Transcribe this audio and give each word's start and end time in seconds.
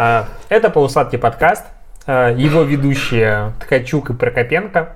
А, 0.00 0.28
Это 0.48 0.70
«Полусладкий 0.70 1.18
подкаст». 1.18 1.64
А, 2.06 2.32
Его 2.32 2.62
ведущие 2.62 3.52
Ткачук 3.60 4.10
и 4.10 4.14
Прокопенко. 4.14 4.90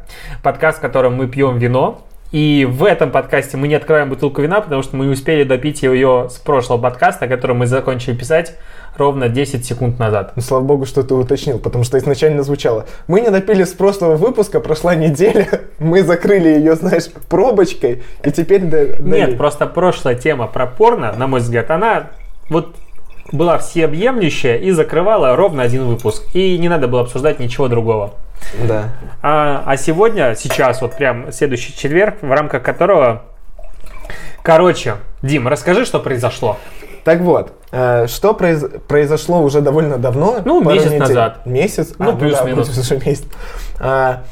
Подкаст, 0.44 0.78
в 0.78 0.80
котором 0.80 1.16
мы 1.16 1.26
пьем 1.26 1.58
вино. 1.58 2.06
И 2.30 2.64
в 2.70 2.84
этом 2.84 3.10
подкасте 3.10 3.56
мы 3.56 3.66
не 3.66 3.74
открываем 3.74 4.10
бутылку 4.10 4.42
вина, 4.42 4.60
потому 4.60 4.80
что 4.84 4.94
мы 4.94 5.06
не 5.06 5.10
успели 5.10 5.42
допить 5.42 5.82
ее 5.82 6.28
с 6.30 6.34
прошлого 6.34 6.80
подкаста, 6.80 7.26
который 7.26 7.56
мы 7.56 7.66
закончили 7.66 8.14
писать 8.14 8.56
ровно 8.96 9.28
10 9.28 9.66
секунд 9.66 9.98
назад. 9.98 10.34
Ну, 10.36 10.42
слава 10.42 10.62
богу, 10.62 10.86
что 10.86 11.02
ты 11.02 11.14
уточнил, 11.14 11.58
потому 11.58 11.82
что 11.82 11.98
изначально 11.98 12.44
звучало. 12.44 12.86
Мы 13.08 13.22
не 13.22 13.30
допили 13.30 13.64
с 13.64 13.72
прошлого 13.72 14.14
выпуска, 14.14 14.60
прошла 14.60 14.94
неделя, 14.94 15.48
мы 15.80 16.04
закрыли 16.04 16.48
ее, 16.48 16.76
знаешь, 16.76 17.08
пробочкой, 17.28 18.04
и 18.22 18.30
теперь... 18.30 18.62
Нет, 19.00 19.36
просто 19.36 19.66
прошлая 19.66 20.14
тема 20.14 20.46
про 20.46 20.68
порно, 20.68 21.12
на 21.16 21.26
мой 21.26 21.40
взгляд, 21.40 21.72
она 21.72 22.10
вот 22.48 22.76
была 23.30 23.58
всеобъемлющая 23.58 24.56
и 24.56 24.70
закрывала 24.72 25.36
ровно 25.36 25.62
один 25.62 25.84
выпуск. 25.84 26.24
И 26.34 26.58
не 26.58 26.68
надо 26.68 26.88
было 26.88 27.02
обсуждать 27.02 27.38
ничего 27.38 27.68
другого. 27.68 28.14
Да. 28.66 28.90
А, 29.22 29.62
а 29.64 29.76
сегодня, 29.76 30.34
сейчас, 30.34 30.82
вот 30.82 30.96
прям 30.96 31.30
следующий 31.32 31.74
четверг, 31.76 32.16
в 32.22 32.30
рамках 32.32 32.62
которого... 32.62 33.22
Короче, 34.42 34.96
Дим, 35.22 35.46
расскажи, 35.46 35.84
что 35.84 36.00
произошло. 36.00 36.58
Так 37.04 37.20
вот, 37.20 37.52
э, 37.70 38.06
что 38.08 38.32
произ- 38.32 38.78
произошло 38.86 39.40
уже 39.42 39.60
довольно 39.60 39.98
давно. 39.98 40.38
Ну, 40.44 40.62
месяц 40.62 40.86
недель. 40.86 40.98
назад. 41.00 41.46
Месяц? 41.46 41.94
Ну, 41.98 42.10
А, 42.10 42.16
плюс-минус. 42.16 42.68
будет 42.68 42.78
уже 42.84 42.96
месяц. 43.04 43.24
А, 43.80 44.22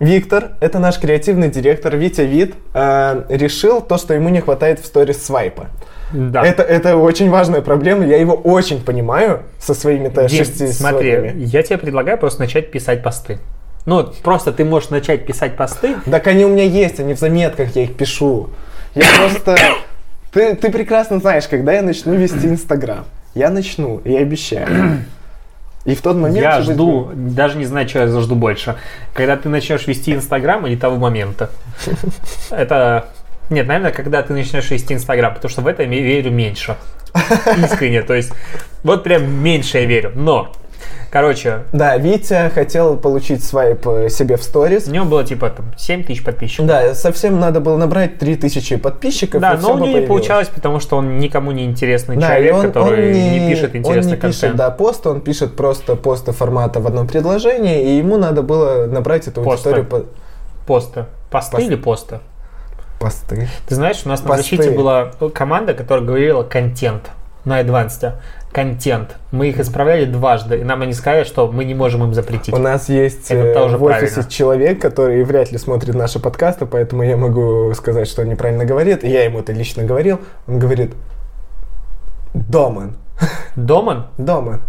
Виктор, 0.00 0.52
это 0.60 0.78
наш 0.78 0.98
креативный 0.98 1.50
директор, 1.50 1.94
Витя 1.94 2.22
Вит, 2.22 2.54
э, 2.72 3.24
решил 3.28 3.82
то, 3.82 3.98
что 3.98 4.14
ему 4.14 4.30
не 4.30 4.40
хватает 4.40 4.80
в 4.80 4.86
сторис 4.86 5.22
свайпа. 5.22 5.66
Да. 6.10 6.42
Это, 6.42 6.62
это 6.62 6.96
очень 6.96 7.28
важная 7.28 7.60
проблема, 7.60 8.06
я 8.06 8.16
его 8.16 8.32
очень 8.32 8.82
понимаю 8.82 9.42
со 9.58 9.74
своими-то 9.74 10.26
Дим, 10.26 10.38
шести 10.38 10.68
смотри, 10.68 11.14
сотнями. 11.14 11.44
я 11.44 11.62
тебе 11.62 11.76
предлагаю 11.76 12.16
просто 12.16 12.40
начать 12.40 12.70
писать 12.70 13.02
посты. 13.02 13.38
Ну, 13.84 14.08
просто 14.22 14.52
ты 14.52 14.64
можешь 14.64 14.88
начать 14.88 15.26
писать 15.26 15.56
посты. 15.56 15.96
Так 16.10 16.26
они 16.26 16.46
у 16.46 16.48
меня 16.48 16.64
есть, 16.64 16.98
они 16.98 17.12
в 17.14 17.18
заметках, 17.18 17.76
я 17.76 17.82
их 17.82 17.94
пишу. 17.94 18.48
Я 18.94 19.04
просто... 19.18 19.56
Ты, 20.32 20.54
ты 20.54 20.70
прекрасно 20.70 21.18
знаешь, 21.18 21.46
когда 21.46 21.72
я 21.72 21.82
начну 21.82 22.14
вести 22.14 22.46
Инстаграм. 22.46 23.04
Я 23.34 23.50
начну, 23.50 24.00
я 24.04 24.20
обещаю. 24.20 25.04
И 25.84 25.94
в 25.94 26.02
тот 26.02 26.16
момент... 26.16 26.38
Я 26.38 26.60
жду, 26.60 27.10
даже 27.14 27.56
не 27.56 27.64
знаю, 27.64 27.88
что 27.88 28.00
я 28.00 28.06
жду 28.06 28.34
больше. 28.34 28.76
Когда 29.14 29.36
ты 29.36 29.48
начнешь 29.48 29.86
вести 29.86 30.12
Инстаграм 30.12 30.66
или 30.66 30.76
того 30.76 30.96
момента. 30.96 31.50
Это... 32.50 33.08
Нет, 33.48 33.66
наверное, 33.66 33.90
когда 33.90 34.22
ты 34.22 34.32
начнешь 34.32 34.70
вести 34.70 34.94
Инстаграм, 34.94 35.34
потому 35.34 35.50
что 35.50 35.60
в 35.62 35.66
это 35.66 35.82
я 35.82 35.88
верю 35.88 36.30
меньше. 36.30 36.76
Искренне, 37.64 38.02
то 38.02 38.14
есть 38.14 38.32
вот 38.84 39.02
прям 39.02 39.28
меньше 39.28 39.78
я 39.78 39.86
верю. 39.86 40.12
Но, 40.14 40.52
короче, 41.10 41.64
Да, 41.72 41.96
Витя 41.96 42.50
хотел 42.54 42.96
получить 42.96 43.44
свайп 43.44 43.86
э, 43.86 44.08
себе 44.08 44.36
в 44.36 44.42
сторис. 44.42 44.86
у 44.88 44.90
него 44.90 45.04
было 45.06 45.24
типа 45.24 45.50
там 45.50 45.66
7 45.76 46.04
тысяч 46.04 46.24
подписчиков. 46.24 46.66
Да, 46.66 46.94
совсем 46.94 47.38
надо 47.40 47.60
было 47.60 47.76
набрать 47.76 48.18
3000 48.18 48.76
подписчиков. 48.76 49.40
Да, 49.40 49.54
но 49.60 49.72
у 49.72 49.76
него 49.76 49.76
не 49.78 49.82
появилось. 49.92 50.08
получалось, 50.08 50.48
потому 50.48 50.80
что 50.80 50.96
он 50.96 51.18
никому 51.18 51.50
не 51.52 51.64
интересный 51.64 52.16
Да, 52.16 52.28
человек, 52.28 52.54
он, 52.54 52.62
который 52.62 53.06
он 53.08 53.12
не, 53.12 53.48
пишет 53.50 53.74
интересный 53.76 54.00
он 54.02 54.06
не 54.06 54.12
контент. 54.20 54.34
пишет, 54.40 54.56
да, 54.56 54.70
пост, 54.70 55.06
он 55.06 55.20
пишет 55.20 55.56
просто 55.56 55.96
посты 55.96 56.32
формата 56.32 56.80
в 56.80 56.86
одном 56.86 57.06
предложении, 57.08 57.82
и 57.94 57.96
ему 57.98 58.16
надо 58.18 58.42
было 58.42 58.86
набрать 58.86 59.26
эту 59.28 59.42
Посты. 59.42 59.70
аудиторию 59.70 59.84
по... 59.86 60.06
Посты. 60.66 61.06
Пост- 61.30 61.58
или 61.58 61.74
посты? 61.76 62.20
посты. 62.98 63.48
Ты 63.66 63.74
знаешь, 63.74 64.02
у 64.04 64.08
нас 64.08 64.22
на 64.22 64.28
Посты. 64.28 64.42
защите 64.56 64.70
была 64.72 65.10
команда, 65.34 65.72
которая 65.74 66.04
говорила 66.04 66.42
контент 66.42 67.10
на 67.44 67.60
Advanced. 67.62 68.12
Контент. 68.52 69.16
Мы 69.30 69.50
их 69.50 69.60
исправляли 69.60 70.06
дважды, 70.06 70.58
и 70.58 70.64
нам 70.64 70.82
они 70.82 70.92
сказали, 70.92 71.22
что 71.22 71.50
мы 71.50 71.64
не 71.64 71.74
можем 71.74 72.02
им 72.02 72.14
запретить. 72.14 72.52
У 72.52 72.58
нас 72.58 72.88
есть 72.88 73.30
Это 73.30 73.46
э, 73.46 73.54
тоже 73.54 73.78
в 73.78 73.84
офисе 73.84 74.14
правильно. 74.14 74.30
человек, 74.30 74.82
который 74.82 75.22
вряд 75.22 75.52
ли 75.52 75.58
смотрит 75.58 75.94
наши 75.94 76.18
подкасты, 76.18 76.66
поэтому 76.66 77.04
я 77.04 77.16
могу 77.16 77.72
сказать, 77.74 78.08
что 78.08 78.22
он 78.22 78.28
неправильно 78.28 78.64
говорит. 78.64 79.04
И 79.04 79.08
я 79.08 79.24
ему 79.24 79.38
это 79.38 79.52
лично 79.52 79.84
говорил. 79.84 80.18
Он 80.48 80.58
говорит 80.58 80.94
домен. 82.34 82.96
Домен? 83.54 84.06
Домен. 84.18 84.60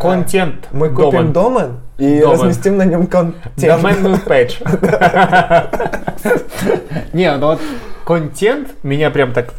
Контент. 0.00 0.66
Мы 0.72 0.88
купим 0.88 1.32
домен 1.32 1.78
и 1.98 2.18
Домен. 2.20 2.32
разместим 2.32 2.76
на 2.76 2.84
нем 2.84 3.06
контент. 3.06 3.54
Доменную 3.56 4.18
пейдж. 4.18 4.56
Не, 7.12 7.36
ну 7.36 7.46
вот 7.46 7.60
контент 8.04 8.68
меня 8.82 9.10
прям 9.10 9.32
так 9.32 9.52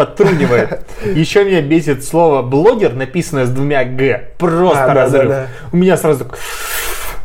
подтрунивает. 0.00 0.80
Еще 1.04 1.44
меня 1.44 1.60
бесит 1.60 2.02
слово 2.04 2.40
блогер, 2.40 2.94
написанное 2.94 3.44
с 3.44 3.50
двумя 3.50 3.84
г. 3.84 4.30
Просто 4.38 4.84
А, 4.84 4.94
разрыв. 4.94 5.28
да, 5.28 5.40
да. 5.42 5.46
У 5.72 5.76
меня 5.76 5.98
сразу 5.98 6.26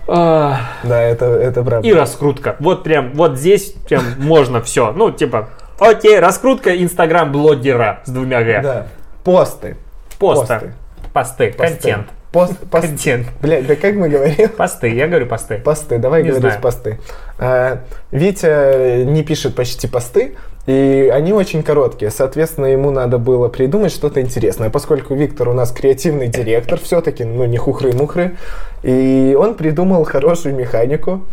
а, 0.08 0.60
Да, 0.84 1.02
это, 1.02 1.26
это 1.26 1.64
правда. 1.64 1.88
и 1.88 1.94
раскрутка. 1.94 2.58
Вот 2.60 2.84
прям, 2.84 3.14
вот 3.14 3.38
здесь 3.38 3.74
прям 3.88 4.04
можно 4.18 4.62
все. 4.62 4.92
Ну, 4.92 5.10
типа, 5.12 5.50
окей, 5.80 6.20
раскрутка 6.20 6.76
инстаграм 6.84 7.32
блогера 7.32 8.02
с 8.04 8.10
двумя 8.10 8.44
г. 8.44 8.60
Да. 8.62 8.88
Посты. 9.24 9.78
Поста. 10.20 10.60
Посты. 10.60 10.74
Посты. 11.14 11.54
Посты. 11.54 11.74
Контент. 11.76 12.08
Пост, 12.36 12.54
пост- 12.72 12.86
Контент. 12.88 13.28
Блядь, 13.42 13.66
да 13.66 13.76
как 13.76 13.96
мы 13.96 14.10
говорим? 14.10 14.50
Посты. 14.50 14.90
Я 14.90 15.08
говорю 15.08 15.26
посты. 15.26 15.58
Посты, 15.58 15.98
давай 16.00 16.22
Не 16.22 16.30
говорить 16.30 16.48
знаю. 16.48 16.62
посты. 16.62 17.00
А, 17.40 17.80
Витя 18.12 19.04
не 19.06 19.24
пишет 19.24 19.56
почти 19.56 19.88
посты, 19.88 20.36
и 20.68 21.10
они 21.14 21.32
очень 21.32 21.64
короткие. 21.64 22.12
Соответственно, 22.12 22.66
ему 22.66 22.92
надо 22.92 23.20
было 23.20 23.48
придумать 23.48 23.92
что-то 23.94 24.20
интересное. 24.20 24.70
Поскольку 24.70 25.16
Виктор 25.16 25.48
у 25.48 25.54
нас 25.54 25.72
креативный 25.72 26.28
директор, 26.28 26.78
все-таки, 26.80 27.24
ну, 27.24 27.46
не 27.46 27.58
хухры-мухры, 27.58 28.36
и 28.84 29.36
он 29.40 29.56
придумал 29.56 30.04
хорошую 30.04 30.56
механику. 30.56 31.24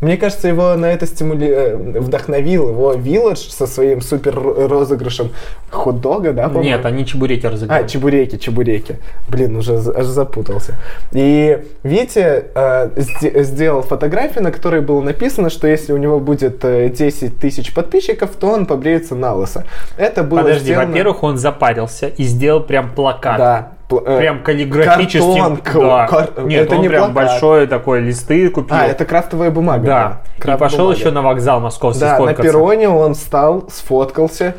А, 0.00 0.04
Мне 0.04 0.16
кажется, 0.16 0.48
его 0.48 0.74
на 0.76 0.86
это 0.92 1.06
стимули... 1.06 1.46
э, 1.48 1.76
вдохновил 2.00 2.70
его 2.70 2.94
Village 2.94 3.50
со 3.50 3.66
своим 3.66 4.00
супер 4.00 4.34
розыгрышем 4.34 5.30
хот-дога, 5.70 6.32
да, 6.32 6.44
по-моему? 6.48 6.64
Нет, 6.64 6.86
они 6.86 7.04
чебуреки 7.06 7.46
А, 7.46 7.50
разыграли. 7.50 7.86
чебуреки, 7.86 8.36
чебуреки. 8.38 8.96
Блин, 9.28 9.56
уже 9.56 9.74
аж 9.74 10.06
запутался. 10.06 10.76
И 11.12 11.58
Витя 11.82 12.44
э, 12.54 12.90
сде- 12.96 13.42
сделал 13.42 13.82
фотографию, 13.82 14.44
на 14.44 14.52
которой 14.52 14.80
было 14.80 15.00
написано, 15.02 15.50
что 15.50 15.66
если 15.66 15.92
у 15.92 15.96
него 15.98 16.18
будет 16.20 16.64
э, 16.64 16.88
10 16.88 17.38
тысяч 17.38 17.74
подписчиков, 17.74 18.30
то 18.36 18.48
он 18.48 18.66
побреется 18.66 19.14
на 19.14 19.34
лысо. 19.34 19.64
Это 19.96 20.22
было 20.22 20.38
Подожди, 20.40 20.64
сделано- 20.72 20.86
во-первых, 20.88 21.22
он 21.22 21.36
запарился 21.38 22.06
и 22.08 22.24
сделал 22.24 22.60
прям 22.62 22.90
плакат. 22.94 23.38
Да. 23.38 23.72
Э, 23.98 24.18
Прям 24.18 24.42
каллиграфический. 24.42 25.38
картон, 25.40 25.60
да. 25.88 26.06
кар- 26.06 26.30
Нет, 26.44 26.66
это 26.66 26.76
он 26.76 26.82
не 26.82 26.88
прям 26.88 27.12
плакат. 27.12 27.30
большой 27.32 27.66
такой 27.66 28.00
листы 28.00 28.48
купил. 28.50 28.76
А, 28.76 28.86
это 28.86 29.04
крафтовая 29.04 29.50
бумага. 29.50 29.86
Да. 29.86 30.22
И 30.38 30.40
Крафт 30.40 30.60
пошел 30.60 30.78
бумага. 30.84 30.98
еще 30.98 31.10
на 31.10 31.22
вокзал 31.22 31.60
московский 31.60 32.00
Да, 32.00 32.18
на 32.18 32.34
перроне 32.34 32.88
он 32.88 33.14
встал, 33.14 33.68
сфоткался, 33.70 34.54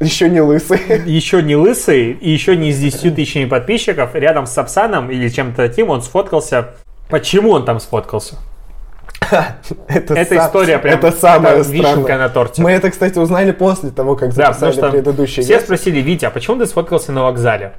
еще 0.00 0.28
не 0.28 0.40
лысый. 0.40 0.80
Еще 1.06 1.42
не 1.42 1.56
лысый 1.56 2.10
и 2.12 2.30
еще 2.30 2.56
не 2.56 2.72
с 2.72 2.78
10 2.78 3.14
тысячами 3.14 3.44
подписчиков. 3.44 4.14
Рядом 4.14 4.46
с 4.46 4.50
Сапсаном 4.52 5.10
или 5.10 5.28
чем-то 5.28 5.56
таким 5.68 5.88
он 5.90 6.02
сфоткался. 6.02 6.70
Почему 7.08 7.50
он 7.52 7.64
там 7.64 7.78
сфоткался? 7.80 8.36
Это, 9.88 10.14
Эта 10.14 10.34
са- 10.34 10.46
история 10.46 10.78
прям 10.78 10.98
это 10.98 11.06
это 11.08 11.62
вишенка 11.70 12.18
на 12.18 12.28
торте. 12.28 12.60
Мы 12.60 12.72
это, 12.72 12.90
кстати, 12.90 13.18
узнали 13.18 13.52
после 13.52 13.90
того, 13.90 14.16
как 14.16 14.34
Да, 14.34 14.52
записали 14.52 14.72
что 14.72 14.90
предыдущий 14.90 15.42
все 15.42 15.60
спросили, 15.60 16.00
Витя, 16.00 16.26
а 16.26 16.30
почему 16.30 16.58
ты 16.58 16.66
сфоткался 16.66 17.12
на 17.12 17.22
вокзале? 17.22 17.72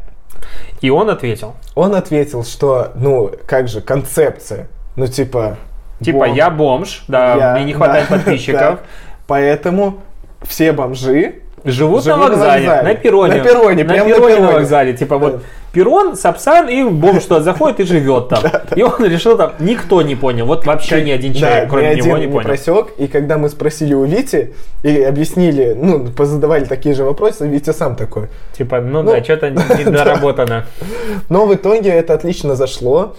И 0.81 0.89
он 0.89 1.09
ответил, 1.09 1.55
Он 1.75 1.95
ответил, 1.95 2.43
что, 2.43 2.91
ну, 2.95 3.31
как 3.47 3.67
же, 3.67 3.81
концепция. 3.81 4.67
Ну, 4.95 5.07
типа... 5.07 5.57
типа, 5.99 6.19
бомж, 6.19 6.37
я 6.37 6.49
бомж, 6.49 7.03
да, 7.07 7.35
я- 7.35 7.53
мне 7.55 7.65
не 7.65 7.73
хватает 7.73 8.07
да, 8.09 8.15
подписчиков, 8.17 8.59
да. 8.59 8.79
Поэтому 9.27 10.01
все 10.43 10.71
бомжи 10.71 11.41
живут, 11.65 12.03
Живут 12.03 12.05
на 12.05 12.17
на 12.17 12.23
вокзале, 12.29 12.67
вокзале. 12.67 12.83
на 12.83 12.95
перроне. 12.95 13.35
На 13.35 13.43
перроне, 13.43 13.83
на 13.83 13.89
прям 13.93 14.07
на 14.07 14.13
перроне 14.15 14.35
на 14.35 14.39
перроне. 14.41 14.57
вокзале. 14.59 14.93
Типа 14.93 15.17
вот 15.17 15.43
перрон, 15.73 16.15
сапсан 16.15 16.69
и 16.69 16.83
бомж 16.83 17.23
туда 17.25 17.41
заходит 17.41 17.79
и 17.81 17.83
живет 17.83 18.29
там. 18.29 18.43
И 18.75 18.81
он 18.83 19.03
решил 19.05 19.35
там, 19.37 19.51
никто 19.59 20.01
не 20.01 20.15
понял, 20.15 20.45
вот 20.45 20.65
вообще 20.65 21.01
ни 21.01 21.11
один 21.11 21.33
человек, 21.33 21.69
кроме 21.69 21.95
него, 21.95 22.17
не 22.17 22.27
понял. 22.27 22.43
просек. 22.47 22.87
И 22.97 23.07
когда 23.07 23.37
мы 23.37 23.49
спросили 23.49 23.93
у 23.93 24.05
Вити 24.05 24.53
и 24.83 25.01
объяснили, 25.01 25.75
ну, 25.77 26.07
позадавали 26.07 26.63
такие 26.63 26.95
же 26.95 27.03
вопросы, 27.03 27.45
Витя 27.47 27.71
сам 27.73 27.95
такой. 27.97 28.27
Типа, 28.57 28.79
ну, 28.79 29.01
Ну, 29.03 29.11
да, 29.11 29.21
что-то 29.23 29.49
недоработано. 29.85 30.65
Но 31.29 31.45
в 31.45 31.53
итоге 31.53 31.89
это 31.89 32.13
отлично 32.13 32.55
зашло. 32.55 33.15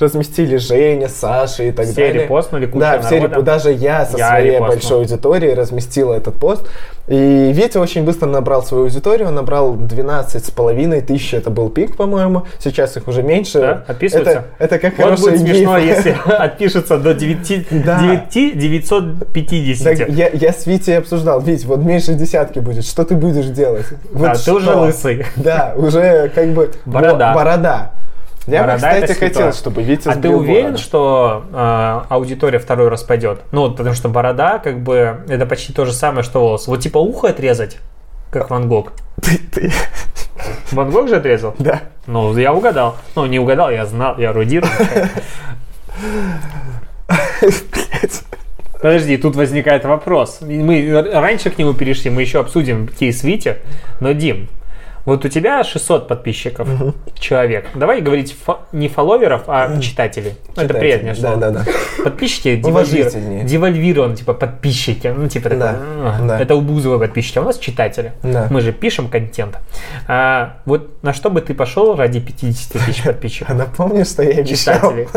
Разместили 0.00 0.56
Женя, 0.56 1.08
Саша 1.08 1.64
и 1.64 1.72
так 1.72 1.86
Все 1.86 1.94
далее. 1.94 2.22
репостнули, 2.24 2.66
куча 2.66 2.80
Да, 2.80 3.00
все 3.00 3.18
реп- 3.18 3.42
даже 3.42 3.72
я 3.72 4.04
со 4.06 4.16
Я 4.18 4.28
своей 4.30 4.52
репостнул. 4.52 4.68
большой 4.68 4.98
аудиторией 4.98 5.54
разместил 5.54 6.12
этот 6.12 6.34
пост. 6.34 6.68
И 7.06 7.52
Витя 7.52 7.76
очень 7.78 8.04
быстро 8.04 8.26
набрал 8.26 8.62
свою 8.62 8.84
аудиторию, 8.84 9.28
он 9.28 9.34
набрал 9.34 9.74
12 9.74 10.44
с 10.46 10.50
половиной 10.50 11.02
тысяч, 11.02 11.34
это 11.34 11.50
был 11.50 11.68
пик, 11.68 11.96
по-моему. 11.96 12.44
Сейчас 12.58 12.96
их 12.96 13.06
уже 13.08 13.22
меньше. 13.22 13.58
Да, 13.60 13.84
отписываются. 13.86 14.44
Это, 14.58 14.76
это 14.76 14.78
как 14.78 14.96
Вот 14.96 15.04
хороший 15.04 15.22
будет 15.32 15.40
смешно, 15.40 15.78
гиф. 15.78 15.86
если 15.96 16.16
отпишется 16.32 16.96
до 16.98 17.12
9, 17.12 17.66
Да. 17.84 18.00
9 18.00 18.58
950. 18.58 19.98
Так 19.98 20.08
я, 20.08 20.28
я 20.32 20.52
с 20.52 20.66
Витей 20.66 20.98
обсуждал, 20.98 21.40
Вить, 21.40 21.64
вот 21.66 21.80
меньше 21.80 22.14
десятки 22.14 22.58
будет, 22.58 22.84
что 22.84 23.04
ты 23.04 23.14
будешь 23.14 23.46
делать? 23.46 23.86
Вот 24.12 24.28
А, 24.30 24.34
ты 24.34 24.38
что? 24.40 24.54
уже 24.54 24.74
лысый. 24.74 25.26
Да, 25.36 25.74
уже 25.76 26.30
как 26.34 26.48
бы... 26.54 26.70
Борода. 26.86 27.32
Бо- 27.32 27.38
Борода. 27.40 27.90
Я 28.46 28.60
бы, 28.62 28.66
Борода 28.68 28.92
это 28.92 29.12
кстати, 29.14 29.18
хотел, 29.32 29.52
чтобы 29.54 29.82
Витя 29.82 30.08
А 30.08 30.16
ты 30.16 30.28
уверен, 30.28 30.64
бороду. 30.64 30.78
что 30.82 31.44
э, 31.50 32.00
аудитория 32.10 32.58
второй 32.58 32.88
раз 32.88 33.02
пойдет? 33.02 33.40
Ну, 33.52 33.70
потому 33.70 33.94
что 33.94 34.10
борода, 34.10 34.58
как 34.58 34.80
бы, 34.82 35.20
это 35.28 35.46
почти 35.46 35.72
то 35.72 35.86
же 35.86 35.92
самое, 35.94 36.22
что 36.24 36.40
волос. 36.40 36.66
Вот 36.66 36.80
типа 36.80 36.98
ухо 36.98 37.28
отрезать, 37.28 37.78
как 38.30 38.50
Ван 38.50 38.68
Гог. 38.68 38.92
Ты, 39.22 39.38
ты, 39.38 39.72
Ван 40.72 40.90
Гог 40.90 41.08
же 41.08 41.16
отрезал? 41.16 41.54
да. 41.58 41.80
Ну, 42.06 42.36
я 42.36 42.52
угадал. 42.52 42.96
Ну, 43.16 43.24
не 43.24 43.38
угадал, 43.38 43.70
я 43.70 43.86
знал, 43.86 44.18
я 44.18 44.30
эрудирован. 44.30 44.70
Блядь. 47.40 48.22
Подожди, 48.82 49.16
тут 49.16 49.34
возникает 49.36 49.84
вопрос. 49.86 50.38
Мы 50.42 51.10
раньше 51.14 51.48
к 51.48 51.56
нему 51.56 51.72
перешли, 51.72 52.10
мы 52.10 52.20
еще 52.20 52.40
обсудим 52.40 52.86
кейс 52.88 53.22
Вити. 53.22 53.56
Но, 54.00 54.12
Дим, 54.12 54.48
вот 55.04 55.24
у 55.24 55.28
тебя 55.28 55.62
600 55.64 56.08
подписчиков, 56.08 56.68
человек. 57.18 57.66
Давай 57.74 58.00
говорить 58.00 58.34
фо- 58.46 58.58
не 58.72 58.88
фолловеров, 58.88 59.42
а 59.48 59.78
читателей. 59.80 60.34
Это 60.52 60.62
Читайте. 60.62 60.74
приятнее 60.80 61.14
Да, 61.14 61.20
слово. 61.20 61.36
да, 61.36 61.50
да. 61.50 61.64
Подписчики 62.04 62.60
Уважительнее. 62.64 63.44
девальвированы, 63.44 63.44
девальвированы, 63.48 64.16
типа 64.16 64.34
подписчики. 64.34 65.08
Ну, 65.16 65.28
типа 65.28 65.50
такое, 65.50 65.72
Да, 65.72 66.16
«М, 66.20 66.28
да. 66.28 66.40
это 66.40 66.54
у 66.54 66.60
Бузова 66.60 66.98
подписчики, 66.98 67.38
а 67.38 67.42
у 67.42 67.44
нас 67.44 67.58
читатели. 67.58 68.12
Да. 68.22 68.48
Мы 68.50 68.60
же 68.60 68.72
пишем 68.72 69.08
контент. 69.08 69.58
А, 70.08 70.56
вот 70.64 71.02
на 71.02 71.12
что 71.12 71.30
бы 71.30 71.40
ты 71.40 71.54
пошел 71.54 71.94
ради 71.96 72.20
50 72.20 72.72
тысяч 72.72 73.00
А 73.04 73.08
подписчиков? 73.08 73.56
напомни, 73.56 74.04
что 74.04 74.22
я 74.22 74.40
обещал. 74.40 74.74
Читателей. 74.74 75.08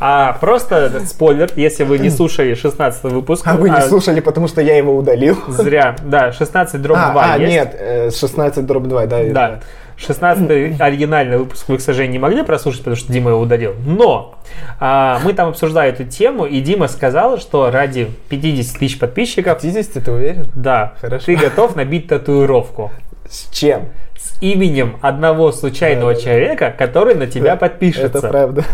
А 0.00 0.36
просто 0.40 1.00
спойлер, 1.06 1.50
если 1.56 1.84
вы 1.84 1.98
не 1.98 2.10
слушали 2.10 2.54
16 2.54 3.04
выпуск. 3.04 3.46
А 3.46 3.54
вы 3.54 3.70
не 3.70 3.80
слушали, 3.82 4.20
потому 4.20 4.48
что 4.48 4.60
я 4.60 4.76
его 4.76 4.96
удалил? 4.96 5.36
Зря. 5.48 5.96
Да, 6.04 6.32
16 6.32 6.80
дробь 6.82 6.98
2 6.98 7.22
А, 7.22 7.34
а, 7.34 7.38
есть. 7.38 7.52
нет, 7.52 7.76
э, 7.78 8.10
16 8.10 8.66
дробь 8.66 8.84
2, 8.86 9.06
да. 9.06 9.23
Да. 9.32 9.60
16 9.96 10.80
оригинальный 10.80 11.38
выпуск 11.38 11.68
вы, 11.68 11.78
к 11.78 11.80
сожалению, 11.80 12.14
не 12.14 12.18
могли 12.18 12.42
прослушать, 12.42 12.80
потому 12.80 12.96
что 12.96 13.12
Дима 13.12 13.30
его 13.30 13.40
удалил. 13.40 13.74
Но 13.86 14.34
а, 14.80 15.20
мы 15.24 15.32
там 15.34 15.50
обсуждали 15.50 15.90
эту 15.92 16.04
тему, 16.04 16.46
и 16.46 16.60
Дима 16.60 16.88
сказал, 16.88 17.38
что 17.38 17.70
ради 17.70 18.10
50 18.28 18.78
тысяч 18.78 18.98
подписчиков, 18.98 19.60
50, 19.62 20.04
ты 20.04 20.10
уверен? 20.10 20.46
да, 20.56 20.94
Хорошо. 21.00 21.26
ты 21.26 21.36
готов 21.36 21.76
набить 21.76 22.08
татуировку 22.08 22.90
С 23.28 23.48
чем? 23.52 23.84
с 24.18 24.42
именем 24.42 24.96
одного 25.00 25.52
случайного 25.52 26.12
Да, 26.12 26.18
да, 26.18 26.24
да. 26.24 26.30
человека, 26.30 26.74
который 26.76 27.14
на 27.14 27.26
тебя 27.28 27.54
подпишется. 27.56 28.18
Это 28.18 28.28
правда. 28.28 28.64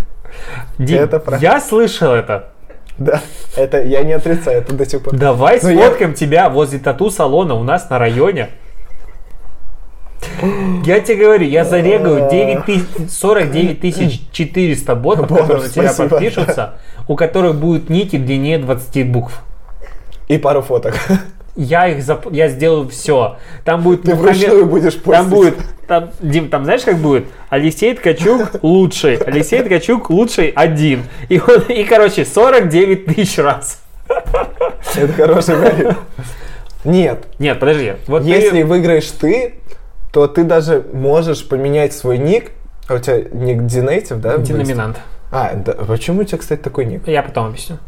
Дим, 0.78 1.00
это 1.02 1.18
правда. 1.20 1.44
я 1.44 1.60
слышал 1.60 2.14
это. 2.14 2.50
Да, 2.96 3.20
это 3.56 3.82
я 3.82 4.02
не 4.04 4.12
отрицаю, 4.12 4.58
это 4.58 4.74
до 4.74 4.86
сих 4.86 5.02
пор. 5.02 5.14
Давай 5.16 5.54
я- 5.56 5.60
сфоткаем 5.60 6.14
тебя 6.14 6.48
возле 6.48 6.78
тату-салона 6.78 7.54
у 7.54 7.62
нас 7.62 7.90
на 7.90 7.98
районе. 7.98 8.48
Я 10.84 11.00
тебе 11.00 11.24
говорю, 11.24 11.46
я 11.46 11.64
зарегаю 11.64 12.28
9 12.30 12.64
тысяч- 12.64 13.10
49 13.10 13.80
тысяч 13.80 14.20
400 14.32 14.94
ботов, 14.94 15.28
которые 15.28 15.62
на 15.62 15.68
тебя 15.68 15.92
подпишутся, 15.92 16.74
у 17.08 17.16
которых 17.16 17.56
будут 17.56 17.90
ники 17.90 18.16
длиннее 18.16 18.58
20 18.58 19.06
букв. 19.10 19.42
И 20.28 20.38
пару 20.38 20.62
фоток. 20.62 20.94
Я 21.56 21.88
их 21.88 21.98
зап- 22.04 22.28
я 22.32 22.48
сделаю 22.48 22.88
все. 22.88 23.36
Там 23.64 23.82
будет 23.82 24.02
Ты 24.02 24.12
Мухаммед- 24.12 24.16
вручную 24.20 24.66
будешь 24.66 24.94
постить. 24.94 25.12
Там 25.12 25.28
будет, 25.28 25.54
там, 25.88 26.10
Дим, 26.20 26.48
там 26.48 26.64
знаешь, 26.64 26.82
как 26.82 26.96
будет? 26.98 27.24
Алексей 27.48 27.92
Ткачук 27.94 28.50
лучший, 28.62 29.16
Алексей 29.16 29.60
Ткачук 29.62 30.08
лучший 30.10 30.50
один. 30.54 31.02
И, 31.28 31.40
он, 31.40 31.62
и 31.68 31.82
короче, 31.84 32.24
49 32.24 33.04
тысяч 33.06 33.36
раз. 33.38 33.82
Это 34.94 35.12
хороший 35.12 35.56
вариант. 35.56 35.98
Нет, 36.84 37.24
Нет, 37.40 37.58
подожди. 37.58 37.94
Вот 38.06 38.22
ты- 38.22 38.28
если 38.30 38.62
выиграешь 38.62 39.08
ты, 39.10 39.54
то 40.12 40.26
ты 40.26 40.44
даже 40.44 40.84
можешь 40.92 41.48
поменять 41.48 41.92
свой 41.92 42.18
ник. 42.18 42.50
А 42.88 42.94
у 42.94 42.98
тебя 42.98 43.22
ник 43.32 43.66
Динейтив, 43.66 44.20
да? 44.20 44.38
Деноминант. 44.38 44.98
А, 45.30 45.54
да. 45.54 45.72
Почему 45.72 46.22
у 46.22 46.24
тебя, 46.24 46.38
кстати, 46.38 46.60
такой 46.60 46.84
ник? 46.86 47.06
Я 47.06 47.22
потом 47.22 47.46
объясню. 47.46 47.78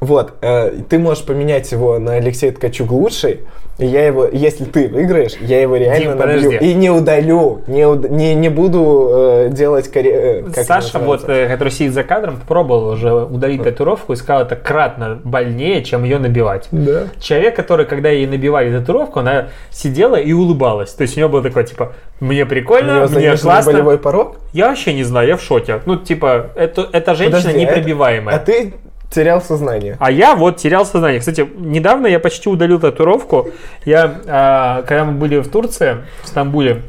Вот, 0.00 0.34
э, 0.42 0.72
ты 0.88 0.98
можешь 0.98 1.24
поменять 1.24 1.70
его 1.72 1.98
на 1.98 2.14
Алексей 2.14 2.50
Ткачук 2.50 2.90
лучший, 2.92 3.40
и 3.78 3.86
я 3.86 4.06
его, 4.06 4.26
если 4.30 4.64
ты 4.64 4.86
выиграешь, 4.88 5.32
я 5.40 5.60
его 5.60 5.76
реально 5.76 6.12
Дим, 6.12 6.18
набью. 6.18 6.42
подожди. 6.50 6.70
И 6.70 6.74
не 6.74 6.90
удалю, 6.90 7.62
не, 7.66 7.82
уд- 7.82 8.08
не, 8.10 8.34
не 8.34 8.48
буду 8.48 9.08
э, 9.10 9.48
делать 9.50 9.90
коре... 9.90 10.44
э, 10.54 10.62
Саша, 10.62 10.98
вот, 10.98 11.28
э, 11.28 11.48
который 11.48 11.70
сидит 11.70 11.94
за 11.94 12.04
кадром, 12.04 12.40
пробовал 12.46 12.90
уже 12.90 13.12
удалить 13.12 13.62
татуировку 13.64 14.12
и 14.12 14.16
сказал, 14.16 14.42
это 14.42 14.56
кратно 14.56 15.18
больнее, 15.24 15.82
чем 15.82 16.04
ее 16.04 16.18
набивать. 16.18 16.68
Да. 16.70 17.04
Человек, 17.18 17.56
который, 17.56 17.86
когда 17.86 18.08
ей 18.10 18.26
набивали 18.26 18.76
татуировку, 18.78 19.20
она 19.20 19.48
сидела 19.70 20.16
и 20.16 20.32
улыбалась. 20.32 20.92
То 20.92 21.02
есть 21.02 21.16
у 21.16 21.20
нее 21.20 21.28
было 21.28 21.42
такое, 21.42 21.64
типа, 21.64 21.94
мне 22.20 22.44
прикольно, 22.46 23.08
мне 23.08 23.36
классно. 23.36 23.72
болевой 23.72 23.98
порог. 23.98 24.36
Я 24.52 24.68
вообще 24.68 24.92
не 24.94 25.02
знаю, 25.02 25.26
я 25.28 25.36
в 25.36 25.42
шоке. 25.42 25.80
Ну, 25.86 25.96
типа, 25.96 26.50
это, 26.54 26.86
эта 26.92 27.14
женщина 27.14 27.38
Подожди, 27.40 27.58
а 27.58 27.62
это- 27.62 27.78
непробиваемая. 27.80 28.36
А 28.36 28.38
ты 28.38 28.74
терял 29.12 29.40
сознание. 29.40 29.96
А 30.00 30.10
я 30.10 30.34
вот 30.34 30.56
терял 30.56 30.84
сознание. 30.86 31.20
Кстати, 31.20 31.46
недавно 31.56 32.06
я 32.06 32.18
почти 32.18 32.48
удалил 32.48 32.80
татуировку. 32.80 33.50
Я, 33.84 34.14
а, 34.26 34.82
когда 34.82 35.04
мы 35.04 35.12
были 35.12 35.38
в 35.40 35.48
Турции, 35.48 35.98
в 36.22 36.28
Стамбуле, 36.28 36.82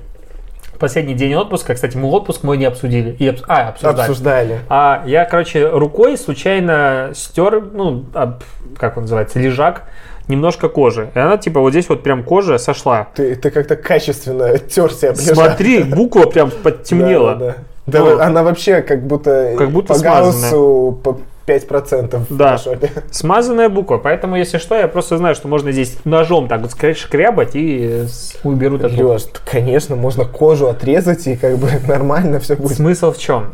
последний 0.79 1.13
день 1.13 1.33
отпуска, 1.35 1.73
кстати, 1.75 1.95
мы 1.97 2.09
отпуск 2.09 2.43
мой 2.43 2.57
не 2.57 2.65
обсудили. 2.65 3.15
И 3.19 3.27
обс- 3.27 3.43
а, 3.47 3.69
обсуждали. 3.69 3.99
Обсуждали. 4.01 4.59
А 4.69 5.03
я, 5.05 5.25
короче, 5.25 5.67
рукой 5.69 6.17
случайно 6.17 7.11
стер, 7.13 7.61
ну, 7.73 8.05
об- 8.13 8.43
как 8.77 8.97
он 8.97 9.03
называется, 9.03 9.39
лежак, 9.39 9.83
немножко 10.27 10.69
кожи. 10.69 11.09
И 11.15 11.19
она, 11.19 11.37
типа, 11.37 11.59
вот 11.59 11.71
здесь 11.71 11.89
вот 11.89 12.03
прям 12.03 12.23
кожа 12.23 12.57
сошла. 12.57 13.07
Ты, 13.15 13.35
ты 13.35 13.49
как-то 13.51 13.75
качественно 13.75 14.57
терся 14.57 15.09
об 15.11 15.17
лежак. 15.17 15.35
Смотри, 15.35 15.83
буква 15.83 16.25
прям 16.25 16.49
подтемнела. 16.63 17.35
Да, 17.35 17.39
да, 17.39 17.45
да. 17.47 17.55
Да, 17.85 17.99
Ну, 17.99 18.19
она 18.21 18.43
вообще 18.43 18.81
как 18.81 19.05
будто, 19.05 19.55
Как 19.57 19.69
будто 19.69 19.89
по 19.89 19.99
смазанная. 19.99 20.51
Гауссу 20.51 20.99
по 21.03 21.19
5% 21.45 22.17
в 22.29 22.37
Да. 22.37 22.57
Смазанная 23.11 23.69
буква. 23.69 23.97
Поэтому, 23.97 24.35
если 24.37 24.57
что, 24.57 24.75
я 24.75 24.87
просто 24.87 25.17
знаю, 25.17 25.35
что 25.35 25.47
можно 25.47 25.71
здесь 25.71 25.97
ножом 26.05 26.47
так 26.47 26.61
вот 26.61 26.71
скря- 26.71 26.93
шкрябать 26.95 27.55
и 27.55 28.03
с- 28.07 28.35
уберу 28.43 28.77
тату. 28.77 29.09
Леш, 29.09 29.23
конечно, 29.49 29.95
можно 29.95 30.25
кожу 30.25 30.67
отрезать 30.67 31.27
и 31.27 31.35
как 31.35 31.57
бы 31.57 31.69
нормально 31.87 32.39
все 32.39 32.55
будет. 32.55 32.77
Смысл 32.77 33.11
в 33.11 33.17
чем? 33.17 33.53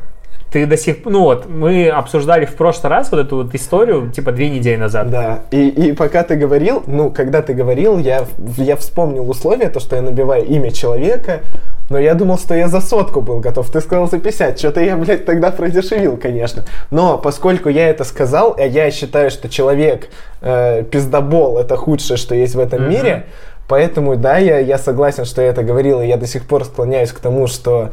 Ты 0.51 0.65
до 0.65 0.77
сих 0.77 1.03
пор... 1.03 1.13
Ну 1.13 1.23
вот, 1.23 1.47
мы 1.47 1.89
обсуждали 1.89 2.45
в 2.45 2.55
прошлый 2.55 2.89
раз 2.89 3.11
вот 3.11 3.19
эту 3.19 3.37
вот 3.37 3.53
историю, 3.53 4.11
типа 4.11 4.31
две 4.31 4.49
недели 4.49 4.77
назад. 4.77 5.09
Да, 5.11 5.39
и, 5.51 5.69
и 5.69 5.91
пока 5.93 6.23
ты 6.23 6.35
говорил, 6.35 6.83
ну, 6.87 7.11
когда 7.11 7.41
ты 7.41 7.53
говорил, 7.53 7.99
я, 7.99 8.25
я 8.57 8.75
вспомнил 8.75 9.29
условия, 9.29 9.69
то, 9.69 9.79
что 9.79 9.95
я 9.95 10.01
набиваю 10.01 10.45
имя 10.45 10.71
человека, 10.71 11.41
но 11.89 11.99
я 11.99 12.13
думал, 12.13 12.37
что 12.37 12.53
я 12.55 12.67
за 12.67 12.81
сотку 12.81 13.21
был 13.21 13.39
готов. 13.39 13.69
Ты 13.69 13.81
сказал 13.81 14.09
за 14.09 14.19
50. 14.19 14.57
Что-то 14.57 14.81
я, 14.81 14.95
блядь, 14.95 15.25
тогда 15.25 15.51
продешевил, 15.51 16.17
конечно. 16.17 16.65
Но 16.91 17.17
поскольку 17.17 17.69
я 17.69 17.89
это 17.89 18.03
сказал, 18.03 18.55
а 18.57 18.61
я 18.61 18.89
считаю, 18.91 19.31
что 19.31 19.49
человек 19.49 20.09
э, 20.41 20.83
пиздобол 20.83 21.57
это 21.57 21.77
худшее, 21.77 22.17
что 22.17 22.35
есть 22.35 22.55
в 22.55 22.59
этом 22.59 22.83
Мгм. 22.83 22.91
мире, 22.91 23.25
поэтому, 23.67 24.15
да, 24.15 24.37
я, 24.37 24.59
я 24.59 24.77
согласен, 24.77 25.25
что 25.25 25.41
я 25.41 25.49
это 25.49 25.63
говорил, 25.63 26.01
и 26.01 26.07
я 26.07 26.17
до 26.17 26.27
сих 26.27 26.45
пор 26.47 26.63
склоняюсь 26.65 27.11
к 27.11 27.19
тому, 27.19 27.47
что 27.47 27.89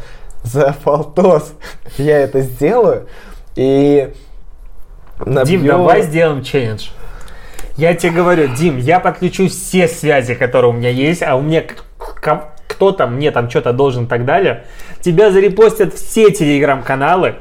за 0.47 0.75
полтос 0.85 1.55
я 1.99 2.19
это 2.21 2.41
сделаю. 2.41 3.07
И 3.55 4.13
Дим, 5.25 5.35
набью- 5.35 5.67
давай 5.67 6.03
сделаем 6.03 6.43
челлендж. 6.43 6.89
Я 7.77 7.95
тебе 7.95 8.13
говорю, 8.13 8.49
Дим, 8.49 8.79
я 8.79 9.01
подключу 9.01 9.49
все 9.49 9.87
связи, 9.89 10.35
которые 10.35 10.71
у 10.71 10.75
меня 10.75 10.91
есть, 10.91 11.23
а 11.23 11.37
у 11.37 11.43
меня 11.43 11.63
кто-то 12.69 13.07
мне 13.07 13.31
там 13.31 13.51
что-то 13.51 13.73
должен 13.73 14.05
и 14.05 14.07
так 14.07 14.25
далее. 14.25 14.65
Тебя 15.01 15.31
зарепостят 15.31 15.95
все 15.95 16.31
телеграм-каналы. 16.31 17.37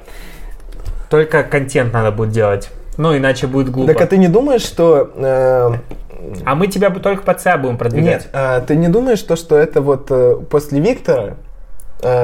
Только 1.09 1.43
контент 1.43 1.93
надо 1.93 2.11
будет 2.11 2.31
делать. 2.31 2.69
Ну, 2.97 3.15
иначе 3.15 3.47
будет 3.47 3.69
глупо. 3.69 3.93
Так 3.93 4.01
а 4.01 4.07
ты 4.07 4.17
не 4.17 4.27
думаешь, 4.27 4.61
что... 4.61 5.11
э, 5.15 5.71
А 6.45 6.55
мы 6.55 6.67
тебя 6.67 6.89
только 6.89 7.23
под 7.23 7.41
себя 7.41 7.57
будем 7.57 7.77
продвигать. 7.77 8.05
нет, 8.23 8.29
а 8.33 8.61
ты 8.61 8.75
не 8.75 8.87
думаешь, 8.87 9.21
то, 9.21 9.35
что 9.35 9.57
это 9.57 9.81
вот 9.81 10.07
э, 10.09 10.37
после 10.49 10.79
Виктора 10.79 11.35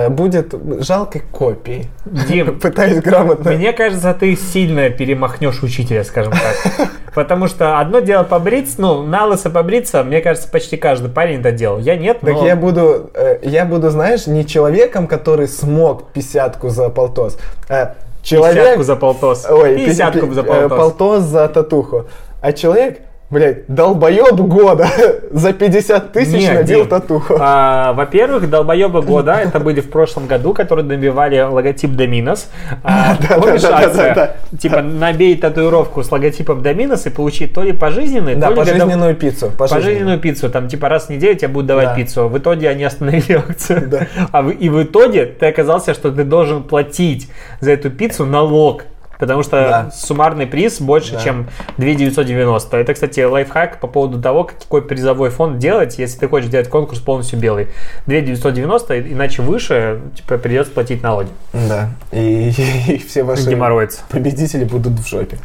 будет 0.09 0.53
жалкой 0.79 1.23
копией? 1.31 1.87
Дим, 2.05 2.59
Пытаюсь 2.61 3.01
грамотно. 3.01 3.51
Мне 3.51 3.73
кажется, 3.73 4.13
ты 4.13 4.35
сильно 4.35 4.89
перемахнешь 4.89 5.63
учителя, 5.63 6.03
скажем 6.03 6.33
так. 6.33 6.89
Потому 7.15 7.47
что 7.47 7.79
одно 7.79 7.99
дело 7.99 8.23
побриться, 8.23 8.79
ну, 8.79 9.03
на 9.03 9.25
лысо 9.25 9.49
побриться, 9.49 10.03
мне 10.03 10.21
кажется, 10.21 10.49
почти 10.49 10.77
каждый 10.77 11.09
парень 11.09 11.39
это 11.39 11.51
делал. 11.51 11.79
Я 11.79 11.95
нет, 11.97 12.19
Так 12.21 12.33
но... 12.33 12.45
я 12.45 12.55
буду, 12.55 13.11
э, 13.13 13.39
я 13.43 13.65
буду, 13.65 13.89
знаешь, 13.89 14.27
не 14.27 14.45
человеком, 14.45 15.07
который 15.07 15.47
смог 15.47 16.11
писятку 16.11 16.69
за 16.69 16.89
полтос, 16.89 17.37
а 17.67 17.95
Человек... 18.23 18.55
Пятьдесятку 18.55 18.83
за 18.83 18.95
полтос. 18.95 19.47
Ой, 19.49 19.75
Пятьдесятку 19.75 20.27
пи- 20.27 20.33
за 20.33 20.41
э, 20.41 20.43
полтос. 20.43 20.77
полтос 20.77 21.23
за 21.23 21.47
татуху. 21.47 22.05
А 22.41 22.53
человек, 22.53 22.99
блядь, 23.31 23.65
долбоеб 23.67 24.35
года 24.41 24.87
за 25.31 25.53
50 25.53 26.11
тысяч 26.11 26.33
Нет, 26.41 26.53
набил 26.53 26.79
Дим, 26.81 26.87
татуху. 26.87 27.35
а, 27.39 27.93
во-первых, 27.93 28.49
долбоебы 28.49 29.01
года, 29.01 29.33
это 29.35 29.59
были 29.59 29.79
в 29.81 29.89
прошлом 29.89 30.27
году, 30.27 30.53
которые 30.53 30.85
набивали 30.85 31.39
логотип 31.41 31.91
Доминос. 31.91 32.49
А, 32.83 33.15
да, 33.17 33.35
помнишь 33.39 33.61
да, 33.61 33.69
да, 33.71 33.77
акция? 33.79 34.15
да, 34.15 34.35
Типа, 34.57 34.81
набей 34.81 35.37
татуировку 35.37 36.03
с 36.03 36.11
логотипом 36.11 36.61
Доминос 36.61 37.05
и 37.05 37.09
получи 37.09 37.47
то 37.47 37.63
ли 37.63 37.71
пожизненный, 37.73 38.35
Да, 38.35 38.47
то 38.47 38.53
ли 38.63 38.69
пожизненную 38.71 39.15
пиццу. 39.15 39.51
Пожизненную 39.57 40.19
пиццу, 40.19 40.49
там 40.49 40.67
типа 40.67 40.89
раз 40.89 41.05
в 41.05 41.09
неделю 41.09 41.35
тебе 41.35 41.47
будут 41.47 41.67
давать 41.67 41.89
Да. 41.89 41.95
пиццу. 41.95 42.27
В 42.27 42.37
итоге 42.37 42.69
они 42.69 42.83
остановили 42.83 43.33
акцию. 43.37 43.87
Да. 43.87 44.07
А 44.31 44.41
в- 44.41 44.49
и 44.51 44.69
в 44.69 44.83
итоге 44.83 45.25
ты 45.25 45.45
оказался, 45.47 45.93
что 45.93 46.11
ты 46.11 46.23
должен 46.23 46.63
платить 46.63 47.29
за 47.61 47.71
эту 47.71 47.89
пиццу 47.89 48.25
налог. 48.25 48.83
Потому 49.21 49.43
что 49.43 49.51
Да. 49.51 49.91
суммарный 49.93 50.47
приз 50.47 50.81
больше, 50.81 51.13
Да. 51.13 51.19
чем 51.21 51.47
2990. 51.77 52.75
Это, 52.75 52.95
кстати, 52.95 53.19
лайфхак 53.19 53.79
по 53.79 53.85
поводу 53.85 54.19
того, 54.19 54.45
какой 54.45 54.81
призовой 54.81 55.29
фонд 55.29 55.59
делать, 55.59 55.99
если 55.99 56.17
ты 56.17 56.27
хочешь 56.27 56.49
делать 56.49 56.69
конкурс 56.69 56.99
полностью 56.99 57.37
белый. 57.37 57.67
2990, 58.07 58.99
иначе 59.13 59.43
выше 59.43 60.01
типа, 60.15 60.39
придется 60.39 60.73
платить 60.73 61.03
налоги. 61.03 61.29
Да. 61.53 61.89
И, 62.11 62.49
и 62.87 62.97
все 62.97 63.21
ваши 63.21 63.47
Геморроицы. 63.47 64.01
победители 64.09 64.63
будут 64.63 64.93
в 64.93 65.07
жопе. 65.07 65.37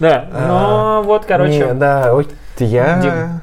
Да, 0.00 0.26
но 0.32 1.02
вот, 1.04 1.24
короче, 1.24 1.66
Не, 1.66 1.74
да, 1.74 2.12
я... 2.58 3.40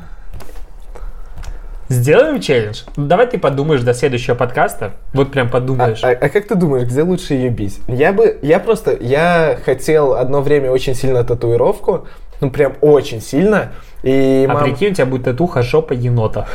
Сделаем 1.89 2.39
челлендж. 2.39 2.81
Ну, 2.97 3.07
давай 3.07 3.25
ты 3.27 3.39
подумаешь 3.39 3.81
до 3.81 3.93
следующего 3.95 4.35
подкаста. 4.35 4.91
Вот 5.13 5.31
прям 5.31 5.47
А, 5.47 5.49
подумаешь. 5.49 6.03
а- 6.03 6.09
а 6.11 6.29
как 6.29 6.47
ты 6.47 6.53
думаешь, 6.55 6.87
где 6.87 7.01
лучше 7.01 7.33
ее 7.33 7.49
бить? 7.49 7.79
Я 7.87 8.13
бы, 8.13 8.37
я 8.43 8.59
просто, 8.59 8.95
я 8.99 9.57
хотел 9.65 10.13
одно 10.13 10.41
время 10.41 10.69
очень 10.71 10.93
сильно 10.93 11.23
татуировку, 11.23 12.07
ну 12.41 12.51
прям 12.51 12.73
очень 12.81 13.21
сильно, 13.21 13.71
и 14.03 14.45
А 14.47 14.53
мам- 14.53 14.63
прикинь, 14.63 14.91
у 14.91 14.93
тебя 14.93 15.07
будет 15.07 15.23
татуха 15.23 15.63
жопа 15.63 15.93
енота. 15.93 16.45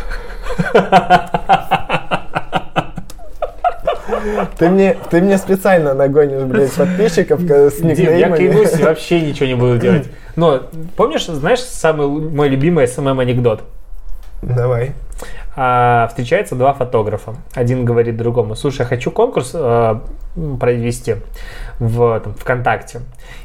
ты 4.58 4.68
мне, 4.68 4.96
ты 5.10 5.20
мне 5.20 5.36
специально 5.38 5.94
нагонишь, 5.94 6.42
блядь, 6.44 6.72
подписчиков 6.72 7.40
э, 7.50 7.70
с 7.70 7.76
Дим, 7.78 7.88
я 7.88 7.94
никнеймами. 8.28 8.36
клянусь, 8.36 8.78
вообще 8.80 9.20
ничего 9.20 9.46
не 9.46 9.54
буду 9.56 9.78
делать. 9.78 10.08
Но 10.36 10.62
помнишь, 10.96 11.26
знаешь, 11.26 11.60
самый 11.60 12.06
мой 12.06 12.48
любимый 12.48 12.86
SMM 12.86 13.18
анекдот? 13.20 13.62
Давай. 14.44 14.92
А, 15.56 16.08
встречаются 16.08 16.54
два 16.54 16.74
фотографа. 16.74 17.36
Один 17.54 17.84
говорит 17.84 18.16
другому, 18.16 18.56
слушай, 18.56 18.80
я 18.80 18.86
хочу 18.86 19.10
конкурс 19.10 19.52
э, 19.54 20.00
провести 20.58 21.16
в 21.78 22.20
там, 22.20 22.34
ВКонтакте. 22.34 23.00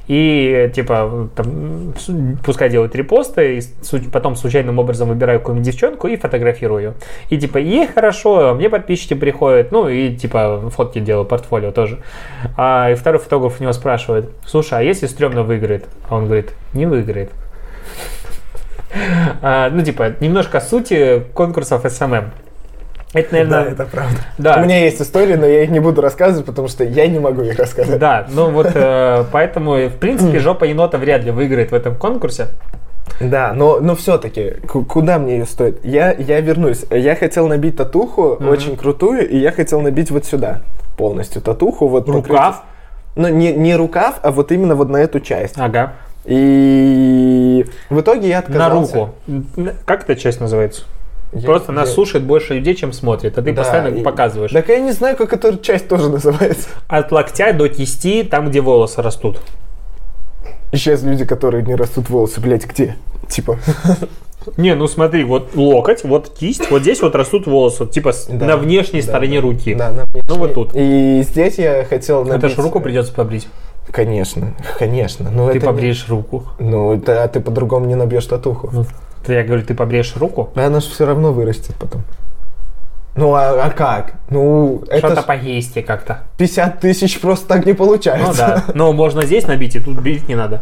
И 0.08 0.72
типа 0.74 1.30
там, 1.36 1.94
пускай 2.44 2.70
делают 2.70 2.96
репосты, 2.96 3.60
и 3.60 3.62
потом 4.12 4.36
случайным 4.36 4.80
образом 4.80 5.08
выбираю 5.08 5.40
какую-нибудь 5.40 5.72
девчонку 5.72 6.08
и 6.08 6.18
фотографирую. 6.18 6.96
И 7.30 7.38
типа 7.38 7.60
ей 7.60 7.88
хорошо, 7.88 8.56
мне 8.56 8.70
подписчики 8.70 9.14
приходят, 9.14 9.72
ну 9.72 9.88
и 9.88 10.16
типа 10.16 10.70
фотки 10.72 11.00
делаю, 11.00 11.26
портфолио 11.26 11.72
тоже. 11.72 12.00
А, 12.58 12.90
и 12.90 12.96
второй 12.96 13.22
фотограф 13.22 13.60
у 13.60 13.64
него 13.64 13.74
спрашивает, 13.74 14.32
слушай, 14.46 14.80
а 14.80 14.82
если 14.82 15.06
стрёмно 15.06 15.44
выиграет? 15.44 15.86
А 16.10 16.16
он 16.16 16.26
говорит, 16.26 16.54
не 16.74 16.88
выиграет. 16.88 17.32
А, 19.42 19.70
ну, 19.70 19.84
типа, 19.84 20.14
немножко 20.20 20.60
сути 20.62 21.24
конкурсов 21.34 21.86
SMM. 21.90 22.32
Это, 23.14 23.32
наверное, 23.34 23.64
Да, 23.66 23.72
это 23.72 23.86
правда. 23.86 24.18
да. 24.38 24.58
У 24.58 24.64
меня 24.66 24.84
есть 24.84 25.02
истории, 25.02 25.34
но 25.36 25.46
я 25.48 25.64
их 25.64 25.72
не 25.72 25.80
буду 25.80 26.00
рассказывать, 26.02 26.46
потому 26.46 26.68
что 26.68 26.84
я 26.84 27.08
не 27.08 27.18
могу 27.20 27.42
их 27.42 27.58
рассказать. 27.58 27.98
Да, 27.98 28.28
ну 28.32 28.52
вот 28.52 28.70
э, 28.76 29.24
поэтому, 29.32 29.76
в 29.88 29.96
принципе, 29.98 30.38
жопа 30.40 30.66
енота 30.66 30.98
вряд 31.00 31.24
ли 31.24 31.32
выиграет 31.32 31.72
в 31.72 31.74
этом 31.76 31.96
конкурсе. 31.96 32.50
Да, 33.20 33.54
но, 33.56 33.80
но 33.80 33.96
все-таки, 33.96 34.58
куда 34.88 35.18
мне 35.18 35.40
ее 35.40 35.46
стоит? 35.46 35.84
Я, 35.84 36.12
я 36.14 36.40
вернусь. 36.40 36.86
Я 36.92 37.16
хотел 37.16 37.48
набить 37.48 37.78
татуху 37.78 38.38
Мгм. 38.40 38.50
очень 38.50 38.78
крутую, 38.78 39.28
и 39.28 39.38
я 39.38 39.52
хотел 39.52 39.82
набить 39.82 40.12
вот 40.12 40.26
сюда 40.26 40.62
полностью 40.96 41.42
татуху. 41.42 41.88
Вот 41.88 42.06
покрыть- 42.06 42.28
Рукав. 42.28 42.64
Ну, 43.16 43.28
не, 43.28 43.52
не 43.54 43.76
рукав, 43.76 44.20
а 44.22 44.30
вот 44.32 44.52
именно 44.52 44.76
вот 44.76 44.90
на 44.90 44.98
эту 44.98 45.20
часть. 45.20 45.56
Ага. 45.58 45.94
И 46.26 47.66
в 47.90 48.00
итоге 48.02 48.30
я 48.30 48.36
На 48.48 48.66
отказался. 48.68 48.96
руку. 49.28 49.46
Как 49.86 50.04
эта 50.04 50.16
часть 50.16 50.40
называется? 50.40 50.84
Я- 51.34 51.46
Просто 51.46 51.72
нас 51.72 51.90
я- 51.90 51.94
слушает 51.96 52.24
больше 52.24 52.56
людей, 52.56 52.74
чем 52.76 52.92
смотрит, 52.92 53.38
а 53.38 53.42
ты 53.42 53.52
Да, 53.54 53.62
постоянно 53.62 53.96
и- 53.96 54.02
показываешь. 54.02 54.52
Так 54.52 54.68
я 54.70 54.80
не 54.80 54.92
знаю, 54.92 55.16
как 55.16 55.32
эта 55.34 55.58
часть 55.60 55.88
тоже 55.88 56.10
называется. 56.10 56.70
От 56.88 57.12
локтя 57.12 57.54
до 57.54 57.70
кисти, 57.70 58.24
там, 58.24 58.50
где 58.50 58.62
волосы 58.62 59.02
растут. 59.02 59.40
Сейчас 60.72 61.04
люди, 61.04 61.26
которые 61.26 61.64
не 61.64 61.76
растут 61.76 62.10
волосы, 62.10 62.42
блядь, 62.42 62.66
где? 62.66 62.96
Типа. 63.28 63.58
Не, 64.58 64.74
ну 64.74 64.88
смотри, 64.88 65.24
вот 65.26 65.56
локоть, 65.56 66.04
вот 66.04 66.30
кисть, 66.30 66.72
вот 66.72 66.82
здесь 66.82 67.02
вот 67.02 67.14
растут 67.14 67.46
волосы, 67.46 67.86
типа 67.86 68.14
Да, 68.30 68.46
на 68.46 68.58
внешней 68.58 69.02
да, 69.02 69.08
стороне 69.08 69.38
да. 69.38 69.48
руки. 69.48 69.76
Да, 69.76 69.92
на 69.92 70.06
Ну, 70.28 70.36
вот 70.36 70.54
тут. 70.54 70.72
И 70.74 71.22
здесь 71.28 71.58
я 71.60 71.84
хотел 71.86 72.24
набить... 72.24 72.46
Это 72.46 72.50
ж 72.50 72.58
руку 72.64 72.80
придется 72.80 73.14
побрить. 73.14 73.48
Конечно, 73.92 74.54
конечно. 74.78 75.30
Но 75.32 75.46
Ты 75.50 75.58
это 75.58 75.66
не- 75.68 75.72
побреешь 75.74 76.08
руку. 76.10 76.44
Ну, 76.60 76.94
это, 76.94 77.24
а 77.24 77.28
ты 77.28 77.40
по-другому 77.40 77.86
не 77.86 77.96
набьешь 77.96 78.26
татуху. 78.26 78.70
Ну, 78.72 78.86
ты- 79.26 79.34
я 79.34 79.44
говорю, 79.44 79.64
ты 79.64 79.74
побреешь 79.74 80.16
руку. 80.16 80.50
А 80.56 80.66
Она 80.68 80.80
же 80.80 80.90
все 80.90 81.06
равно 81.06 81.32
вырастет 81.34 81.76
потом. 81.80 82.04
Ну, 83.16 83.34
а, 83.34 83.66
а 83.66 83.70
как? 83.72 84.14
Ну, 84.30 84.84
это 84.88 85.08
Что-то 85.08 85.24
поесть 85.24 85.84
как-то. 85.86 86.20
50 86.38 86.80
тысяч 86.80 87.20
просто 87.20 87.48
так 87.48 87.66
не 87.66 87.74
получается. 87.74 88.28
Ну 88.28 88.34
да. 88.38 88.64
Но 88.76 88.94
можно 88.94 89.26
здесь 89.26 89.48
набить, 89.48 89.76
и 89.76 89.80
тут 89.80 90.00
бить 90.00 90.28
не 90.30 90.36
надо. 90.36 90.62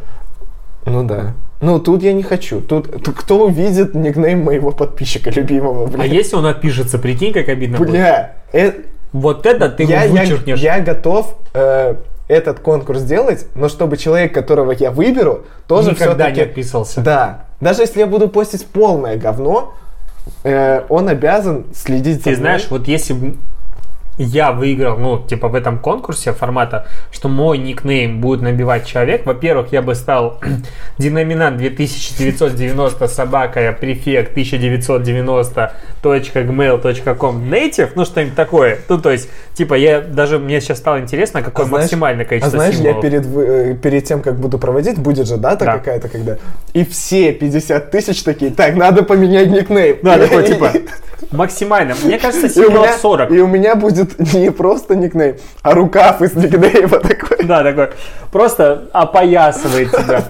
Ну 0.85 1.03
да. 1.03 1.33
Ну, 1.59 1.79
тут 1.79 2.01
я 2.03 2.13
не 2.13 2.23
хочу. 2.23 2.61
Тут, 2.61 3.03
тут 3.03 3.15
кто 3.15 3.45
увидит 3.45 3.93
никнейм 3.93 4.43
моего 4.43 4.71
подписчика 4.71 5.29
любимого, 5.31 5.87
бля? 5.87 6.03
А 6.03 6.05
если 6.05 6.35
он 6.37 6.45
отпишется, 6.45 6.97
прикинь, 6.97 7.33
как 7.33 7.49
обидно 7.49 7.77
будет. 7.77 7.91
Бля, 7.91 8.35
э- 8.53 8.73
Вот 9.11 9.45
это 9.45 9.69
ты 9.69 9.83
я, 9.83 10.03
его 10.03 10.15
я, 10.15 10.21
вычеркнешь. 10.21 10.59
я 10.59 10.79
готов 10.79 11.35
э, 11.53 11.95
этот 12.27 12.59
конкурс 12.59 12.99
сделать, 12.99 13.45
но 13.55 13.69
чтобы 13.69 13.97
человек, 13.97 14.33
которого 14.33 14.71
я 14.71 14.91
выберу, 14.91 15.45
тоже 15.67 15.91
Никогда 15.91 16.29
не 16.31 16.41
отписался. 16.41 17.01
Да. 17.01 17.45
Даже 17.61 17.81
если 17.81 17.99
я 17.99 18.07
буду 18.07 18.27
постить 18.27 18.65
полное 18.65 19.17
говно, 19.17 19.73
э, 20.43 20.83
он 20.89 21.07
обязан 21.09 21.65
следить 21.73 22.17
за 22.17 22.23
Ты 22.23 22.29
мной. 22.31 22.39
знаешь, 22.39 22.67
вот 22.69 22.87
если 22.87 23.13
бы 23.13 23.35
я 24.17 24.51
выиграл, 24.51 24.97
ну, 24.97 25.19
типа 25.19 25.47
в 25.47 25.55
этом 25.55 25.77
конкурсе 25.79 26.33
формата, 26.33 26.87
что 27.11 27.29
мой 27.29 27.57
никнейм 27.57 28.19
будет 28.19 28.41
набивать 28.41 28.85
человек, 28.85 29.25
во-первых, 29.25 29.71
я 29.71 29.81
бы 29.81 29.93
стал 29.95 30.39
деноминант 30.97 31.57
2990 31.57 33.07
собака 33.07 33.77
префект 33.79 34.35
1990.gmail.com 36.03 37.43
native, 37.53 37.89
ну, 37.95 38.05
что-нибудь 38.05 38.35
такое. 38.35 38.79
Ну, 38.89 38.97
то 38.99 39.11
есть, 39.11 39.29
типа, 39.53 39.73
я 39.75 40.01
даже, 40.01 40.39
мне 40.39 40.61
сейчас 40.61 40.77
стало 40.79 40.99
интересно, 40.99 41.41
какое 41.41 41.65
А 41.65 41.69
знаешь- 41.69 41.83
максимальное 41.83 42.25
А 42.25 42.27
количество 42.27 42.57
знаешь, 42.57 42.75
я 42.75 42.79
символов. 42.81 43.01
перед, 43.01 43.25
вы- 43.25 43.45
э, 43.45 43.75
перед 43.75 44.03
тем, 44.05 44.21
как 44.21 44.35
буду 44.39 44.57
проводить, 44.57 44.97
будет 44.97 45.27
же 45.27 45.37
дата 45.37 45.65
Да. 45.65 45.73
какая-то, 45.73 46.09
когда... 46.09 46.37
И 46.73 46.83
все 46.85 47.31
50 47.33 47.91
тысяч 47.91 48.23
такие, 48.23 48.51
так, 48.51 48.75
надо 48.75 49.03
поменять 49.03 49.49
никнейм. 49.49 49.97
Да, 50.01 50.17
такой, 50.17 50.43
типа, 50.47 50.71
максимально. 51.31 51.95
Мне 52.03 52.17
кажется, 52.17 52.49
символов 52.49 52.87
меня, 52.87 52.97
40. 52.97 53.31
и 53.31 53.39
у 53.41 53.47
меня 53.47 53.75
будет 53.75 54.06
не 54.33 54.51
просто 54.51 54.95
никнейм, 54.95 55.35
а 55.61 55.73
рукав 55.73 56.21
из 56.21 56.35
никнейма 56.35 56.99
такой. 56.99 57.43
Да, 57.45 57.63
такой. 57.63 57.89
Просто 58.31 58.87
опоясывает 58.93 59.91
тебя. 59.91 60.23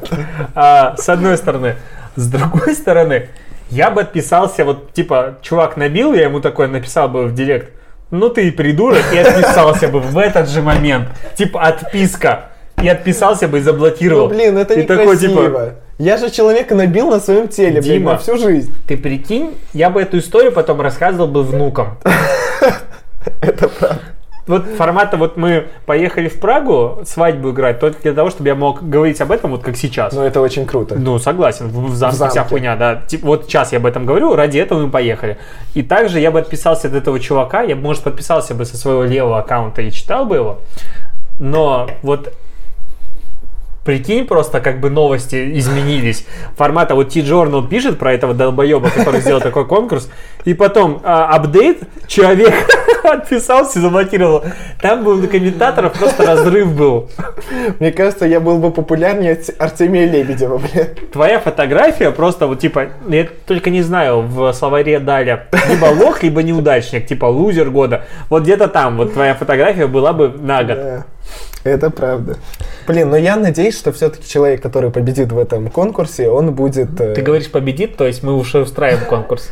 А, 0.56 0.96
с 0.98 1.08
одной 1.10 1.38
стороны. 1.38 1.76
С 2.16 2.28
другой 2.28 2.74
стороны, 2.74 3.30
я 3.70 3.92
бы 3.92 4.02
отписался, 4.02 4.66
вот, 4.66 4.94
типа, 4.94 5.36
чувак 5.42 5.78
набил, 5.78 6.14
я 6.14 6.24
ему 6.24 6.40
такой 6.40 6.68
написал 6.68 7.10
бы 7.10 7.26
в 7.26 7.34
директ, 7.36 7.72
ну 8.10 8.30
ты 8.30 8.48
и 8.48 8.52
придурок, 8.52 9.04
и 9.14 9.18
отписался 9.18 9.88
бы 9.88 10.00
в 10.00 10.18
этот 10.18 10.50
же 10.50 10.62
момент. 10.62 11.10
Типа, 11.36 11.62
отписка. 11.62 12.46
И 12.82 12.88
отписался 12.88 13.48
бы 13.48 13.58
и 13.58 13.62
заблокировал. 13.62 14.30
Ну, 14.30 14.36
блин, 14.36 14.58
это 14.58 14.76
И 14.76 14.84
некрасиво. 14.84 15.16
такой, 15.16 15.18
типа, 15.18 15.74
Я 15.98 16.18
же 16.18 16.30
человека 16.30 16.76
набил 16.76 17.10
на 17.10 17.20
своем 17.20 17.48
теле, 17.48 17.82
блин, 17.82 18.00
Дима. 18.00 18.12
на 18.14 18.18
всю 18.20 18.38
жизнь. 18.38 18.72
ты 18.88 18.96
прикинь, 18.98 19.56
я 19.74 19.90
бы 19.90 20.00
эту 20.02 20.20
историю 20.20 20.52
потом 20.52 20.80
рассказывал 20.82 21.28
бы 21.28 21.44
внукам. 21.44 21.98
Это 23.42 23.68
правда. 23.70 24.02
Вот 24.48 24.66
формата 24.78 25.18
вот 25.18 25.36
мы 25.36 25.68
поехали 25.86 26.30
в 26.30 26.40
Прагу 26.40 27.02
свадьбу 27.06 27.52
играть 27.52 27.82
только 27.82 28.02
для 28.02 28.14
того, 28.14 28.30
чтобы 28.30 28.48
я 28.48 28.56
мог 28.56 28.82
говорить 28.82 29.20
об 29.20 29.34
этом 29.34 29.52
вот 29.52 29.62
как 29.62 29.76
сейчас. 29.76 30.14
Но 30.14 30.26
это 30.26 30.40
очень 30.40 30.66
круто. 30.66 30.96
Ну, 30.96 31.20
согласен, 31.20 31.68
в, 31.68 31.92
в 31.92 31.96
замке 31.96 32.16
В 32.16 32.18
замке. 32.20 32.32
вся 32.32 32.44
хуйня, 32.46 32.78
да. 32.78 32.96
Типа, 32.96 33.28
вот 33.28 33.46
сейчас 33.46 33.74
я 33.74 33.80
об 33.80 33.86
этом 33.86 34.06
говорю, 34.06 34.36
ради 34.36 34.58
этого 34.58 34.86
мы 34.86 34.90
поехали. 34.90 35.38
И 35.74 35.84
также 35.84 36.22
я 36.22 36.32
бы 36.32 36.40
отписался 36.40 36.88
от 36.88 36.94
этого 36.94 37.20
чувака, 37.20 37.62
я 37.62 37.76
бы, 37.76 37.82
может, 37.82 38.04
подписался 38.04 38.56
бы 38.56 38.64
со 38.64 38.78
своего 38.78 39.04
левого 39.04 39.40
аккаунта 39.40 39.82
и 39.82 39.92
читал 39.92 40.26
бы 40.26 40.38
его. 40.38 40.60
Но 41.40 41.90
вот 42.02 42.34
Прикинь, 43.88 44.28
просто 44.28 44.60
как 44.60 44.82
бы 44.82 44.90
новости 44.90 45.58
изменились. 45.58 46.26
Формата 46.58 46.94
вот 46.94 47.14
T-Journal 47.14 47.70
пишет 47.70 47.98
про 47.98 48.12
этого 48.12 48.34
долбоеба, 48.34 48.90
который 48.90 49.22
сделал 49.22 49.40
такой 49.40 49.66
конкурс, 49.66 50.10
и 50.44 50.54
потом 50.54 51.00
а, 51.06 51.34
апдейт, 51.34 51.84
человек 52.06 52.54
отписался 53.06 53.80
и 53.80 53.82
заблокировал. 53.82 54.44
Там 54.82 55.06
был 55.06 55.16
на 55.16 55.28
комментаторов 55.28 55.98
просто 55.98 56.26
разрыв 56.26 56.76
был. 56.76 57.10
Мне 57.80 57.94
кажется, 57.94 58.26
я 58.26 58.42
был 58.42 58.58
бы 58.58 58.72
популярнее 58.72 59.36
Арт- 59.36 59.56
Артемия 59.58 60.06
Лебедева, 60.12 60.58
блин. 60.58 60.88
Твоя 61.14 61.40
фотография 61.40 62.12
просто 62.12 62.48
вот 62.48 62.60
типа, 62.60 62.90
я 63.08 63.26
только 63.46 63.70
не 63.70 63.84
знаю, 63.84 64.20
в 64.22 64.52
словаре 64.52 65.00
дали 65.00 65.44
либо 65.70 65.86
лох, 65.86 66.24
либо 66.24 66.44
неудачник, 66.44 67.08
типа 67.08 67.24
лузер 67.28 67.70
года. 67.70 68.04
Вот 68.30 68.44
где-то 68.44 68.68
там 68.68 68.98
вот 68.98 69.14
твоя 69.14 69.34
фотография 69.34 69.88
была 69.88 70.12
бы 70.12 70.28
на 70.28 70.64
год. 70.66 70.76
Да, 70.76 71.06
это 71.68 71.90
правда. 71.90 72.38
Блин, 72.88 73.10
но 73.10 73.18
я 73.18 73.36
надеюсь, 73.36 73.78
что 73.78 73.92
все-таки 73.92 74.28
человек, 74.28 74.62
который 74.62 74.90
победит 74.92 75.32
в 75.32 75.38
этом 75.40 75.70
конкурсе, 75.70 76.30
он 76.30 76.54
будет... 76.54 77.00
э, 77.02 77.14
Ты 77.16 77.22
говоришь 77.22 77.52
победит, 77.52 77.98
то 77.98 78.06
есть 78.08 78.24
мы 78.24 78.34
уже 78.36 78.60
устраиваем 78.62 79.06
конкурс. 79.06 79.50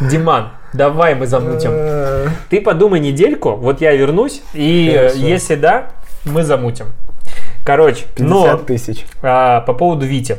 Диман, 0.00 0.50
давай 0.72 1.14
мы 1.14 1.26
замутим. 1.26 1.70
э, 1.74 2.28
Ты 2.50 2.60
подумай 2.60 3.00
недельку, 3.00 3.52
вот 3.56 3.80
я 3.80 3.92
вернусь, 3.94 4.42
и 4.54 4.90
э, 4.94 5.08
Хорошо. 5.08 5.16
если 5.26 5.54
да, 5.56 5.90
мы 6.24 6.42
замутим. 6.44 6.86
Короче, 7.64 8.04
50 8.16 8.28
но 8.28 8.56
тысяч. 8.58 9.06
а, 9.22 9.60
по 9.60 9.72
поводу 9.74 10.06
Вити. 10.06 10.38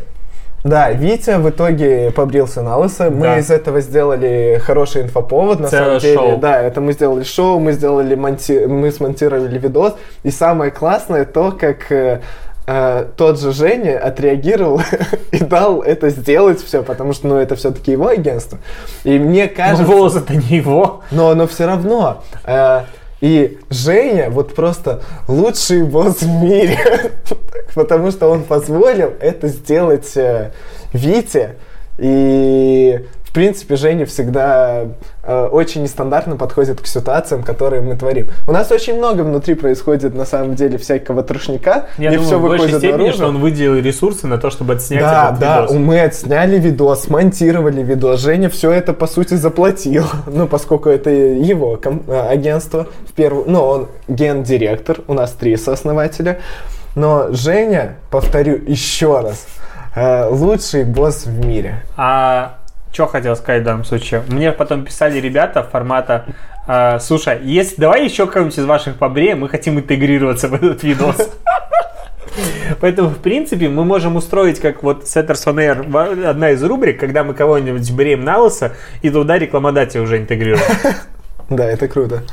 Да, 0.64 0.92
Витя 0.92 1.40
в 1.40 1.50
итоге 1.50 2.12
побрился 2.12 2.62
на 2.62 2.78
лысо. 2.78 3.10
Мы 3.10 3.22
Да. 3.24 3.38
из 3.40 3.52
этого 3.52 3.82
сделали 3.82 4.62
хороший 4.64 5.02
инфоповод, 5.02 5.60
на 5.60 5.68
Целое 5.68 5.86
самом 5.86 6.00
деле. 6.00 6.16
шоу. 6.16 6.38
Да, 6.38 6.62
это 6.62 6.80
мы 6.80 6.94
сделали 6.94 7.24
шоу, 7.24 7.60
мы 7.60 7.74
сделали 7.74 8.16
монти... 8.16 8.66
мы 8.66 8.92
смонтировали 8.92 9.58
видос. 9.60 9.94
И 10.24 10.32
самое 10.32 10.72
классное 10.72 11.26
то, 11.26 11.52
как 11.52 11.92
э, 11.92 12.22
э, 12.66 13.06
тот 13.18 13.42
же 13.42 13.52
Женя 13.52 14.00
отреагировал 14.00 14.82
и 15.32 15.40
дал 15.44 15.82
это 15.82 16.10
сделать 16.10 16.64
все, 16.64 16.82
потому 16.82 17.12
что, 17.12 17.28
ну, 17.28 17.36
это 17.38 17.56
все-таки 17.58 17.92
его 17.92 18.08
агентство. 18.08 18.58
И 19.04 19.20
мне 19.20 19.48
Ну, 19.50 19.56
кажется... 19.58 19.84
волос 19.84 20.16
это 20.16 20.34
не 20.34 20.58
его. 20.58 21.02
Но, 21.12 21.36
но 21.36 21.46
все 21.46 21.66
равно. 21.66 22.24
э, 22.46 22.84
и 23.24 23.58
Женя 23.70 24.30
вот 24.30 24.54
просто 24.54 25.02
лучший 25.30 25.84
босс 25.84 26.24
в 26.24 26.44
мире. 26.44 26.78
Потому 27.74 28.12
что 28.12 28.28
он 28.28 28.44
позволил 28.44 29.14
это 29.18 29.48
сделать 29.48 30.12
э, 30.18 30.52
Вите. 30.92 31.56
И 31.98 33.06
принципе 33.34 33.76
Женя 33.76 34.06
всегда 34.06 34.86
э, 35.24 35.46
очень 35.48 35.82
нестандартно 35.84 36.36
подходит 36.38 36.80
к 36.80 36.88
ситуациям, 36.88 37.44
которые 37.44 37.82
мы 37.82 37.96
творим. 37.98 38.30
У 38.48 38.52
нас 38.52 38.72
очень 38.72 38.98
много 38.98 39.22
внутри 39.22 39.56
происходит 39.56 40.14
на 40.16 40.26
самом 40.26 40.56
деле 40.56 40.78
всякого 40.78 41.24
трошника. 41.24 41.88
Я 41.98 42.12
не 42.12 42.18
думаю, 42.18 42.28
все 42.28 42.38
в 42.40 42.42
большей 42.44 42.70
степени, 42.70 42.92
наружу. 42.92 43.14
что 43.14 43.28
он 43.28 43.40
выделил 43.40 43.76
ресурсы 43.78 44.28
на 44.28 44.38
то, 44.38 44.52
чтобы 44.52 44.74
отснять 44.74 45.02
Да, 45.02 45.28
этот 45.30 45.40
да, 45.40 45.62
видос. 45.62 45.76
мы 45.78 46.00
отсняли 46.02 46.60
видос, 46.60 47.04
смонтировали 47.04 47.82
видос. 47.82 48.22
Женя 48.22 48.50
все 48.50 48.72
это, 48.72 48.94
по 48.94 49.08
сути, 49.08 49.34
заплатил. 49.34 50.06
Ну, 50.28 50.48
поскольку 50.48 50.90
это 50.90 51.10
его 51.10 51.80
э, 51.84 52.28
агентство. 52.30 52.88
В 53.08 53.14
первую, 53.14 53.46
ну, 53.48 53.62
он 53.64 53.88
гендиректор, 54.08 55.00
у 55.08 55.14
нас 55.14 55.32
три 55.32 55.58
сооснователя. 55.58 56.40
Но 56.96 57.28
Женя, 57.32 57.96
повторю 58.12 58.60
еще 58.68 59.20
раз, 59.22 59.48
э, 59.96 60.28
лучший 60.30 60.84
босс 60.86 61.26
в 61.26 61.46
мире. 61.46 61.84
А 61.98 62.58
что 62.94 63.08
хотел 63.08 63.36
сказать 63.36 63.64
в 63.64 63.66
данном 63.66 63.84
случае? 63.84 64.24
Мне 64.30 64.52
потом 64.52 64.86
писали 64.86 65.20
ребята 65.20 65.64
формата, 65.64 66.26
а, 66.68 67.00
слушай, 67.00 67.40
если 67.42 67.82
давай 67.82 68.06
еще 68.06 68.28
кого-нибудь 68.28 68.58
из 68.58 68.66
ваших 68.66 68.98
побреем, 68.98 69.40
мы 69.40 69.50
хотим 69.50 69.80
интегрироваться 69.80 70.48
в 70.48 70.54
этот 70.54 70.84
видос. 70.84 71.30
Поэтому, 72.80 73.10
в 73.10 73.18
принципе, 73.18 73.68
мы 73.68 73.84
можем 73.84 74.16
устроить, 74.16 74.60
как 74.60 74.84
вот 74.84 75.04
Setters 75.04 75.46
on 75.46 75.56
Air, 75.56 76.30
одна 76.30 76.52
из 76.52 76.64
рубрик, 76.64 77.00
когда 77.00 77.24
мы 77.24 77.34
кого-нибудь 77.34 77.92
бреем 77.92 78.24
на 78.24 78.38
лысо, 78.40 78.74
и 79.02 79.10
туда 79.10 79.38
рекламодатель 79.38 80.00
уже 80.00 80.18
интегрируем. 80.18 80.64
Да, 81.50 81.66
это 81.66 81.90
круто. 81.90 82.24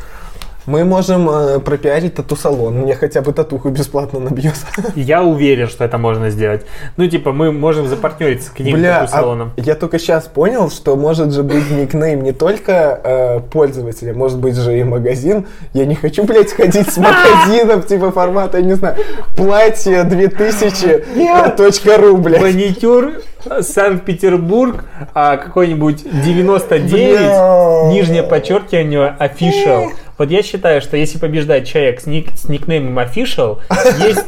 Мы 0.71 0.85
можем 0.85 1.29
э, 1.29 1.59
пропиарить 1.59 2.15
тату-салон. 2.15 2.75
Мне 2.75 2.95
хотя 2.95 3.23
бы 3.23 3.33
татуху 3.33 3.71
бесплатно 3.71 4.21
набьют. 4.21 4.55
Я 4.95 5.25
уверен, 5.25 5.67
что 5.67 5.83
это 5.85 5.99
можно 5.99 6.31
сделать. 6.31 6.65
Ну, 6.97 7.09
типа, 7.09 7.33
мы 7.33 7.51
можем 7.51 7.89
запартнериться 7.89 8.51
с 8.51 8.53
каким-то 8.53 9.01
а 9.01 9.09
салоном. 9.09 9.51
я 9.57 9.75
только 9.75 9.99
сейчас 9.99 10.29
понял, 10.29 10.71
что 10.71 10.95
может 10.95 11.33
же 11.33 11.43
быть 11.43 11.69
никнейм 11.73 12.23
не 12.23 12.31
только 12.31 13.01
э, 13.03 13.41
пользователя, 13.41 14.15
может 14.15 14.39
быть 14.39 14.55
же 14.55 14.79
и 14.79 14.85
магазин. 14.85 15.49
Я 15.73 15.87
не 15.87 15.97
хочу, 15.97 16.23
блядь, 16.23 16.53
ходить 16.53 16.89
с 16.89 16.97
магазином, 16.99 17.83
типа 17.83 18.13
формата, 18.13 18.59
я 18.59 18.65
не 18.65 18.75
знаю, 18.75 18.97
платье 19.37 20.05
2000 20.05 21.57
точка 21.57 21.99
ру, 21.99 22.17
блядь. 22.17 22.43
Маникюр 22.43 23.15
Санкт-Петербург, 23.61 24.85
а, 25.15 25.37
какой-нибудь 25.37 26.05
99, 26.23 27.19
Бля. 27.19 27.89
нижнее 27.91 28.23
подчеркивание 28.23 29.17
official. 29.19 29.91
Вот 30.21 30.31
я 30.31 30.43
считаю, 30.43 30.83
что 30.83 30.99
если 30.99 31.17
побеждает 31.17 31.65
человек 31.65 31.99
с, 31.99 32.05
ник- 32.05 32.37
с 32.37 32.45
никнеймом 32.47 32.99
official, 32.99 33.61
есть 34.07 34.27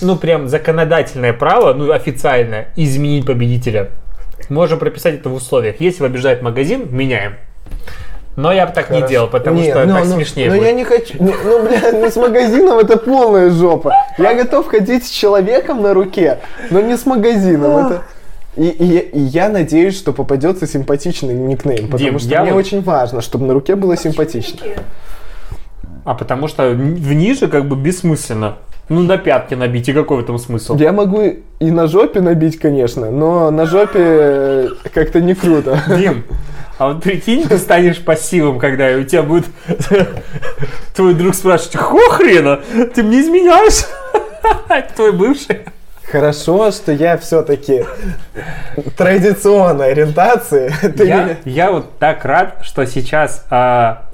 ну 0.00 0.14
прям 0.14 0.46
законодательное 0.46 1.32
право, 1.32 1.74
ну 1.74 1.90
официальное, 1.90 2.68
изменить 2.76 3.26
победителя. 3.26 3.90
Можем 4.48 4.78
прописать 4.78 5.16
это 5.16 5.30
в 5.30 5.34
условиях. 5.34 5.80
Если 5.80 6.00
побеждает 6.00 6.42
магазин, 6.42 6.94
меняем. 6.94 7.34
Но 8.36 8.52
я 8.52 8.66
бы 8.68 8.72
так 8.72 8.88
не 8.90 8.98
Хорошо. 8.98 9.10
делал, 9.10 9.26
потому 9.26 9.56
Не, 9.56 9.70
что 9.72 9.84
ну, 9.84 9.94
так 9.94 10.04
ну, 10.04 10.14
смешнее 10.14 10.48
Ну, 10.48 10.54
будет. 10.58 10.66
я 10.66 10.72
не 10.72 10.84
хочу. 10.84 11.14
Ну, 11.18 11.34
ну, 11.44 11.64
бля, 11.64 11.80
ну 11.92 12.08
с 12.08 12.14
магазином 12.14 12.78
это 12.78 12.96
полная 12.96 13.50
жопа. 13.50 13.92
Я 14.16 14.34
готов 14.34 14.68
ходить 14.68 15.04
с 15.04 15.10
человеком 15.10 15.82
на 15.82 15.92
руке, 15.92 16.38
но 16.70 16.80
не 16.80 16.96
с 16.96 17.04
магазином. 17.04 17.86
Это... 17.86 18.02
И, 18.56 18.66
и- 18.68 18.98
и 18.98 19.18
я 19.20 19.48
надеюсь, 19.48 19.96
что 19.96 20.12
попадется 20.12 20.66
симпатичный 20.66 21.34
никнейм, 21.34 21.88
потому 21.88 21.98
Дим, 21.98 22.18
что 22.18 22.28
я 22.28 22.42
мне 22.42 22.52
вот- 22.52 22.58
очень 22.60 22.82
важно, 22.82 23.20
чтобы 23.20 23.46
на 23.46 23.54
руке 23.54 23.74
было 23.74 23.96
симпатично. 23.96 24.60
А 26.04 26.14
потому 26.14 26.48
что 26.48 26.70
в 26.70 27.12
ниже 27.14 27.48
как 27.48 27.66
бы 27.66 27.76
бессмысленно. 27.76 28.56
Ну, 28.90 29.00
на 29.02 29.16
пятки 29.16 29.54
набить, 29.54 29.88
и 29.88 29.94
какой 29.94 30.18
в 30.18 30.20
этом 30.20 30.38
смысл? 30.38 30.76
Я 30.76 30.92
могу 30.92 31.22
и 31.58 31.70
на 31.70 31.86
жопе 31.88 32.20
набить, 32.20 32.58
конечно, 32.58 33.10
но 33.10 33.50
на 33.50 33.64
жопе 33.64 33.98
э, 33.98 34.68
как-то 34.92 35.22
не 35.22 35.34
круто. 35.34 35.82
Дим, 35.88 36.22
а 36.76 36.88
вот 36.92 37.02
прикинь, 37.02 37.48
ты 37.48 37.56
станешь 37.56 37.98
пассивом, 38.04 38.58
когда 38.58 38.88
у 38.98 39.02
тебя 39.04 39.22
будет 39.22 39.46
твой 40.94 41.14
друг 41.14 41.34
спрашивать, 41.34 41.72
какого 41.72 42.10
хрена? 42.10 42.60
Ты 42.94 43.02
мне 43.02 43.20
изменяешь? 43.22 43.86
Твой 44.96 45.12
бывший. 45.12 45.60
Хорошо, 46.10 46.70
что 46.70 46.92
я 46.92 47.16
все-таки 47.16 47.84
традиционной 48.96 49.92
ориентации. 49.92 50.72
Я, 51.04 51.38
я 51.44 51.70
вот 51.70 51.98
так 51.98 52.24
рад, 52.24 52.58
что 52.62 52.86
сейчас 52.86 53.44
а, 53.50 54.04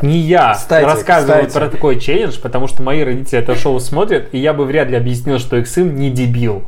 не 0.00 0.18
я 0.18 0.54
Кстати, 0.54 0.84
рассказываю 0.84 1.46
кстати. 1.46 1.64
про 1.64 1.70
такой 1.70 2.00
челлендж, 2.00 2.38
потому 2.40 2.68
что 2.68 2.82
мои 2.82 3.02
родители 3.02 3.40
это 3.40 3.54
шоу 3.54 3.80
смотрят, 3.80 4.28
и 4.32 4.38
я 4.38 4.52
бы 4.52 4.64
вряд 4.64 4.88
ли 4.88 4.96
объяснил, 4.96 5.38
что 5.38 5.56
их 5.56 5.66
сын 5.68 5.94
не 5.94 6.10
дебил. 6.10 6.64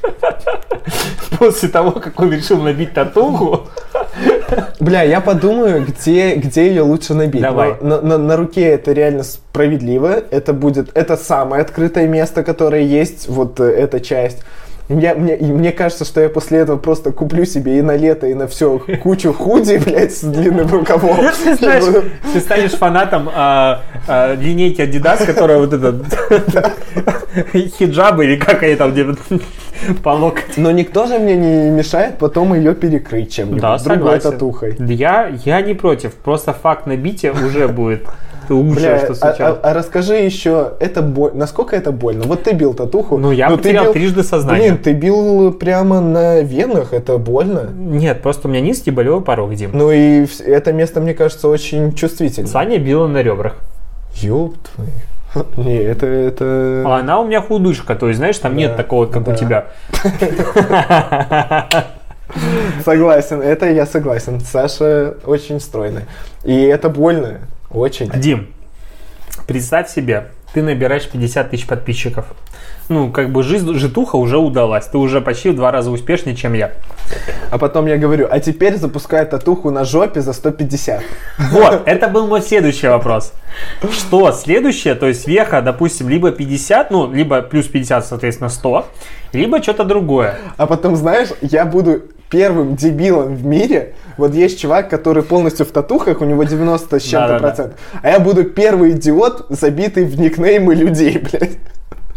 После 1.38 1.68
того, 1.68 1.92
как 1.92 2.18
он 2.20 2.32
решил 2.32 2.60
набить 2.60 2.92
татуху, 2.92 3.68
Бля, 4.80 5.02
я 5.02 5.20
подумаю, 5.20 5.84
где, 5.86 6.34
где 6.34 6.68
ее 6.68 6.82
лучше 6.82 7.14
набить. 7.14 7.42
Давай. 7.42 7.74
Но 7.80 8.00
На, 8.00 8.02
на- 8.02 8.18
на 8.18 8.36
руке 8.36 8.62
это 8.62 8.92
реально 8.92 9.22
справедливо. 9.22 10.22
Это 10.30 10.52
будет, 10.52 10.90
это 10.94 11.16
самое 11.16 11.62
открытое 11.62 12.06
место, 12.08 12.42
которое 12.42 12.82
есть, 12.82 13.28
вот 13.28 13.60
э, 13.60 13.64
эта 13.64 14.00
часть. 14.00 14.38
Я, 14.90 15.14
мне, 15.14 15.36
и 15.36 15.44
мне 15.44 15.70
кажется, 15.70 16.04
что 16.04 16.20
я 16.20 16.28
после 16.28 16.58
этого 16.58 16.76
просто 16.76 17.12
куплю 17.12 17.44
себе 17.44 17.78
и 17.78 17.82
на 17.82 17.96
лето, 17.96 18.26
и 18.26 18.34
на 18.34 18.48
все 18.48 18.80
кучу 19.02 19.32
худи, 19.32 19.80
блядь, 19.84 20.12
с 20.12 20.22
длинным 20.22 20.66
рукавом. 20.66 21.16
Ты 21.44 21.54
знаешь, 21.54 21.84
ты 22.32 22.40
станешь 22.40 22.72
фанатом 22.72 23.30
а, 23.32 23.82
а, 24.08 24.34
линейки 24.34 24.80
Adidas, 24.80 25.24
которая 25.24 25.58
вот 25.58 25.72
этот 25.72 26.06
хиджабы 27.78 28.24
или 28.24 28.36
как 28.36 28.64
они 28.64 28.74
там 28.74 28.90
где 28.90 29.06
по 30.02 30.10
локоть. 30.10 30.56
Но 30.56 30.72
никто 30.72 31.06
же 31.06 31.20
мне 31.20 31.36
не 31.36 31.70
мешает 31.70 32.18
потом 32.18 32.52
ее 32.54 32.74
перекрыть 32.74 33.32
чем-нибудь. 33.32 33.60
Да, 33.60 33.78
другой 33.78 34.20
согласен. 34.20 34.32
татухой. 34.32 34.76
Я, 34.80 35.30
я 35.44 35.60
не 35.62 35.74
против, 35.74 36.14
просто 36.14 36.52
факт 36.52 36.86
набития 36.86 37.32
уже 37.32 37.68
будет 37.68 38.08
лучше, 38.54 38.80
Бля, 38.80 38.98
что 38.98 39.12
а, 39.12 39.14
сейчас. 39.14 39.40
а- 39.40 39.60
а 39.62 39.74
расскажи 39.74 40.14
еще, 40.16 40.72
это 40.80 41.02
боль, 41.02 41.32
насколько 41.34 41.76
это 41.76 41.92
больно? 41.92 42.24
Вот 42.24 42.42
ты 42.44 42.52
бил 42.52 42.74
татуху. 42.74 43.18
Ну, 43.18 43.30
я 43.30 43.50
потерял 43.50 43.84
бил- 43.86 43.92
трижды 43.92 44.22
сознание. 44.22 44.70
Блин, 44.72 44.78
ты 44.82 44.92
бил 44.92 45.52
прямо 45.52 46.00
на 46.00 46.40
венах, 46.40 46.92
это 46.92 47.18
больно. 47.18 47.70
Нет, 47.74 48.22
просто 48.22 48.48
у 48.48 48.50
меня 48.50 48.60
низкий 48.60 48.90
болевой 48.90 49.20
порог, 49.22 49.54
Дим. 49.54 49.70
Ну 49.72 49.90
и 49.90 50.26
это 50.44 50.72
место, 50.72 51.00
мне 51.00 51.14
кажется, 51.14 51.48
очень 51.48 51.92
чувствительно. 51.94 52.48
Саня 52.48 52.78
била 52.78 53.06
на 53.06 53.22
ребрах. 53.22 53.56
Ёб 54.16 54.56
твою. 54.74 54.90
Не, 55.56 55.76
это, 55.76 56.06
это... 56.06 56.82
А 56.86 56.96
она 57.00 57.20
у 57.20 57.26
меня 57.26 57.40
худышка, 57.40 57.94
то 57.94 58.08
есть, 58.08 58.18
знаешь, 58.18 58.36
там 58.38 58.56
нет 58.56 58.72
Да, 58.72 58.76
такого, 58.78 59.06
как 59.06 59.22
у 59.28 59.30
да. 59.30 59.36
тебя. 59.36 59.66
Согласен, 62.84 63.42
это 63.42 63.68
я 63.70 63.86
согласен. 63.86 64.40
Саша 64.40 65.14
очень 65.26 65.60
стройный. 65.60 66.02
И 66.44 66.62
это 66.62 66.88
больно. 66.88 67.38
Очень. 67.70 68.10
Дим, 68.10 68.48
представь 69.46 69.88
себе, 69.90 70.30
ты 70.52 70.62
набираешь 70.62 71.08
50 71.08 71.50
тысяч 71.50 71.66
подписчиков. 71.66 72.26
Ну, 72.88 73.12
как 73.12 73.30
бы 73.30 73.44
жизнь, 73.44 73.72
житуха 73.74 74.16
уже 74.16 74.38
удалась. 74.38 74.86
Ты 74.86 74.98
уже 74.98 75.20
почти 75.20 75.50
в 75.50 75.54
два 75.54 75.70
раза 75.70 75.92
успешнее, 75.92 76.34
чем 76.34 76.54
я. 76.54 76.72
А 77.50 77.58
потом 77.58 77.86
я 77.86 77.96
говорю, 77.96 78.26
а 78.28 78.40
теперь 78.40 78.76
запускай 78.76 79.24
татуху 79.24 79.70
на 79.70 79.84
жопе 79.84 80.20
за 80.20 80.32
150. 80.32 81.02
Вот, 81.52 81.82
это 81.86 82.08
был 82.08 82.26
мой 82.26 82.42
следующий 82.42 82.88
вопрос. 82.88 83.32
Что 83.92 84.32
следующее, 84.32 84.96
то 84.96 85.06
есть 85.06 85.28
веха, 85.28 85.62
допустим, 85.62 86.08
либо 86.08 86.32
50, 86.32 86.90
ну, 86.90 87.12
либо 87.12 87.42
плюс 87.42 87.66
50, 87.66 88.06
соответственно, 88.06 88.50
100, 88.50 88.86
либо 89.32 89.62
что-то 89.62 89.84
другое. 89.84 90.38
А 90.56 90.66
потом, 90.66 90.96
знаешь, 90.96 91.28
я 91.40 91.64
буду 91.64 92.02
первым 92.30 92.76
дебилом 92.76 93.34
в 93.34 93.44
мире. 93.44 93.94
Вот 94.16 94.34
есть 94.34 94.60
чувак, 94.60 94.88
который 94.88 95.22
полностью 95.22 95.66
в 95.66 95.70
татухах, 95.70 96.20
у 96.20 96.24
него 96.24 96.44
90 96.44 96.98
с 96.98 97.02
чем-то 97.02 97.38
процентов. 97.38 97.80
А 98.02 98.10
я 98.10 98.20
буду 98.20 98.44
первый 98.44 98.92
идиот, 98.92 99.46
забитый 99.50 100.04
в 100.04 100.18
никнеймы 100.18 100.74
людей, 100.74 101.18
блядь. 101.32 101.58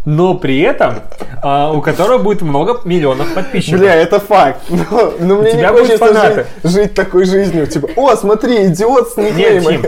Но 0.06 0.36
при 0.36 0.60
этом 0.60 0.96
а, 1.42 1.72
у 1.72 1.82
которого 1.82 2.18
будет 2.18 2.42
много 2.42 2.82
миллионов 2.84 3.34
подписчиков. 3.34 3.80
Бля, 3.80 3.96
это 3.96 4.20
факт. 4.20 4.62
Но, 4.70 5.14
но 5.18 5.36
мне 5.38 5.54
не 5.54 5.60
тебя 5.60 5.72
хочется 5.72 5.98
фанаты. 5.98 6.46
жить, 6.64 6.72
жить 6.74 6.94
такой 6.94 7.26
жизнью. 7.26 7.68
Типа, 7.68 7.88
о, 7.96 8.16
смотри, 8.18 8.68
идиот 8.68 9.12
с 9.12 9.18
Нет. 9.18 9.64
Тим, 9.66 9.82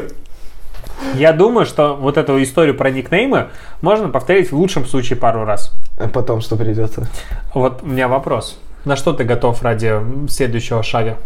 я 1.15 1.33
думаю, 1.33 1.65
что 1.65 1.95
вот 1.95 2.17
эту 2.17 2.41
историю 2.41 2.75
про 2.75 2.89
никнеймы 2.91 3.49
можно 3.81 4.07
повторить 4.07 4.51
в 4.51 4.57
лучшем 4.57 4.85
случае 4.85 5.17
пару 5.17 5.43
раз. 5.43 5.73
А 5.97 6.07
потом 6.07 6.39
что 6.39 6.55
придется? 6.55 7.07
Вот 7.53 7.83
у 7.83 7.87
меня 7.87 8.07
вопрос. 8.07 8.57
На 8.85 8.95
что 8.95 9.13
ты 9.13 9.23
готов 9.23 9.61
ради 9.63 9.93
следующего 10.29 10.83
шага? 10.83 11.17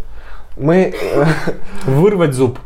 Мы... 0.56 0.94
Вырвать 1.86 2.34
зуб? 2.34 2.58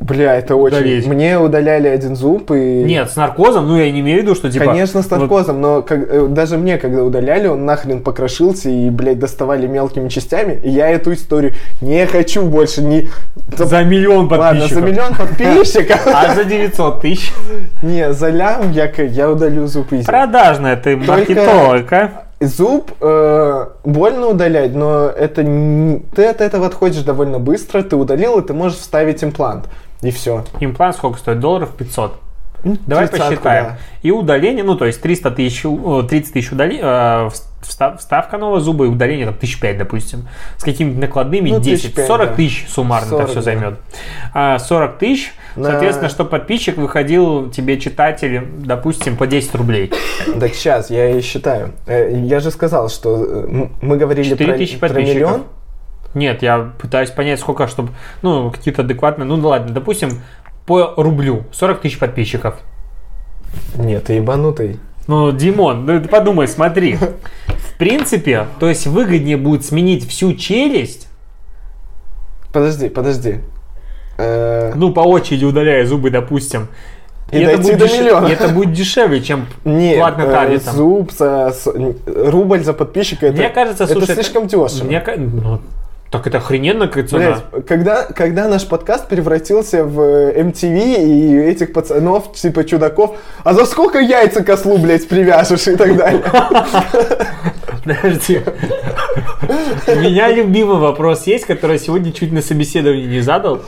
Бля, 0.00 0.36
это 0.36 0.56
очень... 0.56 0.78
Удалить. 0.78 1.06
Мне 1.06 1.38
удаляли 1.38 1.88
один 1.88 2.16
зуб 2.16 2.50
и... 2.50 2.82
Нет, 2.84 3.10
с 3.10 3.16
наркозом, 3.16 3.68
ну 3.68 3.76
я 3.76 3.90
не 3.90 4.00
имею 4.00 4.20
в 4.20 4.22
виду, 4.22 4.34
что 4.34 4.50
типа... 4.50 4.66
Конечно, 4.66 5.02
с 5.02 5.10
вот 5.10 5.20
наркозом, 5.20 5.60
но 5.60 5.82
как- 5.82 6.10
э, 6.10 6.26
даже 6.26 6.56
мне, 6.58 6.78
когда 6.78 7.02
удаляли, 7.04 7.46
он 7.46 7.64
нахрен 7.64 8.02
покрошился 8.02 8.70
и, 8.70 8.90
блядь, 8.90 9.18
доставали 9.18 9.66
мелкими 9.66 10.08
частями. 10.08 10.58
И 10.62 10.70
я 10.70 10.88
эту 10.88 11.12
историю 11.12 11.54
не 11.80 12.06
хочу 12.06 12.42
больше 12.42 12.82
не... 12.82 13.08
за 13.56 13.84
миллион 13.84 14.26
Ладно, 14.26 14.38
подписчиков. 14.38 14.72
за 14.72 14.80
миллион 14.80 15.14
подписчиков. 15.14 16.06
А 16.14 16.34
за 16.34 16.44
900 16.44 17.00
тысяч? 17.00 17.32
Не, 17.82 18.12
за 18.12 18.30
лям 18.30 18.72
я, 18.72 18.86
я 18.86 19.30
удалю 19.30 19.66
зуб 19.66 19.92
изи. 19.92 20.04
Продажная 20.04 20.76
ты 20.76 20.96
маркетолог, 20.96 21.92
а? 21.92 22.24
Зуб 22.46 22.90
э, 23.00 23.66
больно 23.84 24.28
удалять, 24.28 24.74
но 24.74 25.06
это 25.06 25.42
не- 25.42 26.00
ты 26.14 26.26
от 26.26 26.40
этого 26.40 26.66
отходишь 26.66 27.02
довольно 27.02 27.38
быстро. 27.38 27.82
Ты 27.82 27.96
удалил, 27.96 28.38
и 28.38 28.46
ты 28.46 28.52
можешь 28.54 28.78
вставить 28.78 29.22
имплант. 29.24 29.68
И 30.02 30.10
все. 30.10 30.44
Имплант 30.60 30.96
сколько 30.96 31.18
стоит? 31.18 31.40
Долларов 31.40 31.70
500. 31.76 32.14
Давай 32.86 33.08
Тридцатку, 33.08 33.30
посчитаем. 33.34 33.64
да. 33.66 33.78
И 34.02 34.10
удаление, 34.10 34.64
ну 34.64 34.74
то 34.76 34.86
есть 34.86 35.02
300 35.02 35.30
тысяч, 35.32 35.66
о, 35.66 36.02
30 36.02 36.32
тысяч 36.32 36.50
удаления, 36.50 37.28
вставка 37.64 38.38
нового 38.38 38.60
зуба 38.60 38.84
и 38.84 38.88
удаление 38.88 39.26
там 39.26 39.34
тысяч 39.34 39.58
пять, 39.60 39.78
допустим. 39.78 40.28
С 40.58 40.62
какими-то 40.64 40.98
накладными 41.00 41.50
Ну, 41.50 41.60
10, 41.60 41.84
1005, 41.96 42.06
40 42.06 42.28
да. 42.28 42.34
тысяч 42.34 42.66
суммарно 42.68 43.08
40, 43.08 43.22
это 43.22 43.30
все 43.30 43.40
да. 43.40 43.42
займет. 43.42 43.78
А, 44.34 44.58
40 44.58 44.98
тысяч, 44.98 45.32
На- 45.56 45.70
соответственно, 45.70 46.08
чтобы 46.08 46.30
подписчик 46.30 46.76
выходил 46.76 47.50
тебе 47.50 47.78
читатель, 47.80 48.46
допустим, 48.58 49.16
по 49.16 49.26
10 49.26 49.54
рублей. 49.54 49.92
Так 50.40 50.54
сейчас, 50.54 50.90
я 50.90 51.10
и 51.10 51.20
считаю. 51.20 51.72
Э, 51.86 52.10
Я 52.24 52.40
же 52.40 52.50
сказал, 52.50 52.88
что 52.88 53.24
э, 53.24 53.66
мы 53.80 53.96
говорили 53.96 54.28
4 54.28 54.50
про, 54.52 54.58
тысячи 54.58 54.78
про 54.78 54.88
миллион. 54.88 55.44
Нет, 56.14 56.42
я 56.42 56.70
пытаюсь 56.80 57.10
понять, 57.10 57.40
сколько, 57.40 57.66
чтобы, 57.66 57.90
ну, 58.22 58.50
какие-то 58.50 58.82
адекватные, 58.82 59.26
ну, 59.26 59.36
ладно, 59.48 59.72
допустим, 59.74 60.22
по 60.64 60.94
рублю 60.96 61.44
40 61.52 61.80
тысяч 61.80 61.98
подписчиков. 61.98 62.54
Нет, 63.76 64.04
ты 64.04 64.14
ебанутый. 64.14 64.78
Ну, 65.06 65.32
Димон, 65.32 65.86
ну 65.86 66.00
ты 66.00 66.08
подумай, 66.08 66.48
смотри. 66.48 66.96
В 66.96 67.78
принципе, 67.78 68.46
то 68.60 68.68
есть 68.68 68.86
выгоднее 68.86 69.36
будет 69.36 69.64
сменить 69.64 70.08
всю 70.08 70.34
челюсть, 70.34 71.08
Подожди, 72.54 72.88
подожди. 72.88 73.40
Э, 74.16 74.72
ну, 74.76 74.92
по 74.92 75.00
очереди 75.00 75.44
удаляя 75.44 75.84
зубы, 75.84 76.10
допустим. 76.10 76.68
И 77.32 77.38
это 77.38 77.56
дойти 77.56 77.62
будет 77.62 77.78
до 77.78 77.86
деш- 77.86 78.00
миллиона. 78.00 78.26
и 78.28 78.30
это 78.30 78.48
будет 78.48 78.72
дешевле, 78.72 79.20
чем 79.20 79.46
Нет, 79.64 79.98
платно 79.98 80.22
э, 80.22 80.30
таргетом. 80.30 80.74
зуб 80.76 81.10
за 81.10 81.52
рубль 82.06 82.62
за 82.62 82.74
подписчика 82.74 83.26
это, 83.26 83.38
Мне 83.38 83.48
кажется, 83.48 83.84
это 83.84 83.92
слушай, 83.94 84.14
слишком 84.14 84.46
дешево. 84.46 84.84
Мне 84.84 85.02
ну, 85.16 85.60
так 86.14 86.28
это 86.28 86.38
охрененно 86.38 86.86
как 86.86 87.08
цена. 87.08 87.42
Блядь, 87.50 87.66
когда, 87.66 88.04
когда 88.04 88.46
наш 88.46 88.68
подкаст 88.68 89.08
превратился 89.08 89.84
в 89.84 90.00
э, 90.00 90.42
MTV 90.42 91.04
и 91.04 91.36
этих 91.38 91.72
пацанов, 91.72 92.32
типа 92.34 92.62
чудаков, 92.62 93.16
а 93.42 93.52
за 93.52 93.66
сколько 93.66 93.98
яйца 93.98 94.44
кослу, 94.44 94.78
блядь, 94.78 95.08
привяжешь 95.08 95.66
и 95.66 95.74
так 95.74 95.96
далее? 95.96 96.22
Подожди. 97.84 98.42
У 99.88 99.94
меня 99.96 100.30
любимый 100.30 100.78
вопрос 100.78 101.26
есть, 101.26 101.46
который 101.46 101.72
я 101.72 101.78
сегодня 101.78 102.12
чуть 102.12 102.30
на 102.30 102.42
собеседовании 102.42 103.06
не 103.06 103.20
задал. 103.20 103.62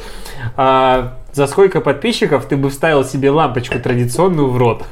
А, 0.56 1.14
за 1.32 1.48
сколько 1.48 1.80
подписчиков 1.80 2.46
ты 2.46 2.56
бы 2.56 2.70
вставил 2.70 3.04
себе 3.04 3.30
лампочку 3.30 3.80
традиционную 3.80 4.50
в 4.50 4.56
рот? 4.56 4.84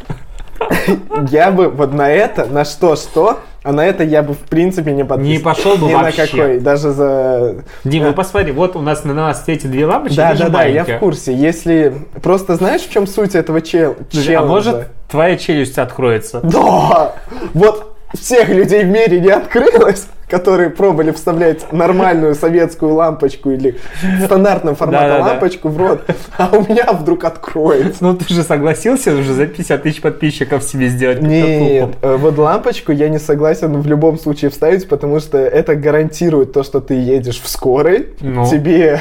Я 1.30 1.50
бы 1.50 1.68
вот 1.68 1.92
на 1.92 2.10
это, 2.10 2.46
на 2.46 2.64
что-что, 2.64 3.40
а 3.64 3.72
на 3.72 3.84
это 3.84 4.04
я 4.04 4.22
бы 4.22 4.34
в 4.34 4.40
принципе 4.40 4.92
не 4.92 5.06
подписывал. 5.06 5.38
Не 5.38 5.38
пошел 5.38 5.76
бы 5.76 5.86
Ни 5.86 5.94
вообще. 5.94 6.20
на 6.20 6.28
какой, 6.28 6.60
даже 6.60 6.90
за... 6.90 7.64
Дима, 7.82 8.08
ну 8.08 8.12
посмотри, 8.12 8.52
вот 8.52 8.76
у 8.76 8.80
нас 8.80 9.04
на 9.04 9.14
нас 9.14 9.42
эти 9.46 9.66
две 9.66 9.86
лампочки, 9.86 10.16
Да, 10.16 10.34
да, 10.34 10.48
да, 10.50 10.64
я 10.64 10.84
в 10.84 10.98
курсе. 10.98 11.32
Если... 11.34 11.94
Просто 12.22 12.56
знаешь, 12.56 12.82
в 12.82 12.92
чем 12.92 13.06
суть 13.06 13.34
этого 13.34 13.62
чел... 13.62 13.96
Слушай, 14.10 14.26
челленджа? 14.26 14.44
А 14.44 14.46
может 14.46 14.88
твоя 15.08 15.36
челюсть 15.38 15.78
откроется? 15.78 16.40
Да! 16.42 17.14
Вот 17.54 17.96
всех 18.12 18.50
людей 18.50 18.84
в 18.84 18.88
мире 18.88 19.20
не 19.20 19.30
открылось, 19.30 20.08
которые 20.28 20.70
пробовали 20.70 21.10
вставлять 21.10 21.72
нормальную 21.72 22.34
советскую 22.34 22.94
лампочку 22.94 23.50
или 23.50 23.78
стандартного 24.24 24.76
формата 24.76 25.22
лампочку 25.22 25.68
в 25.68 25.76
рот, 25.78 26.02
а 26.38 26.50
у 26.52 26.62
меня 26.62 26.92
вдруг 26.92 27.24
откроется. 27.24 28.02
Ну 28.02 28.14
ты 28.16 28.32
же 28.32 28.42
согласился 28.42 29.14
уже 29.14 29.32
за 29.32 29.46
50 29.46 29.82
тысяч 29.82 30.00
подписчиков 30.00 30.62
себе 30.62 30.88
сделать 30.88 31.20
Нет, 31.22 31.90
э, 32.02 32.16
вот 32.16 32.38
лампочку 32.38 32.92
я 32.92 33.08
не 33.08 33.18
согласен 33.18 33.80
в 33.80 33.87
любом 33.87 34.18
случае 34.18 34.50
вставить, 34.50 34.88
потому 34.88 35.20
что 35.20 35.38
это 35.38 35.74
гарантирует 35.76 36.52
то, 36.52 36.62
что 36.62 36.80
ты 36.80 36.94
едешь 36.94 37.40
в 37.40 37.48
скорой, 37.48 38.08
Ну. 38.20 38.46
тебе... 38.48 39.00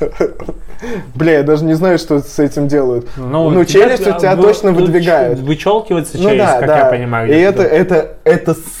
Бля, 1.14 1.38
я 1.38 1.42
даже 1.42 1.64
не 1.64 1.74
знаю, 1.74 1.98
что 1.98 2.20
с 2.20 2.38
этим 2.38 2.66
делают. 2.66 3.06
Ну, 3.16 3.64
тебя- 3.64 3.82
челюсть 3.82 4.06
у 4.06 4.18
тебя 4.18 4.34
точно 4.36 4.72
выдвигают. 4.72 5.40
Вычелкивается 5.40 6.16
Ну 6.16 6.30
челюсть, 6.30 6.58
как 6.60 6.68
я 6.68 6.84
понимаю. 6.86 7.28
И 7.28 7.36
это, 7.36 7.62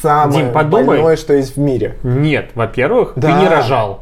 самое 0.02 0.46
больное, 0.46 1.16
что 1.16 1.34
есть 1.34 1.56
в 1.56 1.60
мире. 1.60 1.89
Нет, 2.02 2.50
во-первых, 2.54 3.14
ты 3.14 3.20
Да. 3.22 3.40
не 3.40 3.48
рожал. 3.48 4.00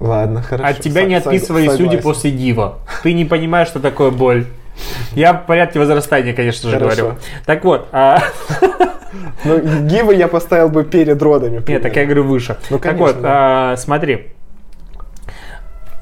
Ладно, 0.00 0.42
хорошо. 0.42 0.70
От 0.70 0.80
тебя 0.80 1.02
Со- 1.02 1.06
не 1.08 1.14
сог- 1.20 1.26
отписывали 1.26 1.68
судьи 1.68 1.76
согласен. 1.86 2.02
после 2.02 2.30
дива. 2.30 2.78
Ты 3.02 3.12
не 3.12 3.24
понимаешь, 3.24 3.68
что 3.68 3.80
такое 3.80 4.10
боль. 4.10 4.46
Я 5.12 5.32
в 5.34 5.46
порядке 5.46 5.78
возрастания, 5.78 6.32
конечно 6.34 6.68
же, 6.68 6.78
Хорошо. 6.78 6.96
говорю. 7.02 7.18
Так 7.46 7.64
вот, 7.64 7.88
а, 7.92 8.18
Ну, 9.44 9.58
гивы 9.86 10.14
я 10.16 10.26
поставил 10.26 10.68
бы 10.68 10.82
перед 10.84 11.22
родами. 11.22 11.62
нет, 11.66 11.82
так 11.82 11.94
я 11.96 12.04
говорю 12.04 12.24
выше. 12.24 12.56
Ну, 12.70 12.78
так 12.78 12.92
конечно, 12.96 13.06
вот, 13.06 13.16
а, 13.22 13.76
смотри. 13.76 14.32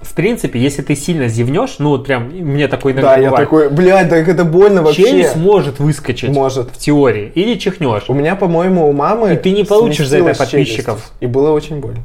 В 0.02 0.14
принципе, 0.14 0.60
если 0.60 0.82
ты 0.82 0.94
сильно 0.96 1.28
зевнешь, 1.28 1.76
ну 1.78 1.90
вот 1.90 2.04
прям, 2.04 2.28
мне 2.28 2.68
такой 2.68 2.92
иногда 2.92 3.14
Да, 3.14 3.20
я 3.20 3.30
бывает, 3.30 3.46
такой, 3.48 3.70
блядь, 3.70 4.10
так 4.10 4.28
это 4.28 4.44
больно 4.44 4.82
вообще. 4.82 5.04
челюсть 5.04 5.36
может 5.36 5.78
выскочить 5.78 6.30
Может. 6.30 6.70
в 6.70 6.78
теории. 6.78 7.30
Или 7.34 7.58
чихнешь. 7.58 8.04
У 8.08 8.14
меня, 8.14 8.34
по-моему, 8.36 8.88
у 8.88 8.92
мамы 8.92 9.34
И 9.34 9.36
ты 9.36 9.52
не 9.52 9.64
получишь 9.64 10.08
за 10.08 10.18
это 10.18 10.34
сместилась 10.34 10.50
челюсть, 10.50 10.76
подписчиков. 10.76 11.12
И 11.20 11.26
было 11.26 11.52
очень 11.52 11.76
больно. 11.80 12.00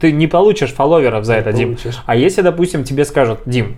Ты 0.00 0.12
не 0.12 0.26
получишь 0.26 0.72
фолловеров 0.72 1.24
за 1.24 1.34
это, 1.34 1.52
Дим. 1.52 1.70
получишь. 1.74 2.02
А 2.06 2.16
если, 2.16 2.42
допустим, 2.42 2.84
тебе 2.84 3.04
скажут, 3.04 3.40
Дим, 3.46 3.76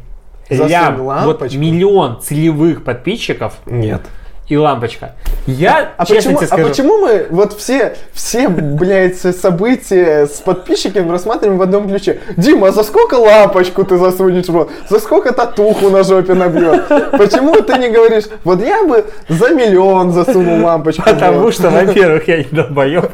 лям, 0.48 1.03
вот 1.03 1.42
миллион 1.55 2.20
целевых 2.20 2.85
подписчиков 2.85 3.55
Нет. 3.66 4.03
И 4.48 4.57
лампочка. 4.57 5.12
Я, 5.46 5.92
А 5.96 6.07
честно 6.07 6.33
почему, 6.33 6.37
тебе 6.38 6.44
а 6.44 6.48
скажу, 6.48 6.68
почему 6.68 6.98
мы 6.98 7.26
вот 7.30 7.52
все, 7.54 7.96
все, 8.12 8.48
блядь, 8.48 9.18
события 9.18 10.26
с 10.26 10.40
подписчиками 10.40 11.11
рассматриваем 11.11 11.59
в 11.59 11.62
одном 11.62 11.88
ключе? 11.88 12.20
Дима, 12.37 12.68
а 12.68 12.72
за 12.72 12.83
сколько 12.83 13.14
лампочку 13.14 13.85
ты 13.85 13.96
засунешь 13.98 14.46
в 14.46 14.54
рот? 14.54 14.70
За 14.88 14.98
сколько 15.00 15.33
татуху 15.33 15.90
на 15.90 16.02
жопе 16.02 16.35
набьет? 16.35 16.88
Почему 16.88 17.54
ты 17.62 17.78
не 17.78 17.90
говоришь, 17.90 18.24
вот 18.44 18.64
я 18.64 18.85
бы 18.85 19.04
за 19.28 19.50
миллион 19.50 20.12
засунул 20.12 20.64
лампочку 20.64 21.02
Потому 21.02 21.50
что, 21.52 21.70
во-первых, 21.70 22.26
я 22.28 22.38
не 22.38 22.48
долбоеб. 22.50 23.11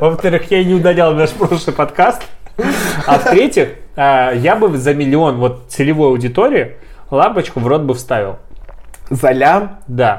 Во-вторых, 0.00 0.50
я 0.50 0.64
не 0.64 0.74
удалял 0.74 1.12
наш 1.14 1.30
прошлый 1.30 1.74
подкаст. 1.74 2.22
А 3.06 3.18
в-третьих, 3.18 3.68
а, 3.94 4.32
я 4.32 4.56
бы 4.56 4.76
за 4.76 4.94
миллион 4.94 5.36
вот 5.38 5.64
целевой 5.68 6.08
аудитории 6.08 6.76
лампочку 7.10 7.60
в 7.60 7.66
рот 7.66 7.82
бы 7.82 7.94
вставил. 7.94 8.38
За 9.10 9.30
лям? 9.30 9.78
Да. 9.86 10.18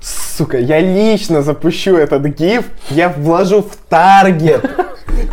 Сука, 0.00 0.58
я 0.58 0.80
лично 0.80 1.42
запущу 1.42 1.96
этот 1.96 2.22
гиф, 2.26 2.66
я 2.90 3.08
вложу 3.08 3.62
в 3.62 3.76
таргет 3.88 4.68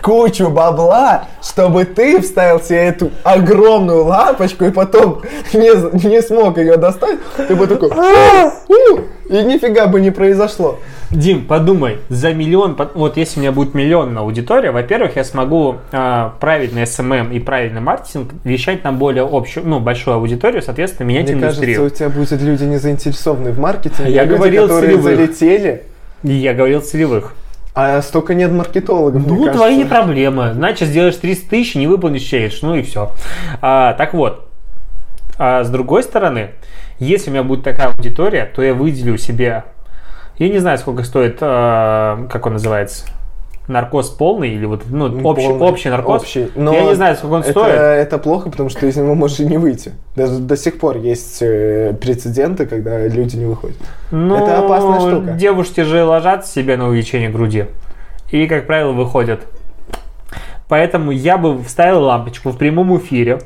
кучу 0.01 0.49
бабла, 0.49 1.25
чтобы 1.43 1.85
ты 1.85 2.21
вставил 2.21 2.61
себе 2.61 2.85
эту 2.85 3.11
огромную 3.23 4.05
лампочку 4.05 4.65
и 4.65 4.71
потом 4.71 5.21
не, 5.53 6.07
не 6.07 6.21
смог 6.21 6.57
ее 6.57 6.77
достать, 6.77 7.19
ты 7.35 7.55
бы 7.55 7.67
такой, 7.67 7.91
«А, 7.91 8.51
у!» 8.67 8.99
и 9.29 9.43
нифига 9.43 9.87
бы 9.87 10.01
не 10.01 10.11
произошло. 10.11 10.79
Дим, 11.11 11.45
подумай, 11.45 11.97
за 12.07 12.33
миллион, 12.33 12.77
вот 12.93 13.17
если 13.17 13.39
у 13.39 13.41
меня 13.41 13.51
будет 13.51 13.73
миллионная 13.73 14.21
аудитория, 14.21 14.71
во-первых, 14.71 15.17
я 15.17 15.25
смогу 15.25 15.75
а, 15.91 16.35
правильный 16.39 16.83
SMM 16.83 17.33
и 17.35 17.39
правильный 17.39 17.81
маркетинг 17.81 18.31
вещать 18.45 18.85
на 18.85 18.93
более 18.93 19.27
общую, 19.29 19.67
ну, 19.67 19.81
большую 19.81 20.15
аудиторию, 20.15 20.61
соответственно, 20.61 21.07
менять 21.07 21.29
Мне 21.29 21.41
кажется, 21.41 21.65
индустрию. 21.65 21.85
у 21.85 21.89
тебя 21.89 22.09
будут 22.09 22.31
люди 22.41 22.63
не 22.63 22.77
заинтересованные 22.77 23.51
в 23.51 23.59
маркетинге, 23.59 24.09
Я 24.09 24.21
а 24.21 24.25
люди, 24.25 24.37
говорил 24.37 24.63
которые 24.67 24.91
целевых. 24.97 25.15
залетели, 25.17 25.83
я 26.23 26.53
говорил 26.53 26.79
целевых. 26.81 27.33
а 27.75 28.01
столько 28.01 28.33
нет 28.33 28.51
маркетологов. 28.53 29.21
мне 29.21 29.31
Ну, 29.33 29.37
кажется. 29.45 29.57
твои 29.57 29.83
проблемы. 29.83 30.53
Значит, 30.53 30.87
сделаешь 30.87 31.15
300 31.17 31.49
тысяч, 31.49 31.75
не 31.75 31.87
выполнишь 31.87 32.21
челлендж, 32.21 32.59
ну 32.61 32.75
и 32.75 32.83
все. 32.83 33.11
А, 33.61 33.93
так 33.93 34.13
вот, 34.13 34.47
а 35.37 35.63
с 35.65 35.69
другой 35.69 36.03
стороны, 36.03 36.51
если 36.99 37.31
у 37.31 37.33
меня 37.33 37.43
будет 37.43 37.63
такая 37.65 37.87
аудитория, 37.97 38.45
то 38.55 38.61
я 38.61 38.73
выделю 38.73 39.17
себе, 39.17 39.65
я 40.41 40.49
не 40.49 40.57
знаю, 40.57 40.77
сколько 40.79 41.03
стоит, 41.03 41.37
а, 41.41 42.25
как 42.27 42.47
он 42.47 42.53
называется, 42.53 43.05
наркоз 43.67 44.09
полный 44.09 44.49
или 44.49 44.65
вот 44.65 44.83
ну, 44.89 45.05
общий, 45.05 45.47
Полный, 45.47 45.67
общий 45.67 45.89
наркоз. 45.89 46.23
общий. 46.23 46.49
Но 46.55 46.73
я 46.73 46.83
не 46.83 46.95
знаю, 46.95 47.15
сколько 47.15 47.33
он 47.35 47.41
это, 47.41 47.51
стоит. 47.51 47.75
Это 47.75 48.17
плохо, 48.17 48.49
потому 48.49 48.69
что 48.69 48.87
из 48.87 48.97
него 48.97 49.13
можешь 49.13 49.39
и 49.39 49.45
не 49.45 49.57
выйти. 49.57 49.91
Даже 50.15 50.39
до 50.39 50.57
сих 50.57 50.79
пор 50.79 50.97
есть 50.97 51.43
э, 51.43 51.95
прецеденты, 52.01 52.65
когда 52.65 53.07
люди 53.07 53.35
не 53.35 53.45
выходят. 53.45 53.77
Ну, 54.09 54.35
это 54.35 54.65
опасная 54.65 54.99
штука. 54.99 55.33
Девушки 55.33 55.81
же 55.81 56.03
ложатся 56.03 56.51
себе 56.51 56.75
на 56.75 56.87
увеличение 56.87 57.29
груди. 57.29 57.67
И, 58.31 58.47
как 58.47 58.65
правило, 58.65 58.93
выходят. 58.93 59.41
Поэтому 60.67 61.11
я 61.11 61.37
бы 61.37 61.61
вставил 61.63 62.01
лампочку 62.03 62.49
в 62.49 62.57
прямом 62.57 62.97
эфире, 62.97 63.41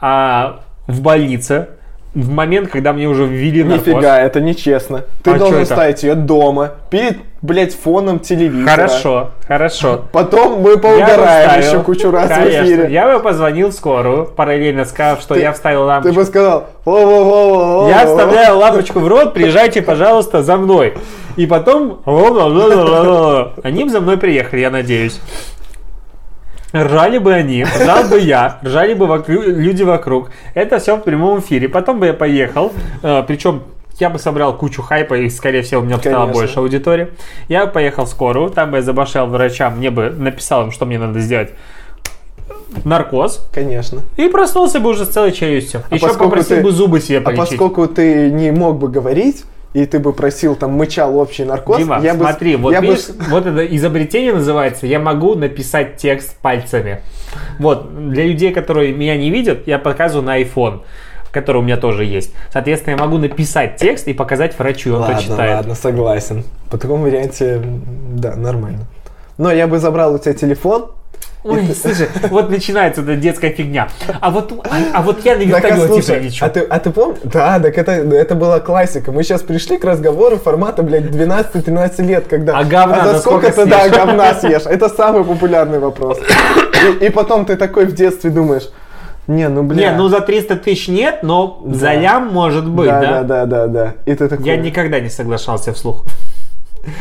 а 0.00 0.60
в 0.86 1.00
больнице, 1.00 1.68
в 2.14 2.28
момент, 2.30 2.68
когда 2.70 2.92
мне 2.92 3.08
уже 3.08 3.24
ввели 3.24 3.64
наркоз. 3.64 3.86
Нифига, 3.86 4.20
это 4.20 4.40
нечестно. 4.40 5.04
Ты 5.22 5.30
А 5.32 5.38
должен 5.38 5.64
ставить 5.64 6.02
ее 6.02 6.14
дома, 6.14 6.72
перед, 6.90 7.16
блядь, 7.40 7.74
фоном 7.74 8.18
телевизора. 8.18 8.70
Хорошо, 8.70 9.30
хорошо. 9.48 10.02
Потом 10.12 10.60
мы 10.60 10.76
поугараем 10.76 11.60
еще 11.60 11.80
кучу 11.82 12.10
раз 12.10 12.26
в 12.26 12.34
Конечно. 12.34 12.64
эфире. 12.64 12.88
Я 12.92 13.10
бы 13.16 13.22
позвонил 13.22 13.68
в 13.70 13.72
скорую, 13.72 14.26
параллельно 14.26 14.84
сказав, 14.84 15.22
что 15.22 15.34
Ты- 15.34 15.40
я 15.40 15.52
вставил 15.52 15.80
Ты 15.80 15.86
лампочку. 15.86 16.16
бы 16.16 16.24
сказал, 16.26 16.66
во-во-во-во-во. 16.84 17.88
Я 17.88 18.06
вставляю 18.06 18.58
лампочку 18.58 19.00
в 19.00 19.08
рот, 19.08 19.32
приезжайте, 19.32 19.80
пожалуйста, 19.80 20.42
за 20.42 20.56
мной. 20.58 20.94
И 21.36 21.46
потом... 21.46 22.02
Они 22.04 23.88
за 23.88 24.00
мной 24.02 24.18
приехали, 24.18 24.60
я 24.60 24.70
надеюсь. 24.70 25.18
Ржали 26.74 27.18
бы 27.18 27.32
они, 27.34 27.64
ржал 27.64 28.04
бы 28.08 28.18
я, 28.18 28.58
ржали 28.64 28.94
бы 28.94 29.06
вокруг- 29.06 29.44
люди 29.46 29.82
вокруг. 29.82 30.30
Это 30.54 30.78
все 30.78 30.96
в 30.96 31.00
прямом 31.02 31.40
эфире. 31.40 31.68
Потом 31.68 32.00
бы 32.00 32.06
я 32.06 32.14
поехал, 32.14 32.72
э, 33.02 33.22
причем 33.26 33.62
я 34.00 34.08
бы 34.08 34.18
собрал 34.18 34.56
кучу 34.56 34.80
хайпа, 34.82 35.14
и, 35.18 35.28
скорее 35.28 35.62
всего, 35.62 35.82
у 35.82 35.84
меня 35.84 35.96
бы 35.96 36.02
стало 36.02 36.26
больше 36.32 36.58
аудитории. 36.60 37.08
Я 37.48 37.66
бы 37.66 37.72
поехал 37.72 38.06
в 38.06 38.08
скорую, 38.08 38.48
там 38.50 38.70
бы 38.70 38.78
я 38.78 38.82
забашлял 38.82 39.26
врачам, 39.26 39.76
мне 39.76 39.90
бы 39.90 40.10
написал 40.10 40.62
им, 40.64 40.70
что 40.72 40.86
мне 40.86 40.98
надо 40.98 41.20
сделать 41.20 41.50
наркоз, 42.84 43.46
Конечно. 43.52 44.00
и 44.16 44.28
проснулся 44.28 44.80
бы 44.80 44.90
уже 44.90 45.04
с 45.04 45.08
целой 45.08 45.32
челюстью. 45.32 45.82
Еще 45.90 46.04
А 46.04 46.08
поскольку 46.08 46.24
попросил 46.30 46.56
ты- 46.56 46.62
бы 46.62 46.70
зубы 46.72 47.00
себе 47.00 47.18
А 47.18 47.20
полечить. 47.20 47.50
поскольку 47.50 47.86
ты 47.86 48.30
не 48.30 48.50
мог 48.50 48.78
бы 48.78 48.88
говорить, 48.88 49.44
и 49.74 49.86
ты 49.86 49.98
бы 49.98 50.12
просил, 50.12 50.54
там, 50.54 50.72
мычал 50.72 51.16
общий 51.16 51.44
наркоз, 51.44 51.78
Дима, 51.78 52.00
я 52.02 52.14
бы... 52.14 52.24
смотри, 52.24 52.56
вот 52.56 52.72
я 52.72 52.80
бы 52.80 52.88
видишь, 52.88 53.04
с- 53.04 53.14
вот 53.30 53.46
это 53.46 53.64
изобретение 53.64 54.34
называется, 54.34 54.86
я 54.86 54.98
могу 54.98 55.34
написать 55.34 55.96
текст 55.96 56.36
пальцами. 56.38 57.00
Вот, 57.58 58.10
для 58.10 58.24
людей, 58.26 58.52
которые 58.52 58.92
меня 58.92 59.16
не 59.16 59.30
видят, 59.30 59.66
я 59.66 59.78
показываю 59.78 60.26
на 60.26 60.40
iPhone, 60.40 60.82
который 61.30 61.58
у 61.58 61.62
меня 61.62 61.78
тоже 61.78 62.04
есть. 62.04 62.32
Соответственно, 62.52 62.96
я 62.96 63.00
могу 63.00 63.16
написать 63.16 63.76
текст 63.76 64.06
и 64.08 64.12
показать 64.12 64.58
врачу, 64.58 64.92
он 64.94 65.00
Ладно, 65.00 65.14
прочитает. 65.16 65.56
ладно, 65.56 65.74
согласен. 65.74 66.44
По 66.70 66.76
такому 66.76 67.04
варианте, 67.04 67.62
да, 68.14 68.36
нормально. 68.36 68.80
Но 69.38 69.50
я 69.50 69.66
бы 69.66 69.78
забрал 69.78 70.14
у 70.14 70.18
тебя 70.18 70.34
телефон. 70.34 70.90
Ой, 71.44 71.74
слушай, 71.82 72.08
вот 72.30 72.50
начинается 72.50 73.02
эта 73.02 73.16
детская 73.16 73.50
фигня. 73.50 73.88
А 74.20 74.30
вот, 74.30 74.52
а, 74.70 74.76
а 74.94 75.02
вот 75.02 75.24
я 75.24 75.36
на 75.36 75.44
Так, 75.50 75.64
а 75.64 75.68
вертолете 75.70 75.86
слушай, 75.88 76.16
прилечу. 76.16 76.44
а 76.44 76.48
ты, 76.48 76.60
а 76.60 76.78
ты 76.78 76.90
помнишь? 76.90 77.18
Да, 77.24 77.58
так 77.58 77.76
это, 77.76 77.92
это 77.92 78.34
была 78.34 78.60
классика. 78.60 79.10
Мы 79.10 79.24
сейчас 79.24 79.42
пришли 79.42 79.76
к 79.76 79.84
разговору 79.84 80.36
формата, 80.36 80.82
блядь, 80.82 81.04
12-13 81.04 82.02
лет, 82.02 82.26
когда... 82.28 82.56
А 82.58 82.64
говна 82.64 83.04
за 83.04 83.12
за 83.14 83.18
сколько 83.18 83.50
ты, 83.50 83.66
да, 83.66 83.88
говна 83.88 84.34
съешь? 84.34 84.66
Это 84.66 84.88
самый 84.88 85.24
популярный 85.24 85.80
вопрос. 85.80 86.18
И, 87.00 87.06
и 87.06 87.10
потом 87.10 87.44
ты 87.44 87.56
такой 87.56 87.86
в 87.86 87.94
детстве 87.94 88.30
думаешь, 88.30 88.70
не, 89.26 89.48
ну, 89.48 89.62
бля... 89.62 89.90
Не, 89.90 89.96
ну 89.96 90.08
за 90.08 90.20
300 90.20 90.56
тысяч 90.56 90.88
нет, 90.88 91.22
но 91.22 91.62
за 91.66 91.86
Да. 91.86 91.94
лям 91.94 92.28
может 92.28 92.68
быть, 92.68 92.88
да, 92.88 93.00
да? 93.00 93.22
да, 93.22 93.22
да, 93.22 93.46
да, 93.46 93.66
да. 93.66 93.94
И 94.04 94.14
ты 94.14 94.28
такой, 94.28 94.44
Я 94.46 94.56
никогда 94.56 95.00
не 95.00 95.08
соглашался 95.08 95.72
вслух. 95.72 96.04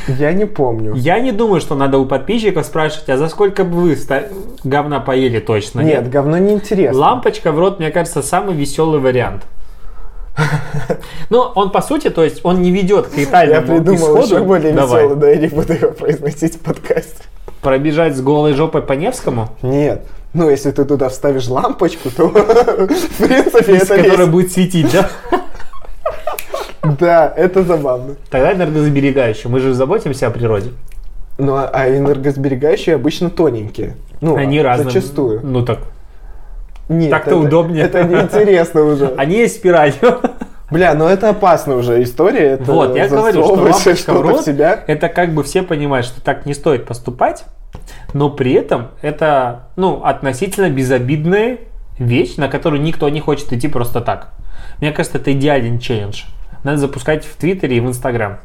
Я 0.08 0.34
не 0.34 0.46
помню. 0.46 0.94
Я 0.96 1.20
не 1.20 1.32
думаю, 1.32 1.62
что 1.62 1.76
надо 1.76 1.98
у 1.98 2.06
подписчиков 2.06 2.66
спрашивать, 2.66 3.10
а 3.10 3.18
за 3.18 3.28
сколько 3.30 3.64
бы 3.64 3.82
вы 3.82 3.96
ста- 3.96 4.26
говна 4.64 5.00
поели 5.00 5.40
точно? 5.40 5.82
Нет, 5.82 6.10
говно 6.10 6.38
не 6.38 6.54
интересно. 6.54 7.00
Лампочка 7.00 7.52
в 7.52 7.60
рот, 7.60 7.80
мне 7.80 7.92
кажется, 7.92 8.22
самый 8.22 8.56
веселый 8.56 9.00
вариант. 9.00 9.44
Ну, 11.30 11.40
он 11.56 11.72
по 11.72 11.82
сути, 11.82 12.10
то 12.10 12.24
есть 12.24 12.42
он 12.44 12.62
не 12.62 12.72
ведет 12.72 13.08
к 13.08 13.14
Я 13.16 13.22
летальному 13.22 13.68
придумал 13.68 13.98
исходу. 14.22 14.36
еще 14.36 14.40
более 14.44 14.74
Давай. 14.74 15.04
веселый, 15.04 15.18
но 15.22 15.28
я 15.28 15.36
не 15.38 15.48
буду 15.48 15.74
его 15.74 15.92
произносить 15.92 16.56
в 16.56 16.60
подкасте. 16.60 17.24
Пробежать 17.62 18.16
с 18.18 18.22
голой 18.22 18.54
жопой 18.54 18.82
по 18.82 18.94
Невскому, 18.94 19.50
Нет. 19.62 20.04
Ну, 20.34 20.50
если 20.50 20.72
ты 20.72 20.86
туда 20.86 21.10
вставишь 21.10 21.48
лампочку, 21.50 22.10
то, 22.10 22.28
в 22.30 22.34
принципе, 23.18 23.76
это 23.78 23.98
которая 23.98 24.28
будет 24.28 24.52
светить, 24.54 24.92
да? 24.92 25.10
Да, 26.84 27.32
это 27.36 27.64
забавно. 27.64 28.16
Тогда 28.30 28.54
энергосберегающий. 28.54 29.50
Мы 29.50 29.60
же 29.60 29.74
заботимся 29.74 30.28
о 30.28 30.32
природе. 30.32 30.72
Ну, 31.38 31.56
а- 31.56 31.88
энергосберегающие 31.88 32.96
обычно 32.96 33.30
тоненькие. 33.30 33.96
Ну, 34.20 34.36
Они 34.36 34.62
разные. 34.62 34.92
Зачастую. 34.92 35.42
Ну 35.44 35.64
так. 35.64 35.80
Нет, 36.90 37.10
Так-то 37.12 37.38
удобнее. 37.38 37.86
Это 37.86 38.04
неинтересно 38.04 38.84
уже. 38.84 39.08
Они 39.18 39.38
есть 39.38 39.56
спиралью. 39.58 40.20
Бля, 40.70 40.94
ну 40.94 41.06
это 41.06 41.30
опасная 41.30 41.76
уже 41.76 42.02
история. 42.02 42.52
Это 42.52 42.72
Вот, 42.72 42.96
я 42.96 43.08
говорю, 43.08 43.44
что 43.44 43.54
лампочка 43.54 44.14
в 44.14 44.22
рот, 44.22 44.46
себя. 44.46 44.84
это 44.88 45.10
как 45.10 45.34
бы 45.34 45.44
все 45.44 45.64
понимают, 45.64 46.06
что 46.06 46.22
так 46.22 46.46
не 46.46 46.54
стоит 46.54 46.86
поступать, 46.86 47.44
но 48.14 48.30
при 48.30 48.54
этом 48.54 48.88
это, 49.02 49.68
ну, 49.76 50.02
относительно 50.04 50.70
безобидная 50.70 51.58
вещь, 52.00 52.38
на 52.38 52.48
которую 52.48 52.82
никто 52.82 53.10
не 53.10 53.20
хочет 53.20 53.52
идти 53.52 53.68
просто 53.68 54.00
так. 54.00 54.30
Мне 54.80 54.92
кажется, 54.94 55.18
это 55.18 55.34
идеальный 55.34 55.78
челлендж. 55.78 56.24
Надо 56.64 56.78
запускать 56.78 57.26
в 57.26 57.36
Твиттере 57.36 57.78
и 57.78 57.80
в 57.80 57.88
Инстаграм. 57.88 58.38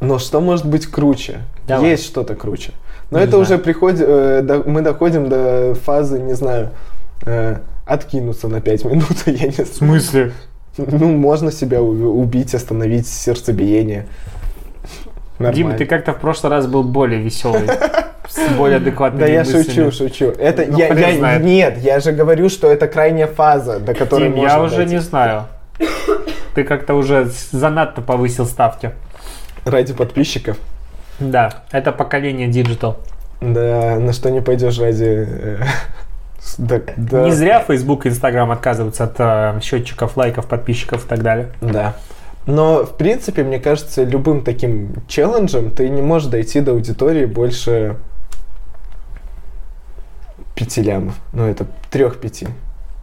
Но 0.00 0.18
что 0.18 0.40
может 0.40 0.66
быть 0.66 0.86
круче? 0.86 1.38
Давай. 1.66 1.90
Есть 1.90 2.04
что-то 2.06 2.34
круче. 2.34 2.72
Но 3.10 3.18
Не 3.18 3.24
это 3.24 3.32
знаю. 3.32 3.42
уже 3.44 3.58
приходит, 3.58 4.00
э, 4.06 4.40
до- 4.42 4.62
мы 4.68 4.80
доходим 4.82 5.28
до 5.28 5.74
фазы, 5.84 6.18
не 6.18 6.34
знаю, 6.34 6.70
э, 7.24 7.58
откинуться 7.86 8.48
на 8.48 8.60
5 8.60 8.84
минут, 8.84 9.06
я 9.26 9.46
не 9.46 9.52
знаю. 9.52 9.68
смысле? 9.72 10.32
Ну, 10.78 11.10
можно 11.12 11.52
себя 11.52 11.82
убить, 11.82 12.54
остановить 12.54 13.06
сердцебиение. 13.06 14.06
Дима, 15.38 15.50
Нормально. 15.50 15.78
ты 15.78 15.86
как-то 15.86 16.12
в 16.12 16.18
прошлый 16.20 16.50
раз 16.50 16.66
был 16.66 16.82
более 16.84 17.20
веселый, 17.20 17.68
более 18.56 18.76
адекватными 18.78 19.20
Да 19.20 19.26
я 19.26 19.44
шучу, 19.44 19.90
шучу. 19.90 20.26
Это 20.26 20.64
Ну, 20.68 20.78
я, 20.78 20.88
я- 20.88 21.38
нет, 21.38 21.78
я 21.78 22.00
же 22.00 22.12
говорю, 22.12 22.48
что 22.48 22.70
это 22.70 22.86
крайняя 22.86 23.26
фаза, 23.26 23.80
до 23.80 23.92
которой 23.92 24.28
Дим, 24.30 24.40
я 24.42 24.62
уже 24.62 24.84
не 24.86 24.98
знаю. 25.00 25.46
Ты 26.54 26.64
как-то 26.64 26.94
уже 26.94 27.30
занадто 27.50 28.02
повысил 28.02 28.46
ставки. 28.46 28.92
ради 29.64 29.94
подписчиков. 29.94 30.58
Да, 31.20 31.62
это 31.70 31.92
поколение 31.92 32.48
digital. 32.48 32.98
Да, 33.40 33.98
на 33.98 34.12
что 34.12 34.30
не 34.30 34.40
пойдешь 34.40 34.78
ради. 34.78 35.26
э, 35.28 35.58
да, 36.58 36.80
да. 36.96 37.24
Не 37.24 37.32
зря 37.32 37.60
Facebook 37.60 38.06
и 38.06 38.08
Instagram 38.08 38.50
отказываются 38.50 39.04
от 39.04 39.14
э, 39.18 39.60
счетчиков, 39.62 40.16
лайков, 40.16 40.46
подписчиков 40.46 41.04
и 41.04 41.08
так 41.08 41.22
далее. 41.22 41.48
Да. 41.60 41.94
Но, 42.46 42.84
в 42.84 42.96
принципе, 42.96 43.44
мне 43.44 43.60
кажется, 43.60 44.02
любым 44.02 44.42
таким 44.42 44.94
челленджем 45.06 45.70
ты 45.70 45.88
не 45.88 46.02
можешь 46.02 46.28
дойти 46.28 46.60
до 46.60 46.72
аудитории 46.72 47.26
больше 47.26 47.96
пяти 50.54 50.82
лямов. 50.82 51.14
Ну, 51.32 51.46
это 51.46 51.66
трех-пяти. 51.90 52.48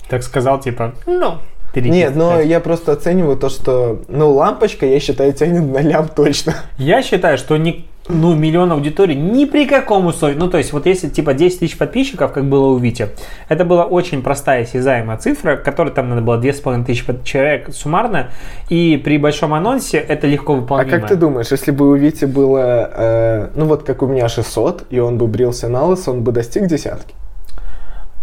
Так 0.10 0.24
сказал, 0.24 0.60
типа, 0.60 0.94
ну, 1.06 1.40
три. 1.74 1.90
Нет, 1.90 2.16
но 2.16 2.40
я 2.40 2.60
просто 2.60 2.94
оцениваю 2.94 3.38
то, 3.38 3.50
что, 3.50 4.02
ну, 4.08 4.32
лампочка, 4.32 4.86
я 4.86 5.00
считаю, 5.00 5.34
тянет 5.34 5.64
на 5.64 5.80
лям 5.80 6.08
точно. 6.08 6.56
Я 6.78 7.02
считаю, 7.02 7.38
что 7.38 7.58
ни 7.58 7.86
ну, 8.10 8.34
миллион 8.34 8.72
аудиторий 8.72 9.16
ни 9.16 9.46
при 9.46 9.66
каком 9.66 10.08
условии. 10.08 10.36
Ну, 10.36 10.50
то 10.50 10.58
есть, 10.58 10.74
вот 10.74 10.88
если 10.88 11.08
типа 11.08 11.34
10 11.36 11.60
тысяч 11.60 11.78
подписчиков, 11.78 12.32
как 12.34 12.46
было 12.46 12.68
у 12.68 12.78
Вити, 12.78 13.10
это 13.48 13.64
была 13.66 13.86
очень 13.86 14.24
простая 14.24 14.64
осязаемая 14.64 15.18
цифра, 15.18 15.56
которой 15.58 15.94
там 15.94 16.10
надо 16.10 16.22
было 16.22 16.42
2,5 16.42 16.86
тысячи 16.86 17.06
человек 17.24 17.70
суммарно, 17.72 18.32
и 18.70 18.98
при 19.04 19.18
большом 19.18 19.54
анонсе 19.54 19.98
это 20.00 20.26
легко 20.28 20.54
А 20.54 20.56
выполнимо. 20.58 20.90
как 20.90 21.08
ты 21.08 21.16
думаешь, 21.16 21.52
если 21.52 21.72
бы 21.72 21.88
у 21.88 21.96
Вити 21.96 22.26
было, 22.26 22.92
э, 22.94 23.50
ну 23.54 23.66
вот 23.66 23.84
как 23.84 24.02
у 24.02 24.08
меня 24.08 24.28
600, 24.28 24.88
и 24.90 25.00
он 25.00 25.18
бы 25.18 25.28
брился 25.28 25.70
на 25.70 25.86
лысо, 25.86 26.12
он 26.12 26.24
бы 26.24 26.32
достиг 26.32 26.66
десятки? 26.66 27.14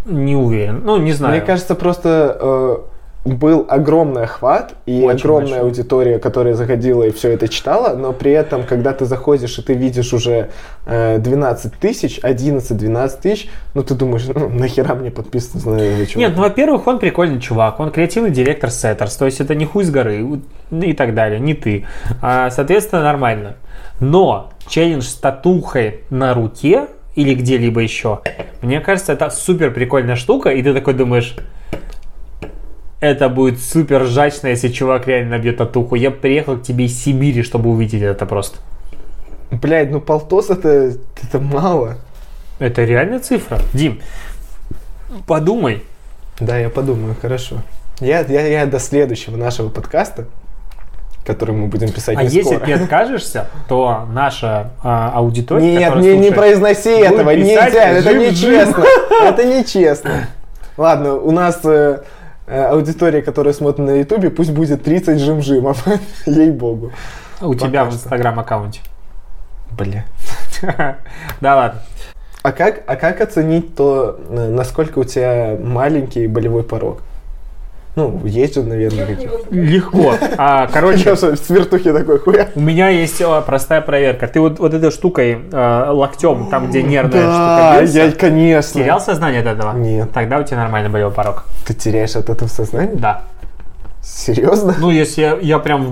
Не 0.04 0.36
уверен. 0.36 0.82
Ну, 0.84 0.98
не 0.98 1.12
знаю. 1.12 1.36
Мне 1.36 1.44
кажется, 1.44 1.74
просто 1.74 2.36
э, 2.40 2.76
был 3.26 3.66
огромный 3.68 4.22
охват 4.22 4.74
и 4.86 5.02
Очень 5.02 5.20
огромная 5.20 5.48
большой. 5.48 5.68
аудитория, 5.68 6.18
которая 6.18 6.54
заходила 6.54 7.02
и 7.02 7.10
все 7.10 7.32
это 7.32 7.48
читала, 7.48 7.96
но 7.96 8.12
при 8.12 8.30
этом, 8.32 8.62
когда 8.64 8.92
ты 8.92 9.04
заходишь 9.04 9.58
и 9.58 9.62
ты 9.62 9.74
видишь 9.74 10.12
уже 10.12 10.50
э, 10.86 11.18
12 11.18 11.74
тысяч, 11.74 12.20
11-12 12.22 13.20
тысяч, 13.20 13.48
ну 13.74 13.82
ты 13.82 13.94
думаешь, 13.94 14.26
ну 14.32 14.48
нахера 14.48 14.94
мне 14.94 15.10
подписываться 15.10 15.70
на 15.70 15.76
этого? 15.76 16.18
Нет, 16.18 16.32
ну, 16.36 16.42
во-первых, 16.42 16.86
он 16.86 16.98
прикольный 16.98 17.40
чувак, 17.40 17.80
он 17.80 17.90
креативный 17.90 18.30
директор 18.30 18.70
Setters, 18.70 19.16
то 19.16 19.26
есть 19.26 19.40
это 19.40 19.54
не 19.54 19.64
хуй 19.64 19.84
с 19.84 19.90
горы 19.90 20.40
ну, 20.70 20.82
и 20.82 20.92
так 20.92 21.14
далее, 21.14 21.40
не 21.40 21.54
ты. 21.54 21.86
А, 22.22 22.50
соответственно, 22.50 23.02
нормально. 23.02 23.56
Но 24.00 24.50
челлендж 24.68 25.04
с 25.04 25.14
татухой 25.14 26.00
на 26.10 26.34
руке 26.34 26.86
или 27.14 27.34
где-либо 27.34 27.80
еще, 27.80 28.20
мне 28.60 28.80
кажется, 28.80 29.12
это 29.12 29.30
супер 29.30 29.72
прикольная 29.72 30.16
штука, 30.16 30.50
и 30.50 30.62
ты 30.62 30.74
такой 30.74 30.94
думаешь, 30.94 31.34
это 33.06 33.28
будет 33.28 33.60
супер 33.60 34.04
жачно, 34.04 34.48
если 34.48 34.68
чувак 34.68 35.06
реально 35.06 35.36
набьет 35.36 35.56
татуху. 35.58 35.94
Я 35.94 36.10
приехал 36.10 36.56
к 36.56 36.62
тебе 36.62 36.86
из 36.86 37.02
Сибири, 37.02 37.42
чтобы 37.42 37.70
увидеть 37.70 38.02
это 38.02 38.26
просто. 38.26 38.58
Блядь, 39.50 39.90
ну 39.90 40.00
полтос 40.00 40.50
это, 40.50 40.94
это 41.22 41.38
мало. 41.40 41.96
Это 42.58 42.84
реальная 42.84 43.20
цифра. 43.20 43.58
Дим, 43.72 44.00
подумай. 45.26 45.82
Да, 46.40 46.58
я 46.58 46.68
подумаю, 46.68 47.14
хорошо. 47.20 47.56
Я, 48.00 48.20
я, 48.20 48.46
я 48.46 48.66
до 48.66 48.78
следующего 48.78 49.36
нашего 49.36 49.68
подкаста, 49.70 50.26
который 51.24 51.54
мы 51.54 51.66
будем 51.68 51.90
писать 51.90 52.16
А 52.18 52.22
не 52.24 52.28
если 52.28 52.56
скоро. 52.56 52.66
ты 52.66 52.72
откажешься, 52.74 53.48
то 53.68 54.06
наша 54.12 54.72
а, 54.82 55.12
аудитория, 55.14 55.78
Нет, 55.78 55.96
не, 55.96 56.08
не 56.08 56.12
слушает- 56.14 56.34
произноси 56.34 56.96
будет 56.96 57.12
этого, 57.12 57.30
нельзя, 57.30 57.66
это 57.68 58.02
«Жим-жим». 58.02 58.30
нечестно. 58.30 58.84
Это 59.22 59.44
нечестно. 59.44 60.28
Ладно, 60.76 61.14
у 61.14 61.30
нас 61.30 61.60
э, 61.64 62.00
аудитория, 62.46 63.22
которая 63.22 63.52
смотрит 63.52 63.86
на 63.86 63.98
ютубе, 63.98 64.30
пусть 64.30 64.52
будет 64.52 64.84
30 64.84 65.18
жим-жимов. 65.20 65.84
Ей-богу. 66.26 66.92
у 67.40 67.54
тебя 67.54 67.84
в 67.84 67.92
инстаграм-аккаунте. 67.92 68.80
Бля. 69.76 70.04
Да 71.40 71.56
ладно. 71.56 71.82
А 72.42 72.52
как, 72.52 72.84
а 72.86 72.94
как 72.94 73.20
оценить 73.20 73.74
то, 73.74 74.20
э, 74.28 74.48
насколько 74.48 75.00
у 75.00 75.04
тебя 75.04 75.56
маленький 75.60 76.28
болевой 76.28 76.62
порог? 76.62 77.02
Ну, 77.96 78.20
есть 78.24 78.54
же, 78.54 78.62
наверное, 78.62 79.06
какие-то. 79.06 79.38
Легко. 79.50 80.14
А, 80.36 80.66
короче, 80.72 81.04
Короче, 81.04 81.32
в 81.34 81.36
свертухе 81.38 81.94
такой 81.94 82.18
хуя. 82.18 82.48
у 82.54 82.60
меня 82.60 82.90
есть 82.90 83.20
а, 83.22 83.40
простая 83.40 83.80
проверка. 83.80 84.28
Ты 84.28 84.38
вот, 84.38 84.58
вот 84.58 84.74
этой 84.74 84.90
штукой, 84.90 85.38
а, 85.50 85.90
локтем, 85.92 86.48
там, 86.50 86.68
где 86.68 86.82
нервная 86.82 87.22
штука 87.22 87.78
бьется, 87.80 87.98
я, 87.98 88.12
конечно. 88.12 88.82
терял 88.82 89.00
сознание 89.00 89.40
от 89.40 89.46
этого? 89.46 89.72
Нет. 89.74 90.12
Тогда 90.12 90.38
у 90.38 90.42
тебя 90.42 90.58
нормальный 90.58 90.90
болевой 90.90 91.12
порог. 91.12 91.44
Ты 91.66 91.72
теряешь 91.72 92.16
от 92.16 92.28
этого 92.28 92.48
сознание? 92.48 92.96
Да. 92.96 93.22
Серьезно? 94.02 94.74
Ну, 94.78 94.90
если 94.90 95.22
я, 95.22 95.38
я 95.40 95.58
прям 95.58 95.86
в 95.86 95.90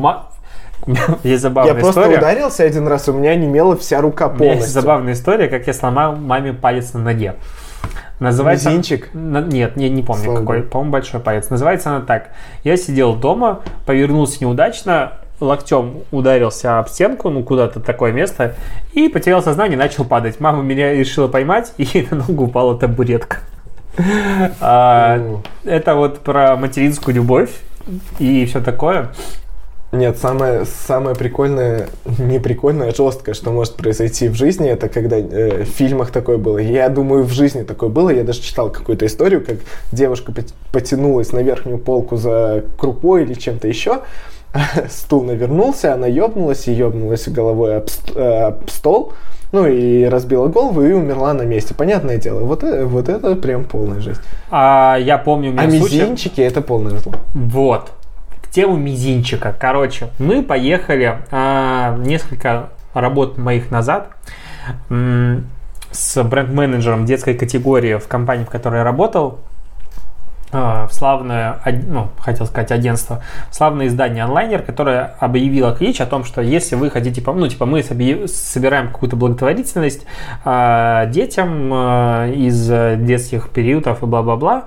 Есть 1.22 1.42
забавная 1.42 1.74
Я 1.74 1.80
просто 1.80 2.02
история. 2.02 2.18
ударился 2.18 2.62
один 2.64 2.86
раз, 2.86 3.08
у 3.08 3.12
меня 3.12 3.34
немела 3.34 3.76
вся 3.76 4.00
рука 4.00 4.26
У 4.26 4.34
меня 4.34 4.44
есть 4.44 4.54
полностью. 4.56 4.80
забавная 4.82 5.12
история, 5.14 5.48
как 5.48 5.66
я 5.66 5.72
сломал 5.72 6.16
маме 6.16 6.52
палец 6.52 6.92
на 6.92 7.00
ноге. 7.00 7.36
Называется... 8.20 8.70
Мизинчик? 8.70 9.10
На- 9.12 9.42
Нет, 9.42 9.76
не, 9.76 9.88
не 9.90 10.02
помню 10.02 10.24
Слава 10.24 10.40
какой. 10.40 10.62
По-моему, 10.62 10.92
большой 10.92 11.20
палец. 11.20 11.50
Называется 11.50 11.90
она 11.90 12.04
так. 12.04 12.30
Я 12.62 12.76
сидел 12.76 13.14
дома, 13.14 13.60
повернулся 13.86 14.38
неудачно, 14.40 15.14
локтем 15.40 16.02
ударился 16.10 16.78
об 16.78 16.88
стенку, 16.88 17.30
ну 17.30 17.42
куда-то 17.42 17.80
такое 17.80 18.12
место, 18.12 18.54
и 18.92 19.08
потерял 19.08 19.42
сознание, 19.42 19.76
начал 19.76 20.04
падать. 20.04 20.40
Мама 20.40 20.62
меня 20.62 20.92
решила 20.92 21.28
поймать, 21.28 21.72
и 21.78 22.06
на 22.10 22.18
ногу 22.18 22.44
упала 22.44 22.78
табуретка. 22.78 23.38
А. 24.60 25.40
Это 25.64 25.94
вот 25.94 26.20
про 26.20 26.56
материнскую 26.56 27.14
любовь 27.14 27.50
и 28.18 28.44
все 28.46 28.60
такое. 28.60 29.10
Нет, 29.94 30.18
самое, 30.18 30.64
самое 30.64 31.14
прикольное, 31.16 31.88
не 32.18 32.38
прикольное, 32.38 32.90
а 32.90 32.94
жесткое, 32.94 33.34
что 33.34 33.50
может 33.50 33.74
произойти 33.74 34.28
в 34.28 34.34
жизни, 34.34 34.68
это 34.68 34.88
когда 34.88 35.16
э, 35.18 35.62
в 35.62 35.68
фильмах 35.68 36.10
такое 36.10 36.36
было. 36.38 36.58
Я 36.58 36.88
думаю, 36.88 37.22
в 37.24 37.30
жизни 37.32 37.62
такое 37.62 37.88
было. 37.88 38.10
Я 38.10 38.24
даже 38.24 38.40
читал 38.42 38.70
какую-то 38.70 39.06
историю, 39.06 39.44
как 39.44 39.56
девушка 39.92 40.32
пот- 40.32 40.52
потянулась 40.72 41.32
на 41.32 41.40
верхнюю 41.40 41.78
полку 41.78 42.16
за 42.16 42.64
крупой 42.78 43.22
или 43.22 43.34
чем-то 43.34 43.68
еще. 43.68 44.00
Стул 44.90 45.22
навернулся, 45.24 45.94
она 45.94 46.06
ёбнулась 46.06 46.68
и 46.68 46.72
ёбнулась 46.72 47.28
головой 47.28 47.78
об, 47.78 47.88
э, 48.14 48.20
об 48.46 48.68
стол. 48.70 49.12
Ну 49.52 49.68
и 49.68 50.04
разбила 50.06 50.48
голову 50.48 50.82
и 50.82 50.92
умерла 50.92 51.32
на 51.32 51.42
месте. 51.42 51.74
Понятное 51.74 52.16
дело, 52.18 52.40
вот, 52.40 52.64
э- 52.64 52.84
вот 52.84 53.08
это 53.08 53.36
прям 53.36 53.64
полная 53.64 54.00
жесть. 54.00 54.20
А 54.50 54.96
я 55.00 55.16
помню, 55.18 55.50
у 55.50 55.52
меня 55.52 55.62
А 55.62 55.70
случай- 55.70 56.00
мизинчики 56.00 56.40
это 56.40 56.60
полное 56.60 56.98
зло. 56.98 57.12
Вот. 57.34 57.92
Тему 58.54 58.76
мизинчика. 58.76 59.52
Короче, 59.58 60.10
мы 60.20 60.40
поехали 60.44 61.18
а, 61.32 61.96
несколько 61.98 62.68
работ 62.94 63.36
моих 63.36 63.72
назад 63.72 64.10
м, 64.90 65.46
с 65.90 66.22
бренд-менеджером 66.22 67.04
детской 67.04 67.34
категории 67.34 67.96
в 67.96 68.06
компании, 68.06 68.44
в 68.44 68.50
которой 68.50 68.76
я 68.76 68.84
работал. 68.84 69.40
а, 70.52 70.86
В 70.86 70.94
славное, 70.94 71.58
ну, 71.88 72.10
хотел 72.20 72.46
сказать 72.46 72.70
агентство, 72.70 73.24
славное 73.50 73.88
издание 73.88 74.22
онлайнер, 74.22 74.62
которое 74.62 75.16
объявило 75.18 75.74
клич 75.74 76.00
о 76.00 76.06
том, 76.06 76.22
что 76.22 76.40
если 76.40 76.76
вы 76.76 76.90
хотите, 76.90 77.20
ну, 77.26 77.48
типа, 77.48 77.66
мы 77.66 77.82
собираем 77.82 78.92
какую-то 78.92 79.16
благотворительность 79.16 80.06
а, 80.44 81.06
детям 81.06 81.70
а, 81.72 82.28
из 82.28 82.70
э, 82.70 82.98
детских 83.00 83.50
периодов 83.50 84.04
и 84.04 84.06
бла-бла-бла, 84.06 84.66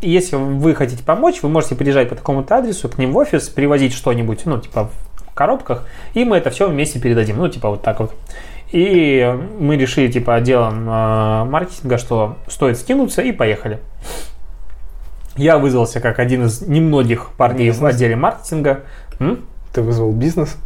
Если 0.00 0.36
вы 0.36 0.74
хотите 0.74 1.02
помочь, 1.02 1.42
вы 1.42 1.48
можете 1.48 1.74
приезжать 1.74 2.08
по 2.08 2.14
такому-то 2.14 2.58
адресу 2.58 2.88
к 2.88 2.98
ним 2.98 3.12
в 3.12 3.16
офис, 3.16 3.48
привозить 3.48 3.92
что-нибудь, 3.92 4.46
ну, 4.46 4.60
типа 4.60 4.84
в 4.84 5.34
коробках, 5.34 5.86
и 6.14 6.24
мы 6.24 6.36
это 6.36 6.50
все 6.50 6.68
вместе 6.68 7.00
передадим. 7.00 7.38
Ну, 7.38 7.48
типа 7.48 7.70
вот 7.70 7.82
так 7.82 7.98
вот. 8.00 8.14
И 8.70 9.38
мы 9.58 9.76
решили, 9.76 10.10
типа, 10.10 10.36
отделом 10.36 10.88
э, 10.88 11.44
маркетинга, 11.44 11.98
что 11.98 12.38
стоит 12.48 12.78
скинуться, 12.78 13.20
и 13.20 13.30
поехали. 13.32 13.80
Я 15.36 15.58
вызвался 15.58 16.00
как 16.00 16.18
один 16.18 16.46
из 16.46 16.62
немногих 16.62 17.30
парней 17.36 17.70
в 17.70 17.74
Бизнес. 17.74 17.94
отделе 17.94 18.16
маркетинга. 18.16 18.80
М? 19.18 19.44
Ты 19.72 19.82
вызвал 19.82 20.12
бизнес? 20.12 20.56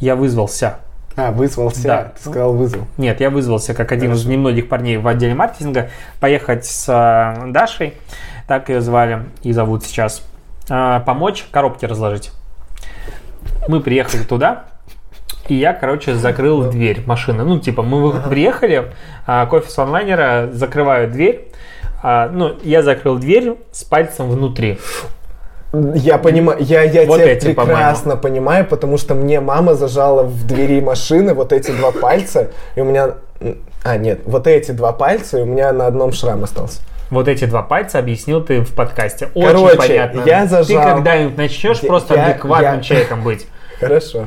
Я 0.00 0.16
вызвался. 0.16 0.78
А, 1.16 1.32
вызвался. 1.32 1.82
Да. 1.82 2.12
Ты 2.16 2.30
сказал 2.30 2.54
вызвал. 2.54 2.86
Нет, 2.96 3.20
я 3.20 3.30
вызвался 3.30 3.74
как 3.74 3.92
один 3.92 4.12
из 4.12 4.18
Хорошо. 4.18 4.30
немногих 4.30 4.68
парней 4.68 4.96
в 4.96 5.06
отделе 5.06 5.34
маркетинга 5.34 5.90
поехать 6.20 6.64
с 6.64 6.88
э, 6.88 7.50
Дашей, 7.50 7.94
так 8.46 8.68
ее 8.68 8.80
звали 8.80 9.24
и 9.42 9.52
зовут 9.52 9.84
сейчас, 9.84 10.22
э, 10.68 11.00
помочь 11.04 11.46
коробки 11.50 11.84
разложить. 11.84 12.30
Мы 13.68 13.80
приехали 13.80 14.22
туда, 14.22 14.64
и 15.48 15.54
я, 15.54 15.72
короче, 15.72 16.14
закрыл 16.14 16.70
дверь 16.70 17.02
машины. 17.06 17.44
Ну, 17.44 17.58
типа, 17.58 17.82
мы 17.82 18.12
приехали, 18.28 18.92
а, 19.26 19.46
к 19.46 19.52
офису 19.52 19.82
онлайнера, 19.82 20.48
закрываю 20.52 21.10
дверь. 21.10 21.48
а, 22.02 22.28
ну, 22.28 22.56
я 22.62 22.82
закрыл 22.82 23.18
дверь 23.18 23.56
с 23.72 23.84
пальцем 23.84 24.30
внутри. 24.30 24.78
Я 25.72 26.18
понимаю, 26.18 26.58
я, 26.60 26.82
я 26.82 27.06
Вот 27.06 27.18
тебя 27.18 27.32
эти, 27.32 27.52
прекрасно 27.52 28.16
понимаю, 28.16 28.66
потому 28.66 28.96
что 28.98 29.14
мне 29.14 29.40
мама 29.40 29.74
зажала 29.74 30.24
в 30.24 30.44
двери 30.46 30.80
машины 30.80 31.32
вот 31.32 31.52
эти 31.52 31.70
два 31.70 31.92
пальца, 31.92 32.48
и 32.74 32.80
у 32.80 32.84
меня... 32.84 33.10
А, 33.84 33.96
нет, 33.96 34.20
вот 34.26 34.46
эти 34.48 34.72
два 34.72 34.92
пальца, 34.92 35.38
и 35.38 35.42
у 35.42 35.46
меня 35.46 35.72
на 35.72 35.86
одном 35.86 36.12
шрам 36.12 36.42
остался. 36.42 36.80
Вот 37.10 37.28
эти 37.28 37.44
два 37.44 37.62
пальца 37.62 37.98
объяснил 38.00 38.42
ты 38.42 38.60
в 38.62 38.74
подкасте. 38.74 39.28
Очень 39.34 39.46
Короче, 39.48 39.76
понятно. 39.76 40.22
я 40.26 40.42
Ты 40.42 40.48
зажал. 40.48 40.94
когда-нибудь 40.96 41.36
начнешь 41.36 41.78
Я- 41.80 41.88
просто 41.88 42.14
я- 42.14 42.26
адекватным 42.26 42.76
я- 42.76 42.82
человеком 42.82 43.22
быть. 43.22 43.46
Хорошо. 43.80 44.26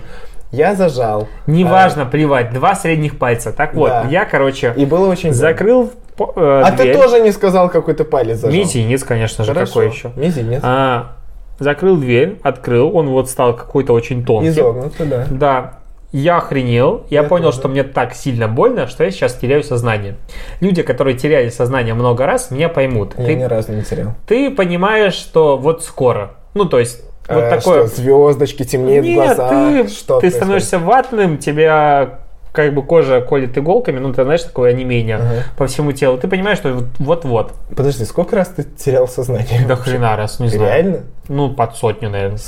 Я 0.51 0.75
зажал. 0.75 1.27
Неважно, 1.47 2.05
плевать, 2.05 2.53
два 2.53 2.75
средних 2.75 3.17
пальца. 3.17 3.51
Так 3.51 3.73
вот, 3.73 3.89
Да. 3.89 4.05
я, 4.09 4.23
короче, 4.25 4.73
И 4.77 4.85
было 4.85 5.07
очень... 5.09 5.33
закрыл 5.33 5.91
по- 6.15 6.31
э, 6.35 6.61
А 6.65 6.71
дверь. 6.71 6.93
ты 6.95 7.01
тоже 7.01 7.19
не 7.21 7.31
сказал, 7.31 7.69
какой 7.69 7.93
ты 7.95 8.03
палец 8.05 8.37
зажал. 8.37 8.57
Мизинец, 8.57 9.03
конечно 9.03 9.43
же, 9.43 9.53
Хорошо. 9.53 9.73
какой 9.73 9.87
еще. 9.89 10.11
Мизинец. 10.15 10.59
А, 10.63 11.13
закрыл 11.59 11.97
дверь, 11.97 12.39
открыл, 12.43 12.95
он 12.95 13.09
вот 13.09 13.29
стал 13.29 13.55
какой-то 13.55 13.93
очень 13.93 14.25
тонкий. 14.25 14.49
Изогнутый, 14.49 15.05
да. 15.07 15.25
Да. 15.31 15.73
Я 16.11 16.37
охренел, 16.37 17.05
я, 17.09 17.21
Я 17.23 17.27
понял, 17.27 17.45
тоже. 17.45 17.57
что 17.57 17.67
мне 17.69 17.83
так 17.83 18.13
сильно 18.13 18.47
больно, 18.47 18.85
что 18.85 19.03
я 19.03 19.09
сейчас 19.09 19.33
теряю 19.33 19.63
сознание. 19.63 20.15
Люди, 20.59 20.83
которые 20.83 21.17
теряли 21.17 21.49
сознание 21.49 21.95
много 21.95 22.27
раз, 22.27 22.51
меня 22.51 22.69
поймут. 22.69 23.13
Я 23.17 23.25
Ты, 23.25 23.35
ни 23.35 23.43
разу 23.43 23.71
не 23.73 23.81
терял. 23.81 24.13
ты 24.27 24.51
понимаешь, 24.51 25.13
что 25.15 25.57
вот 25.57 25.83
скоро. 25.83 26.33
Ну, 26.53 26.65
то 26.65 26.77
есть, 26.79 27.03
вот 27.27 27.37
Э, 27.43 27.49
такое... 27.49 27.87
Что, 27.87 27.95
звездочки 27.95 28.63
темнеют 28.63 29.05
в 29.05 29.09
Нет, 29.09 29.15
глазах? 29.15 29.49
ты, 29.49 29.87
что 29.87 30.15
ты 30.15 30.19
происходит? 30.19 30.35
становишься 30.35 30.77
ватным, 30.79 31.37
тебя 31.39 32.19
как 32.53 32.73
бы 32.73 32.83
кожа 32.83 33.19
колет 33.19 33.57
иголками, 33.57 33.99
ну, 33.99 34.13
ты 34.13 34.23
знаешь, 34.23 34.43
такое 34.43 34.69
онемение 34.71 35.15
Ага. 35.17 35.43
по 35.57 35.67
всему 35.67 35.91
телу, 35.91 36.17
ты 36.17 36.27
понимаешь, 36.27 36.59
что 36.59 36.71
вот- 36.71 36.85
вот-вот. 36.99 37.51
Подожди, 37.75 38.05
сколько 38.05 38.35
раз 38.35 38.49
ты 38.49 38.63
терял 38.63 39.07
сознание? 39.07 39.65
Да 39.67 39.75
хрена 39.75 40.15
раз, 40.15 40.39
не 40.39 40.47
знаю. 40.49 40.69
Реально? 40.71 40.99
Ну, 41.27 41.49
под 41.53 41.75
сотню, 41.75 42.09
наверное. 42.11 42.39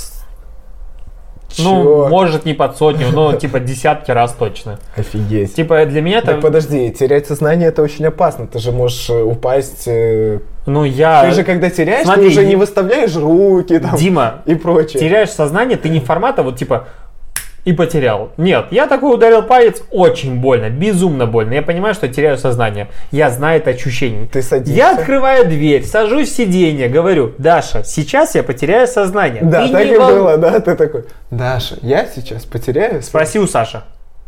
Чё? 1.49 1.63
Ну, 1.63 2.09
может, 2.09 2.43
не 2.45 2.53
под 2.53 2.75
сотню, 2.75 3.07
но 3.13 3.33
типа 3.33 3.59
десятки 3.59 4.11
раз 4.11 4.33
точно. 4.33 4.79
Офигеть. 4.97 5.55
Типа 5.55 5.85
для 5.85 6.01
меня 6.01 6.21
Так 6.21 6.33
это... 6.35 6.41
подожди, 6.41 6.91
терять 6.91 7.27
сознание 7.27 7.69
это 7.69 7.81
очень 7.81 8.05
опасно. 8.05 8.45
Ты 8.47 8.59
же 8.59 8.71
можешь 8.71 9.09
э, 9.09 9.21
упасть. 9.21 9.83
э, 9.87 10.39
Ну, 10.65 10.83
я... 10.83 11.23
Ты 11.23 11.31
же 11.31 11.43
когда 11.43 11.69
теряешь, 11.69 12.05
смотри, 12.05 12.23
ты 12.25 12.29
уже 12.29 12.45
не 12.45 12.55
выставляешь 12.57 13.15
руки 13.15 13.77
там 13.79 13.95
Дима, 13.95 14.41
и 14.45 14.55
прочее. 14.55 14.99
теряешь 14.99 15.29
сознание, 15.29 15.77
ты 15.77 15.87
не 15.89 15.99
формата 15.99 16.43
вот 16.43 16.57
типа 16.57 16.87
и 17.65 17.73
потерял. 17.73 18.29
Нет, 18.37 18.67
я 18.71 18.87
такой 18.87 19.13
ударил 19.15 19.41
палец, 19.41 19.81
очень 19.91 20.39
больно, 20.39 20.69
безумно 20.69 21.25
больно. 21.25 21.53
Я 21.53 21.61
понимаю, 21.63 21.95
что 21.95 22.07
теряю 22.07 22.37
сознание. 22.37 22.87
Я 23.11 23.31
знаю 23.31 23.57
это 23.59 23.71
ощущение. 23.71 24.27
Ты 24.31 24.41
садишься. 24.43 24.73
Я 24.77 24.95
открываю 24.97 25.45
дверь, 25.45 25.83
сажусь 25.83 26.29
в 26.31 26.35
сиденье, 26.35 26.87
говорю, 26.87 27.33
Даша, 27.39 27.83
сейчас 27.83 28.35
я 28.35 28.43
потеряю 28.43 28.87
сознание. 28.87 29.43
Да, 29.43 29.65
Ты 29.65 29.73
так 29.73 29.85
и 29.87 29.97
вол- 29.97 30.07
было, 30.09 30.37
да? 30.37 30.59
Ты 30.59 30.75
такой, 30.75 31.05
Даша, 31.31 31.77
я 31.81 32.05
сейчас 32.05 32.45
потеряю. 32.45 33.01
Спроси 33.01 33.39
у 33.39 33.47
Саши. 33.47 33.81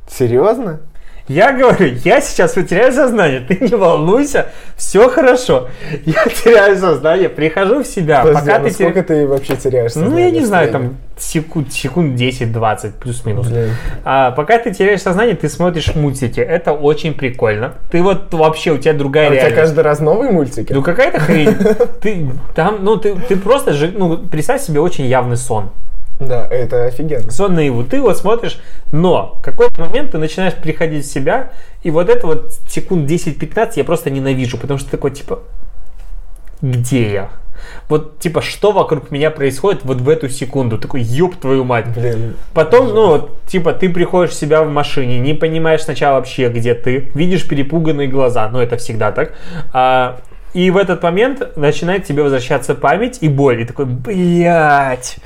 Серьезно? 0.10 0.80
Я 1.28 1.52
говорю, 1.52 1.94
я 2.06 2.22
сейчас 2.22 2.54
потеряю 2.54 2.94
сознание, 2.94 3.42
ты 3.42 3.58
не 3.60 3.76
волнуйся, 3.76 4.48
все 4.78 5.10
хорошо. 5.10 5.68
Я 6.06 6.24
теряю 6.26 6.78
сознание, 6.78 7.28
прихожу 7.28 7.84
в 7.84 7.88
себя. 7.88 8.22
Подожди, 8.24 8.46
пока 8.46 8.56
а 8.56 8.60
ты 8.60 8.66
насколько 8.70 9.00
теря- 9.00 9.04
ты 9.04 9.28
вообще 9.28 9.56
теряешь 9.58 9.96
Ну, 9.96 10.02
сознание? 10.04 10.26
я 10.28 10.32
не 10.32 10.46
знаю, 10.46 10.72
там 10.72 10.98
секунд, 11.18 11.74
секунд 11.74 12.16
10-20, 12.18 12.94
плюс-минус. 12.94 13.48
А, 14.06 14.32
пока 14.32 14.58
ты 14.58 14.74
теряешь 14.74 15.02
сознание, 15.02 15.36
ты 15.36 15.50
смотришь 15.50 15.94
мультики. 15.96 16.40
Это 16.40 16.72
очень 16.72 17.14
прикольно. 17.14 17.74
Ты 17.92 18.02
вот 18.02 18.34
вообще, 18.34 18.72
у 18.72 18.78
тебя 18.78 18.94
другая 18.94 19.26
А 19.28 19.32
у 19.32 19.34
тебя 19.34 19.42
реальность. 19.42 19.62
каждый 19.62 19.84
раз 19.84 20.00
новые 20.00 20.32
мультики? 20.32 20.72
Ну 20.72 20.82
какая-то 20.82 21.20
хрень. 21.20 21.54
Ты 22.02 22.30
там, 22.56 22.78
ну 22.86 22.96
ты, 22.98 23.16
ты 23.16 23.36
просто 23.36 23.74
ну 23.98 24.18
представь 24.18 24.62
себе 24.62 24.80
очень 24.80 25.06
явный 25.06 25.36
сон. 25.36 25.72
Да, 26.20 26.48
это 26.48 26.86
офигенно. 26.86 27.30
Сон 27.32 27.54
наяву. 27.54 27.84
Ты 27.84 28.02
вот 28.02 28.18
смотришь, 28.18 28.60
но 28.92 29.38
в 29.40 29.42
какой-то 29.42 29.82
момент 29.82 30.12
ты 30.12 30.18
начинаешь 30.18 30.56
приходить 30.56 31.06
в 31.06 31.12
себя, 31.12 31.52
и 31.84 31.92
вот 31.92 32.10
это 32.10 32.26
вот 32.26 32.54
секунд 32.68 33.10
10-15 33.10 33.74
я 33.76 33.84
просто 33.84 34.10
ненавижу, 34.10 34.58
потому 34.58 34.80
что 34.80 34.90
такой 34.90 35.12
типа, 35.12 35.44
где 36.62 37.12
я? 37.12 37.30
Вот 37.90 38.20
типа, 38.20 38.42
что 38.42 38.72
вокруг 38.72 39.12
меня 39.12 39.32
происходит 39.32 39.84
вот 39.84 40.02
в 40.02 40.10
эту 40.10 40.30
секунду? 40.30 40.78
Такой, 40.78 41.02
ёб 41.02 41.36
твою 41.36 41.64
мать. 41.64 41.88
Блин, 41.96 42.36
Потом, 42.54 42.88
ну, 42.94 43.08
вот, 43.08 43.42
типа, 43.46 43.74
ты 43.74 43.90
приходишь 43.90 44.32
в 44.32 44.40
себя 44.40 44.64
в 44.64 44.70
машине, 44.70 45.20
не 45.20 45.34
понимаешь 45.34 45.82
сначала 45.84 46.16
вообще, 46.16 46.50
где 46.50 46.74
ты, 46.74 47.10
видишь 47.14 47.48
перепуганные 47.48 48.08
глаза, 48.08 48.50
ну, 48.50 48.60
это 48.60 48.78
всегда 48.78 49.12
так. 49.12 49.34
А, 49.74 50.20
и 50.54 50.72
в 50.72 50.78
этот 50.78 51.04
момент 51.04 51.56
начинает 51.56 52.06
тебе 52.06 52.24
возвращаться 52.24 52.74
память 52.76 53.20
и 53.22 53.30
боль. 53.30 53.62
И 53.62 53.66
такой, 53.66 53.86
блядь. 53.86 55.18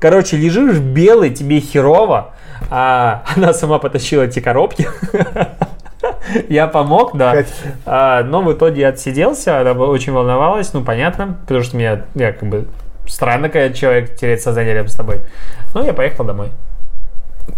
Короче, 0.00 0.36
лежишь 0.36 0.78
белый, 0.78 1.30
тебе 1.30 1.60
херово, 1.60 2.34
а 2.70 3.24
она 3.36 3.52
сама 3.52 3.78
потащила 3.78 4.22
эти 4.22 4.40
коробки. 4.40 4.88
Я 6.48 6.66
помог, 6.66 7.16
да. 7.16 7.44
А, 7.84 8.22
но 8.22 8.42
в 8.42 8.52
итоге 8.52 8.82
я 8.82 8.88
отсиделся, 8.88 9.60
она 9.60 9.72
очень 9.72 10.12
волновалась, 10.12 10.72
ну, 10.72 10.82
понятно, 10.82 11.36
потому 11.42 11.62
что 11.62 11.76
меня, 11.76 12.02
я 12.14 12.32
как 12.32 12.48
бы, 12.48 12.66
странно, 13.06 13.48
когда 13.48 13.72
человек 13.74 14.16
теряет 14.16 14.40
сознание 14.40 14.74
рядом 14.74 14.88
с 14.88 14.94
тобой. 14.94 15.20
Ну, 15.74 15.84
я 15.84 15.92
поехал 15.92 16.24
домой. 16.24 16.50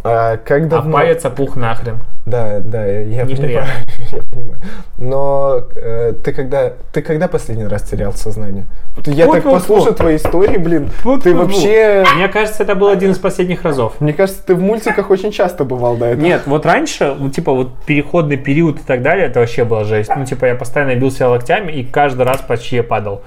а 0.03 0.37
как 0.37 0.65
А 0.65 0.67
давно... 0.67 0.93
палец 0.93 1.25
опух 1.25 1.57
нахрен. 1.57 2.01
Да, 2.27 2.61
да, 2.61 2.87
я, 2.87 3.01
я 3.03 3.25
понимаю. 3.27 3.67
я 4.13 4.21
понимаю. 4.31 4.59
Но 4.97 5.61
э, 5.77 6.15
ты 6.25 6.33
когда 6.33 6.73
ты 6.93 7.03
когда 7.03 7.29
последний 7.29 7.67
раз 7.67 7.83
терял 7.83 8.15
сознание? 8.15 8.65
Вот 8.97 9.07
Я 9.09 9.27
так 9.27 9.43
Фу-фу-фу. 9.43 9.55
послушал 9.55 9.95
твои 9.95 10.17
истории, 10.17 10.57
блин. 10.57 10.89
Ты 10.89 10.93
Фу-фу-фу. 11.03 11.37
вообще, 11.37 12.05
Мне 12.17 12.29
кажется, 12.29 12.63
это 12.63 12.75
был 12.75 12.89
один 12.89 13.11
из 13.11 13.19
последних 13.19 13.63
разов. 13.65 14.01
мне 14.01 14.15
кажется, 14.15 14.43
ты 14.47 14.55
в 14.55 14.61
мультиках 14.63 15.11
очень 15.11 15.33
часто 15.33 15.65
бывал 15.65 15.97
до 15.97 16.07
этого. 16.07 16.25
Нет, 16.25 16.43
вот 16.47 16.65
раньше, 16.65 17.15
вот, 17.19 17.35
типа, 17.35 17.53
вот 17.53 17.75
переходный 17.85 18.39
период 18.39 18.79
и 18.81 18.83
так 18.83 19.03
далее, 19.03 19.27
это 19.27 19.41
вообще 19.41 19.65
была 19.65 19.85
жесть. 19.85 20.11
Ну, 20.17 20.25
типа, 20.25 20.47
я 20.47 20.55
постоянно 20.55 20.95
бился 20.95 21.29
локтями 21.29 21.73
и 21.73 21.85
каждый 21.85 22.23
раз 22.23 22.39
почти 22.41 22.81
падал. 22.81 23.21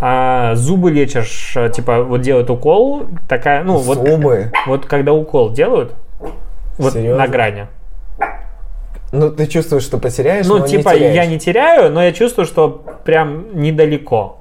А 0.00 0.54
зубы 0.54 0.90
лечишь, 0.90 1.52
э, 1.54 1.68
типа, 1.68 2.02
вот 2.02 2.22
делают 2.22 2.48
укол, 2.48 3.04
такая, 3.28 3.62
ну, 3.62 3.76
вот, 3.76 3.98
Зубы. 3.98 4.50
вот 4.66 4.86
когда 4.86 5.12
укол 5.12 5.52
делают, 5.52 5.94
вот 6.78 6.94
Серьезно? 6.94 7.24
на 7.24 7.28
грани. 7.28 7.66
Ну, 9.12 9.30
ты 9.30 9.46
чувствуешь, 9.46 9.84
что 9.84 9.98
потеряешь, 9.98 10.46
Ну, 10.46 10.58
но 10.58 10.66
типа, 10.68 10.90
не 10.90 10.96
теряешь. 10.98 11.14
я 11.16 11.26
не 11.26 11.38
теряю, 11.38 11.90
но 11.90 12.02
я 12.04 12.12
чувствую, 12.12 12.44
что 12.46 12.82
прям 13.04 13.58
недалеко. 13.60 14.38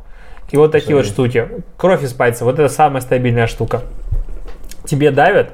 И 0.52 0.58
вот 0.58 0.72
такие 0.72 0.96
вот 0.96 1.04
Жесть. 1.04 1.14
штуки. 1.16 1.48
Кровь 1.78 2.04
из 2.04 2.14
пальца, 2.14 2.44
вот 2.46 2.60
это 2.60 2.70
самая 2.70 3.02
стабильная 3.02 3.48
штука. 3.48 3.82
Тебе 4.86 5.12
давят, 5.12 5.50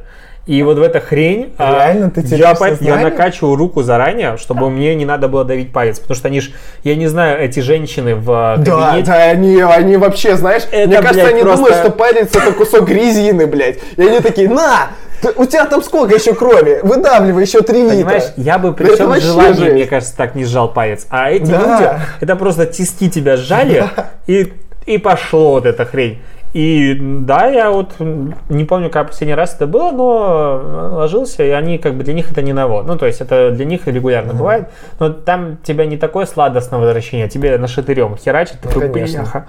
и 0.46 0.62
вот 0.62 0.78
в 0.78 0.82
эта 0.82 1.00
хрень... 1.00 1.54
а, 1.58 1.74
Реально 1.74 2.12
ты 2.12 2.22
я, 2.36 2.54
по- 2.54 2.74
я 2.84 2.98
накачиваю 2.98 3.56
руку 3.56 3.82
заранее, 3.82 4.38
чтобы 4.38 4.70
мне 4.70 4.94
не 4.94 5.06
надо 5.06 5.28
было 5.28 5.46
давить 5.46 5.72
палец. 5.72 6.00
Потому 6.00 6.16
что 6.18 6.28
они 6.28 6.42
ж, 6.42 6.52
я 6.84 6.96
не 6.96 7.08
знаю, 7.08 7.40
эти 7.42 7.60
женщины 7.62 8.14
в 8.16 8.30
а, 8.32 8.58
Да, 8.58 8.90
кабинете... 8.90 9.08
да, 9.12 9.24
они, 9.30 9.62
они 9.62 9.98
вообще, 9.98 10.36
знаешь, 10.36 10.64
Это, 10.72 10.88
мне 10.88 10.98
кажется, 10.98 11.14
блядь, 11.14 11.34
они 11.34 11.42
просто- 11.42 11.58
думают, 11.64 11.78
что 11.78 11.92
палец 11.92 12.36
это 12.36 12.52
кусок 12.52 12.90
резины, 12.90 13.48
блядь. 13.48 13.78
И 13.96 14.02
они 14.02 14.20
такие, 14.20 14.50
на, 14.50 14.90
у 15.36 15.46
тебя 15.46 15.66
там 15.66 15.82
сколько 15.84 16.16
еще 16.16 16.34
крови? 16.34 16.80
Выдавливай 16.84 17.44
еще 17.44 17.62
три 17.62 17.82
литра. 17.84 17.96
Понимаешь, 17.96 18.24
я 18.38 18.58
бы 18.58 18.74
при 18.74 18.86
всем 18.94 19.14
желании, 19.20 19.54
жесть. 19.54 19.74
мне 19.74 19.86
кажется, 19.86 20.16
так 20.18 20.36
не 20.36 20.46
сжал 20.46 20.70
палец. 20.72 21.06
А 21.10 21.30
эти 21.32 21.50
Да. 21.52 21.58
люди, 21.60 21.90
это 22.22 22.36
просто 22.36 22.66
тиски 22.66 23.10
тебя 23.10 23.38
сжали, 23.38 23.86
и, 24.28 24.54
и 24.86 24.98
пошло 24.98 25.52
вот 25.52 25.66
эта 25.66 25.86
хрень. 25.86 26.20
И 26.54 26.96
да, 27.02 27.48
я 27.48 27.72
вот 27.72 27.94
не 28.00 28.64
помню, 28.64 28.92
как 28.92 29.08
последний 29.08 29.34
раз 29.34 29.56
это 29.56 29.66
было, 29.66 29.92
но 29.92 30.96
ложился, 30.98 31.44
и 31.44 31.50
они 31.50 31.80
как 31.80 31.96
бы 31.96 32.04
для 32.04 32.14
них 32.14 32.32
это 32.32 32.44
не 32.44 32.54
ново. 32.54 32.84
Ну, 32.84 32.96
то 32.96 33.08
есть 33.08 33.22
это 33.22 33.50
для 33.50 33.66
них 33.66 33.88
регулярно 33.88 34.34
бывает. 34.36 34.68
Но 35.00 35.10
там 35.10 35.58
тебя 35.64 35.88
не 35.88 35.98
такое 35.98 36.28
сладостное 36.28 36.80
возвращение, 36.80 37.28
тебе 37.28 37.58
нашатырем 37.58 38.16
херачит, 38.18 38.60
такой, 38.60 38.88
Ну, 38.88 38.94
конечно. 38.94 39.46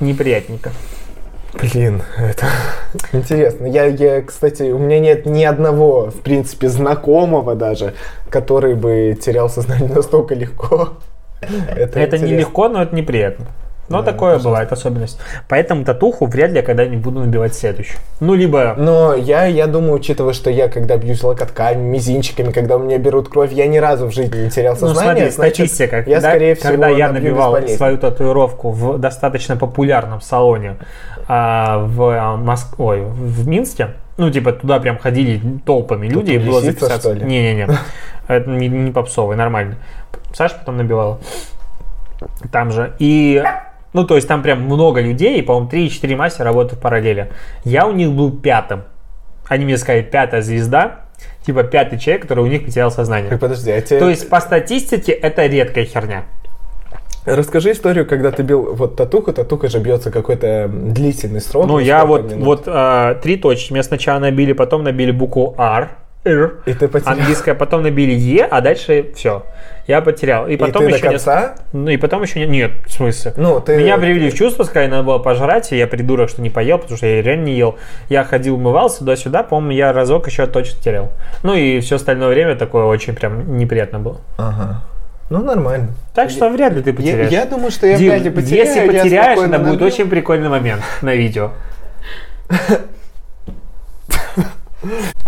неприятненько. 0.00 0.72
Блин, 1.60 2.02
это 2.18 2.46
интересно. 3.12 3.66
Я, 3.66 3.86
я, 3.86 4.22
кстати, 4.22 4.64
у 4.64 4.78
меня 4.78 5.00
нет 5.00 5.26
ни 5.26 5.44
одного, 5.44 6.10
в 6.10 6.20
принципе, 6.20 6.68
знакомого 6.68 7.54
даже, 7.54 7.94
который 8.30 8.74
бы 8.74 9.16
терял 9.20 9.48
сознание 9.48 9.88
настолько 9.94 10.34
легко. 10.34 10.94
Это, 11.40 12.00
Это 12.00 12.16
интересно. 12.16 12.26
нелегко, 12.26 12.68
но 12.68 12.82
это 12.82 12.94
неприятно. 12.96 13.46
Но 13.88 14.02
Да, 14.02 14.12
такое 14.12 14.34
пожалуйста. 14.34 14.48
бывает, 14.48 14.72
особенность. 14.72 15.20
Поэтому 15.48 15.84
татуху 15.84 16.26
вряд 16.26 16.50
ли 16.50 16.56
я 16.56 16.62
когда-нибудь 16.62 16.98
буду 16.98 17.20
набивать 17.20 17.54
следующую. 17.54 17.98
Ну, 18.20 18.34
либо 18.34 18.74
Но 18.76 19.14
я, 19.14 19.44
я 19.44 19.66
думаю, 19.66 19.94
учитывая, 19.94 20.32
что 20.32 20.50
я, 20.50 20.68
когда 20.68 20.96
бьюсь 20.96 21.22
локотками, 21.22 21.80
мизинчиками, 21.80 22.52
когда 22.52 22.76
у 22.76 22.78
меня 22.80 22.98
берут 22.98 23.28
кровь, 23.28 23.52
я 23.52 23.66
ни 23.66 23.78
разу 23.78 24.06
в 24.06 24.12
жизни 24.12 24.44
не 24.44 24.50
терял 24.50 24.74
Ну, 24.74 24.88
сознание. 24.88 25.30
смотри, 25.30 25.30
значит, 25.30 25.54
статистика. 25.54 25.96
Я, 25.98 26.02
когда, 26.02 26.20
скорее 26.30 26.54
всего, 26.54 26.70
когда 26.70 26.88
я 26.88 27.12
набивал 27.12 27.68
свою 27.68 27.98
татуировку 27.98 28.70
в 28.70 28.98
достаточно 28.98 29.56
популярном 29.56 30.20
салоне 30.20 30.76
а, 31.28 31.78
в 31.78 32.02
а, 32.02 32.36
Моск... 32.36 32.78
Ой, 32.78 33.02
в 33.02 33.46
Минске, 33.46 33.90
ну, 34.16 34.30
типа, 34.30 34.52
туда 34.52 34.80
прям 34.80 34.98
ходили 34.98 35.40
толпами 35.64 36.08
людей, 36.08 36.36
и 36.36 36.38
было 36.38 36.60
записаться. 36.60 37.14
Не-не-не, 37.14 37.68
это 38.28 38.50
не, 38.50 38.68
не 38.68 38.90
попсовый, 38.90 39.36
нормальный. 39.36 39.76
Саша 40.32 40.56
потом 40.58 40.76
набивала. 40.76 41.18
Там 42.50 42.70
же. 42.70 42.94
И 42.98 43.42
ну, 43.96 44.04
то 44.04 44.14
есть 44.16 44.28
там 44.28 44.42
прям 44.42 44.60
много 44.60 45.00
людей, 45.00 45.38
и, 45.38 45.42
по-моему, 45.42 45.70
3-4 45.70 46.16
мастера 46.16 46.44
работают 46.44 46.78
в 46.78 46.82
параллели. 46.82 47.32
Я 47.64 47.86
у 47.86 47.92
них 47.92 48.12
был 48.12 48.30
пятым. 48.30 48.84
Они 49.48 49.64
мне 49.64 49.78
сказали, 49.78 50.02
пятая 50.02 50.42
звезда, 50.42 51.06
типа 51.46 51.62
пятый 51.62 51.98
человек, 51.98 52.22
который 52.22 52.40
у 52.40 52.46
них 52.46 52.66
потерял 52.66 52.90
сознание. 52.90 53.30
Так, 53.30 53.40
подожди, 53.40 53.70
а 53.70 53.80
тебе... 53.80 53.98
То 53.98 54.10
есть 54.10 54.28
по 54.28 54.40
статистике 54.40 55.12
это 55.12 55.46
редкая 55.46 55.86
херня. 55.86 56.24
Расскажи 57.24 57.72
историю, 57.72 58.04
когда 58.04 58.32
ты 58.32 58.42
бил 58.42 58.74
вот 58.74 58.96
татуха, 58.96 59.32
татуха 59.32 59.68
же 59.68 59.78
бьется 59.78 60.10
какой-то 60.10 60.68
длительный 60.70 61.40
срок. 61.40 61.66
Ну, 61.66 61.78
я 61.78 62.04
вот, 62.04 62.30
минут? 62.30 62.44
вот 62.44 62.62
а, 62.66 63.14
три 63.14 63.38
точки. 63.38 63.72
Меня 63.72 63.82
сначала 63.82 64.18
набили, 64.18 64.52
потом 64.52 64.84
набили 64.84 65.10
букву 65.10 65.54
R, 65.56 65.88
R 66.26 66.52
И 66.66 66.74
ты 66.74 66.88
потерял. 66.88 67.16
английская, 67.18 67.54
потом 67.54 67.82
набили 67.82 68.12
Е, 68.12 68.44
а 68.44 68.60
дальше 68.60 69.06
все. 69.14 69.44
Я 69.86 70.00
потерял. 70.00 70.48
И 70.48 70.54
И 70.54 70.56
потом 70.56 70.82
ты 70.82 70.88
до 70.90 70.96
еще 70.96 71.08
конца? 71.10 71.40
несколько- 71.40 71.62
Ну 71.72 71.88
и 71.90 71.96
потом 71.96 72.22
еще 72.22 72.40
не... 72.40 72.46
Нет, 72.46 72.72
в 72.86 72.92
смысле? 72.92 73.32
Ну, 73.36 73.60
ты... 73.60 73.76
Меня 73.76 73.98
привели 73.98 74.30
в 74.30 74.34
чувство, 74.34 74.64
сказали, 74.64 74.90
надо 74.90 75.04
было 75.04 75.18
пожрать, 75.18 75.70
и 75.72 75.76
я 75.78 75.86
придурок, 75.86 76.28
что 76.28 76.42
не 76.42 76.50
поел, 76.50 76.78
потому 76.78 76.96
что 76.96 77.06
я 77.06 77.22
реально 77.22 77.44
не 77.44 77.54
ел. 77.56 77.76
Я 78.08 78.24
ходил, 78.24 78.56
умывался 78.56 78.98
туда-сюда, 79.00 79.44
по-моему, 79.44 79.70
я 79.72 79.92
разок 79.92 80.26
еще 80.26 80.46
точно 80.46 80.82
терял. 80.82 81.12
Ну 81.44 81.54
и 81.54 81.78
все 81.80 81.96
остальное 81.96 82.28
время 82.30 82.56
такое 82.56 82.84
очень 82.84 83.14
прям 83.14 83.56
неприятно 83.58 84.00
было. 84.00 84.20
Ага. 84.38 84.82
Ну, 85.30 85.42
нормально. 85.42 85.88
Так 86.14 86.30
что 86.30 86.48
вряд 86.50 86.72
ли 86.72 86.82
ты 86.82 86.90
Я, 86.90 86.96
потеряешь. 86.96 87.30
я 87.32 87.46
думаю, 87.46 87.70
что 87.70 87.86
я 87.86 87.96
Дим, 87.96 88.10
вряд 88.10 88.22
ли 88.22 88.30
потеряю. 88.30 88.66
если 88.66 88.80
я 88.80 88.86
потеряешь, 88.86 89.38
это 89.38 89.58
будет 89.58 89.72
набью. 89.72 89.86
очень 89.86 90.08
прикольный 90.10 90.48
момент 90.48 90.82
на 91.02 91.14
видео. 91.14 91.50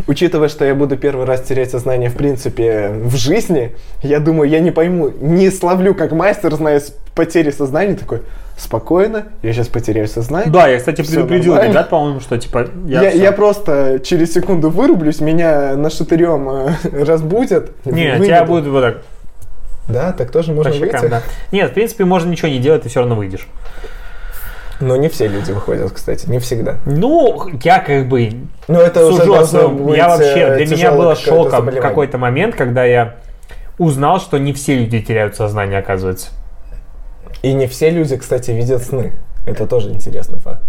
Учитывая, 0.07 0.49
что 0.49 0.65
я 0.65 0.75
буду 0.75 0.97
первый 0.97 1.27
раз 1.27 1.43
терять 1.43 1.71
сознание, 1.71 2.11
в 2.11 2.17
принципе, 2.17 2.91
в 2.91 3.17
жизни, 3.17 3.75
я 4.03 4.21
думаю, 4.21 4.49
я 4.49 4.61
не 4.61 4.71
пойму, 4.71 5.11
не 5.21 5.51
словлю 5.51 5.95
как 5.95 6.13
мастер, 6.13 6.55
зная 6.55 6.83
потери 7.15 7.51
сознания, 7.51 7.95
такой, 7.95 8.23
спокойно, 8.57 9.29
я 9.43 9.53
сейчас 9.53 9.69
потеряю 9.69 10.07
сознание. 10.09 10.51
Да, 10.51 10.69
я, 10.69 10.79
кстати, 10.79 11.03
предупредил 11.03 11.55
нормально. 11.55 11.73
ребят, 11.73 11.91
по-моему, 11.91 12.21
что, 12.21 12.39
типа, 12.39 12.69
я... 12.87 13.03
Я, 13.03 13.11
я 13.11 13.33
просто 13.33 14.01
через 14.05 14.33
секунду 14.33 14.71
вырублюсь, 14.71 15.21
меня 15.21 15.77
на 15.77 15.91
шатырем 15.91 16.49
э, 16.49 17.05
разбудят. 17.05 17.71
Не, 17.85 17.93
выведут. 17.93 18.27
тебя 18.27 18.45
будет 18.45 18.67
вот 18.67 18.81
так 18.83 19.03
Да, 19.89 20.13
так 20.13 20.31
тоже 20.31 20.53
можно 20.53 20.73
выйти. 20.73 21.09
да. 21.09 21.23
Нет, 21.53 21.71
в 21.71 21.75
принципе, 21.75 22.05
можно 22.05 22.31
ничего 22.31 22.49
не 22.49 22.59
делать, 22.59 22.83
ты 22.83 22.89
все 22.89 23.01
равно 23.01 23.15
выйдешь. 23.15 23.47
Но 24.81 24.97
не 24.97 25.09
все 25.09 25.27
люди 25.27 25.51
выходят, 25.51 25.91
кстати, 25.93 26.29
не 26.29 26.39
всегда. 26.39 26.77
Ну, 26.87 27.51
я 27.63 27.81
как 27.81 28.09
бы 28.09 28.31
Но 28.69 28.81
это 28.81 29.07
уже 29.07 29.25
сужу 29.25 29.69
быть, 29.71 29.97
Я 29.97 30.09
вообще, 30.09 30.41
э, 30.41 30.57
для 30.57 30.77
меня 30.77 30.93
было 30.93 31.17
шоком 31.17 31.51
заболевание. 31.51 31.83
какой-то 31.83 32.19
момент, 32.19 32.55
когда 32.55 32.85
я 32.85 33.17
узнал, 33.79 34.21
что 34.21 34.39
не 34.39 34.53
все 34.53 34.77
люди 34.77 35.01
теряют 35.01 35.35
сознание, 35.37 35.79
оказывается. 35.79 36.29
И 37.43 37.53
не 37.53 37.67
все 37.67 37.91
люди, 37.91 38.17
кстати, 38.17 38.51
видят 38.53 38.83
сны. 38.83 39.13
Это 39.47 39.67
тоже 39.67 39.91
интересный 39.91 40.39
факт. 40.39 40.63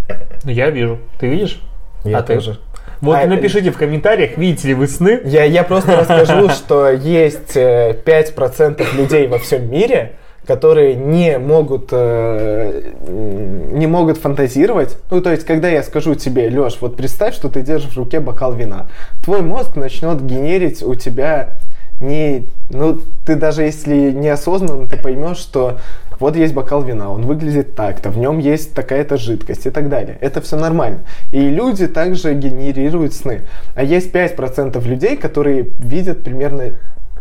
Ну, 0.43 0.51
я 0.51 0.69
вижу. 0.69 0.99
Ты 1.19 1.27
видишь? 1.27 1.61
Я 2.03 2.19
А 2.19 2.21
ты? 2.21 2.35
тоже. 2.35 2.59
Вот 3.01 3.15
А, 3.15 3.23
и 3.23 3.27
напишите 3.27 3.71
в 3.71 3.77
комментариях, 3.77 4.37
видите 4.37 4.69
ли 4.69 4.73
вы 4.73 4.87
сны. 4.87 5.21
Я, 5.23 5.43
я 5.45 5.63
просто 5.63 5.95
расскажу, 5.97 6.49
что 6.49 6.89
есть 6.89 7.55
э, 7.55 7.97
5% 8.05 8.95
людей 8.95 9.27
во 9.27 9.39
всем 9.39 9.69
мире, 9.69 10.13
которые 10.49 10.95
не 10.95 11.37
могут, 11.37 11.89
э, 11.91 12.93
не 13.07 13.85
могут 13.85 14.17
фантазировать. 14.17 14.97
Ну, 15.11 15.21
то 15.21 15.29
есть, 15.29 15.45
когда 15.45 15.69
я 15.69 15.83
скажу 15.83 16.15
тебе, 16.15 16.49
Леш, 16.49 16.79
вот 16.81 16.97
представь, 16.97 17.35
что 17.35 17.49
ты 17.49 17.61
держишь 17.61 17.91
в 17.91 17.97
руке 17.97 18.19
бокал 18.19 18.53
вина, 18.53 18.87
твой 19.23 19.43
мозг 19.43 19.75
начнет 19.75 20.25
генерить 20.25 20.81
у 20.81 20.95
тебя 20.95 21.59
не... 22.01 22.49
Ну, 22.71 22.99
ты 23.27 23.35
даже 23.35 23.61
если 23.61 24.09
неосознанно, 24.09 24.87
ты 24.87 24.97
поймешь, 24.97 25.37
что 25.37 25.77
вот 26.19 26.35
есть 26.35 26.55
бокал 26.55 26.81
вина, 26.81 27.11
он 27.11 27.27
выглядит 27.27 27.75
так-то, 27.75 28.09
в 28.09 28.17
нем 28.17 28.39
есть 28.39 28.73
такая-то 28.73 29.17
жидкость 29.17 29.67
и 29.67 29.69
так 29.69 29.87
далее. 29.87 30.17
Это 30.19 30.41
все 30.41 30.57
нормально. 30.57 31.01
И 31.31 31.47
люди 31.47 31.85
также 31.85 32.33
генерируют 32.33 33.13
сны. 33.13 33.41
А 33.75 33.83
есть 33.83 34.11
5% 34.11 34.83
людей, 34.87 35.15
которые 35.15 35.67
видят 35.77 36.23
примерно 36.23 36.71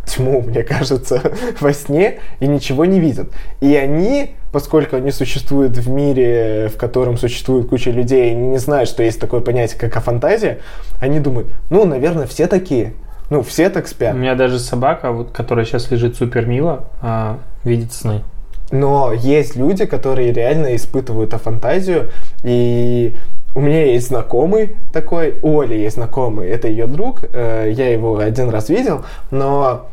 тьму, 0.05 0.41
мне 0.47 0.63
кажется, 0.63 1.21
во 1.59 1.73
сне 1.73 2.19
и 2.39 2.47
ничего 2.47 2.85
не 2.85 2.99
видят. 2.99 3.29
И 3.61 3.75
они, 3.75 4.35
поскольку 4.51 4.95
они 4.95 5.11
существуют 5.11 5.77
в 5.77 5.89
мире, 5.89 6.69
в 6.73 6.77
котором 6.77 7.17
существует 7.17 7.67
куча 7.67 7.91
людей, 7.91 8.31
они 8.31 8.47
не 8.47 8.57
знают, 8.57 8.89
что 8.89 9.03
есть 9.03 9.19
такое 9.19 9.41
понятие, 9.41 9.79
как 9.79 9.95
афантазия, 9.97 10.59
они 10.99 11.19
думают, 11.19 11.47
ну, 11.69 11.85
наверное, 11.85 12.27
все 12.27 12.47
такие. 12.47 12.93
Ну, 13.29 13.43
все 13.43 13.69
так 13.69 13.85
У 13.85 13.87
спят. 13.87 14.15
меня 14.15 14.33
даже 14.33 14.57
собака, 14.57 15.11
вот, 15.11 15.31
которая 15.31 15.63
сейчас 15.63 15.91
лежит 15.91 16.15
супер 16.15 16.47
мило, 16.47 16.85
а, 17.01 17.39
видит 17.63 17.93
сны. 17.93 18.23
Но 18.71 19.13
есть 19.13 19.55
люди, 19.55 19.85
которые 19.85 20.31
реально 20.31 20.75
испытывают 20.75 21.33
афантазию, 21.33 22.11
и 22.43 23.15
у 23.55 23.61
меня 23.61 23.85
есть 23.85 24.07
знакомый 24.07 24.75
такой, 24.93 25.39
у 25.41 25.59
Оли 25.59 25.75
есть 25.75 25.95
знакомый, 25.95 26.49
это 26.49 26.67
ее 26.67 26.87
друг, 26.87 27.23
э, 27.31 27.71
я 27.71 27.89
его 27.89 28.17
один 28.17 28.49
раз 28.49 28.69
видел, 28.69 29.05
но 29.31 29.87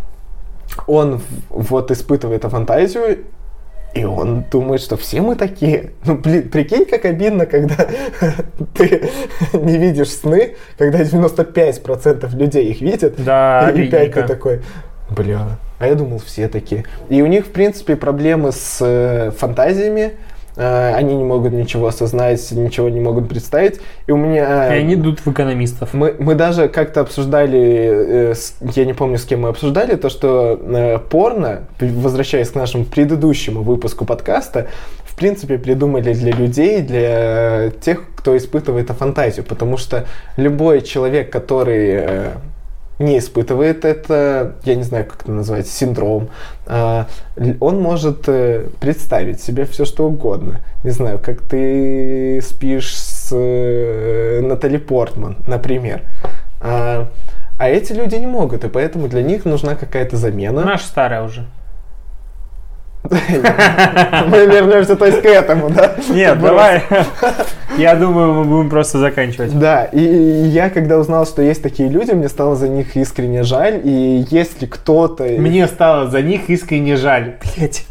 он 0.86 1.20
вот 1.48 1.90
испытывает 1.90 2.44
афантазию, 2.44 3.18
и 3.94 4.04
он 4.04 4.44
думает, 4.50 4.82
что 4.82 4.98
все 4.98 5.22
мы 5.22 5.36
такие. 5.36 5.92
Ну, 6.04 6.16
блин, 6.16 6.50
прикинь, 6.50 6.84
как 6.84 7.06
обидно, 7.06 7.46
когда 7.46 7.76
ты 8.74 9.08
не 9.54 9.78
видишь 9.78 10.10
сны, 10.10 10.56
когда 10.76 11.00
95% 11.00 12.36
людей 12.36 12.66
их 12.70 12.82
видят, 12.82 13.14
Да, 13.16 13.70
и 13.70 13.88
5 13.88 14.12
ты 14.12 14.22
такой, 14.24 14.60
бля, 15.08 15.58
а 15.78 15.86
я 15.86 15.94
думал, 15.94 16.18
все 16.18 16.48
такие. 16.48 16.84
И 17.08 17.22
у 17.22 17.26
них, 17.26 17.46
в 17.46 17.52
принципе, 17.52 17.96
проблемы 17.96 18.52
с 18.52 18.78
э, 18.80 19.30
фантазиями, 19.30 20.12
они 20.56 21.14
не 21.14 21.24
могут 21.24 21.52
ничего 21.52 21.88
осознать, 21.88 22.50
ничего 22.52 22.88
не 22.88 23.00
могут 23.00 23.28
представить. 23.28 23.80
И 24.06 24.12
у 24.12 24.16
меня... 24.16 24.74
И 24.74 24.80
они 24.80 24.94
идут 24.94 25.20
в 25.20 25.30
экономистов. 25.30 25.92
Мы, 25.94 26.14
мы 26.18 26.34
даже 26.34 26.68
как-то 26.68 27.02
обсуждали, 27.02 28.32
э, 28.32 28.34
я 28.74 28.84
не 28.84 28.94
помню, 28.94 29.18
с 29.18 29.24
кем 29.24 29.42
мы 29.42 29.48
обсуждали, 29.48 29.96
то, 29.96 30.08
что 30.08 30.58
э, 30.62 30.98
порно, 30.98 31.62
возвращаясь 31.80 32.50
к 32.50 32.54
нашему 32.54 32.84
предыдущему 32.84 33.62
выпуску 33.62 34.04
подкаста, 34.04 34.68
в 35.04 35.14
принципе, 35.16 35.58
придумали 35.58 36.12
для 36.12 36.32
людей, 36.32 36.82
для 36.82 37.70
тех, 37.80 38.02
кто 38.16 38.36
испытывает 38.36 38.90
фантазию, 38.90 39.44
потому 39.46 39.76
что 39.76 40.06
любой 40.36 40.82
человек, 40.82 41.30
который 41.30 41.88
э, 41.90 42.30
не 42.98 43.18
испытывает 43.18 43.84
это, 43.84 44.56
я 44.64 44.74
не 44.74 44.82
знаю, 44.82 45.04
как 45.04 45.22
это 45.22 45.32
назвать, 45.32 45.66
синдром, 45.68 46.30
а, 46.66 47.06
он 47.60 47.80
может 47.80 48.28
э, 48.28 48.68
представить 48.80 49.40
себе 49.40 49.66
все, 49.66 49.84
что 49.84 50.06
угодно. 50.06 50.60
Не 50.82 50.90
знаю, 50.90 51.18
как 51.18 51.42
ты 51.42 52.40
спишь 52.42 52.96
с 52.96 53.30
э, 53.32 54.40
Натали 54.42 54.78
Портман, 54.78 55.36
например. 55.46 56.02
А, 56.60 57.08
а 57.58 57.68
эти 57.68 57.92
люди 57.92 58.16
не 58.16 58.26
могут, 58.26 58.64
и 58.64 58.68
поэтому 58.68 59.08
для 59.08 59.22
них 59.22 59.44
нужна 59.44 59.74
какая-то 59.74 60.16
замена. 60.16 60.64
Наша 60.64 60.86
старая 60.86 61.22
уже. 61.22 61.46
Мы 64.26 64.46
вернемся, 64.46 64.96
то 64.96 65.06
есть, 65.06 65.22
к 65.22 65.24
этому, 65.24 65.70
да? 65.70 65.96
Нет, 66.10 66.40
давай. 66.40 66.82
Я 67.78 67.94
думаю, 67.94 68.32
мы 68.32 68.44
будем 68.44 68.70
просто 68.70 68.98
заканчивать. 68.98 69.58
Да, 69.58 69.84
и 69.84 70.00
я 70.00 70.70
когда 70.70 70.96
узнал, 70.96 71.26
что 71.26 71.42
есть 71.42 71.62
такие 71.62 71.90
люди, 71.90 72.12
мне 72.12 72.28
стало 72.30 72.56
за 72.56 72.68
них 72.68 72.96
искренне 72.96 73.42
жаль, 73.42 73.82
и 73.84 74.24
если 74.30 74.64
кто-то... 74.64 75.24
Мне 75.24 75.66
стало 75.66 76.08
за 76.08 76.22
них 76.22 76.48
искренне 76.48 76.96
жаль. 76.96 77.34
Блять. 77.42 77.86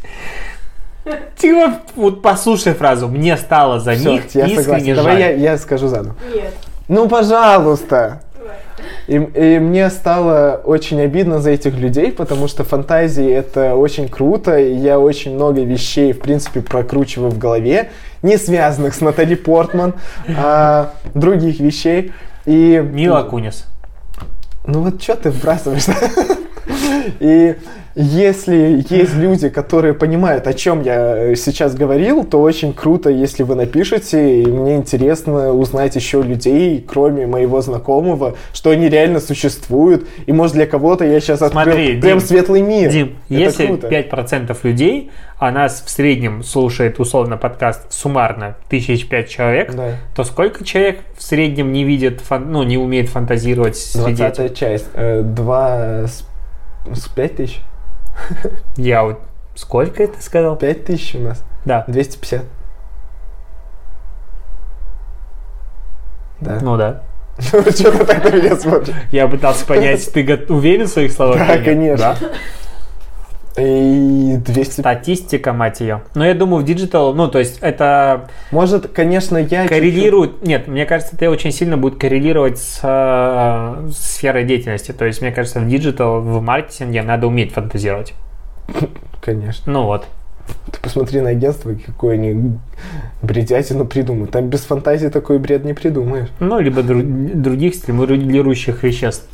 Ты 1.40 1.54
вот, 1.54 1.72
вот 1.96 2.22
послушай 2.24 2.74
фразу. 2.74 3.08
Мне 3.08 3.38
стало 3.38 3.80
за 3.80 3.94
Всё, 3.94 4.14
них 4.14 4.24
я 4.34 4.46
искренне 4.46 4.64
согласен. 4.64 4.96
жаль. 4.96 4.96
Давай 4.96 5.20
я, 5.20 5.30
я 5.32 5.58
скажу 5.60 5.88
заново. 5.88 6.16
Нет. 6.34 6.54
Ну, 6.88 7.08
пожалуйста. 7.08 8.22
И, 9.08 9.16
и 9.16 9.60
мне 9.60 9.90
стало 9.90 10.62
очень 10.64 11.00
обидно 11.02 11.40
за 11.40 11.52
этих 11.52 11.76
людей, 11.76 12.12
потому 12.12 12.48
что 12.48 12.64
фантазии 12.64 13.30
это 13.30 13.76
очень 13.76 14.10
круто, 14.10 14.58
и 14.58 14.74
я 14.74 15.00
очень 15.00 15.36
много 15.36 15.62
вещей, 15.62 16.12
в 16.12 16.20
принципе, 16.20 16.62
прокручиваю 16.62 17.30
в 17.30 17.38
голове, 17.38 17.92
не 18.24 18.38
связанных 18.38 18.96
с 18.96 19.02
Натали 19.02 19.36
Портман, 19.36 19.94
а 20.38 20.94
других 21.14 21.60
вещей. 21.60 22.14
И, 22.46 22.84
Мила 22.84 23.24
Кунис. 23.24 23.66
Ну 24.66 24.82
вот 24.82 25.02
что 25.02 25.16
ты 25.16 25.30
вбрасываешь? 25.30 25.86
И 27.20 27.56
если 27.96 28.84
есть 28.90 29.16
люди, 29.16 29.48
которые 29.48 29.94
понимают, 29.94 30.48
о 30.48 30.54
чем 30.54 30.82
я 30.82 31.34
сейчас 31.36 31.76
говорил, 31.76 32.26
то 32.26 32.42
очень 32.42 32.74
круто, 32.74 33.10
если 33.10 33.44
вы 33.44 33.56
напишете, 33.56 34.42
и 34.42 34.46
мне 34.48 34.76
интересно 34.76 35.54
узнать 35.54 35.96
еще 35.96 36.22
людей, 36.22 36.86
кроме 36.86 37.26
моего 37.26 37.62
знакомого, 37.62 38.36
что 38.54 38.72
они 38.72 38.90
реально 38.90 39.22
существуют, 39.22 40.08
и 40.26 40.34
может 40.34 40.56
для 40.56 40.68
кого-то 40.68 41.06
я 41.06 41.20
сейчас 41.22 41.42
открыл 41.42 41.64
Смотри, 41.64 42.02
прям 42.02 42.20
Дим, 42.20 42.28
светлый 42.28 42.62
мир. 42.62 42.92
Дим, 42.92 43.16
Это 43.30 43.40
если 43.40 43.66
круто. 43.68 43.88
5% 43.88 44.58
людей, 44.64 45.12
а 45.40 45.52
нас 45.52 45.82
в 45.86 45.90
среднем 45.90 46.44
слушает 46.44 47.00
условно 47.00 47.38
подкаст 47.38 47.92
суммарно 47.94 48.58
тысяч 48.70 49.08
пять 49.08 49.30
человек, 49.30 49.74
Да. 49.74 49.92
то 50.14 50.24
сколько 50.26 50.66
человек 50.66 51.00
в 51.18 51.24
среднем 51.24 51.72
не 51.72 51.86
видит, 51.86 52.20
фан- 52.20 52.52
ну, 52.52 52.64
не 52.64 52.78
умеет 52.78 53.08
фантазировать 53.08 53.78
среди 53.78 54.24
этих? 54.24 54.36
20 54.36 54.54
часть. 54.58 54.88
Э, 54.96 55.22
Два 55.24 56.08
с 56.08 57.08
пять 57.16 57.38
тысяч? 57.38 57.62
Я 58.76 59.04
вот... 59.04 59.20
Сколько 59.56 60.04
это 60.04 60.22
сказал? 60.22 60.58
Пять 60.58 60.86
тысяч 60.86 61.16
у 61.16 61.20
нас. 61.20 61.44
Да. 61.64 61.86
250. 61.88 62.44
Да. 66.42 66.60
Ну 66.62 66.78
да. 66.78 67.04
Что 67.40 67.62
ты 67.64 68.06
так 68.06 68.24
на 68.24 68.36
меня 68.36 68.56
смотришь? 68.56 68.96
Я 69.12 69.28
пытался 69.28 69.66
понять, 69.66 70.12
ты 70.12 70.46
уверен 70.50 70.86
в 70.86 70.90
своих 70.90 71.12
словах? 71.12 71.38
Да, 71.38 71.58
конечно. 71.58 72.16
И 73.58 74.36
200... 74.38 74.82
Статистика, 74.82 75.54
мать 75.54 75.80
ее. 75.80 76.02
Но 76.14 76.26
я 76.26 76.34
думаю, 76.34 76.62
в 76.64 76.66
digital, 76.66 77.14
ну, 77.14 77.28
то 77.30 77.40
есть 77.40 77.60
это 77.62 78.30
Может, 78.52 78.90
конечно, 78.90 79.38
я... 79.38 79.68
коррелирует... 79.68 80.46
Нет, 80.46 80.68
мне 80.68 80.86
кажется, 80.86 81.16
это 81.16 81.30
очень 81.30 81.52
сильно 81.52 81.78
будет 81.78 81.98
коррелировать 82.00 82.58
с 82.60 82.80
э, 82.84 83.90
сферой 83.96 84.44
деятельности. 84.44 84.92
То 84.92 85.06
есть, 85.06 85.22
мне 85.22 85.32
кажется, 85.32 85.60
в 85.62 85.68
digital, 85.68 86.20
в 86.22 86.42
маркетинге 86.42 87.02
надо 87.02 87.28
уметь 87.28 87.54
фантазировать. 87.54 88.14
чуть-чуть- 88.68 88.90
Конечно. 89.22 89.72
Ну 89.72 89.84
вот. 89.84 90.06
Ты 90.72 90.80
посмотри 90.80 91.22
на 91.22 91.30
агентство, 91.30 91.74
какое 91.74 92.16
они 92.16 92.58
бредятину 93.24 93.86
придумают. 93.86 94.32
Там 94.32 94.48
без 94.48 94.62
фантазии 94.62 95.08
такой 95.08 95.40
бред 95.40 95.66
не 95.66 95.74
придумаешь. 95.74 96.28
Ну, 96.40 96.60
либо 96.60 96.82
дру- 96.82 97.34
других 97.34 97.74
стимулирующих 97.74 98.84
веществ. 98.84 99.28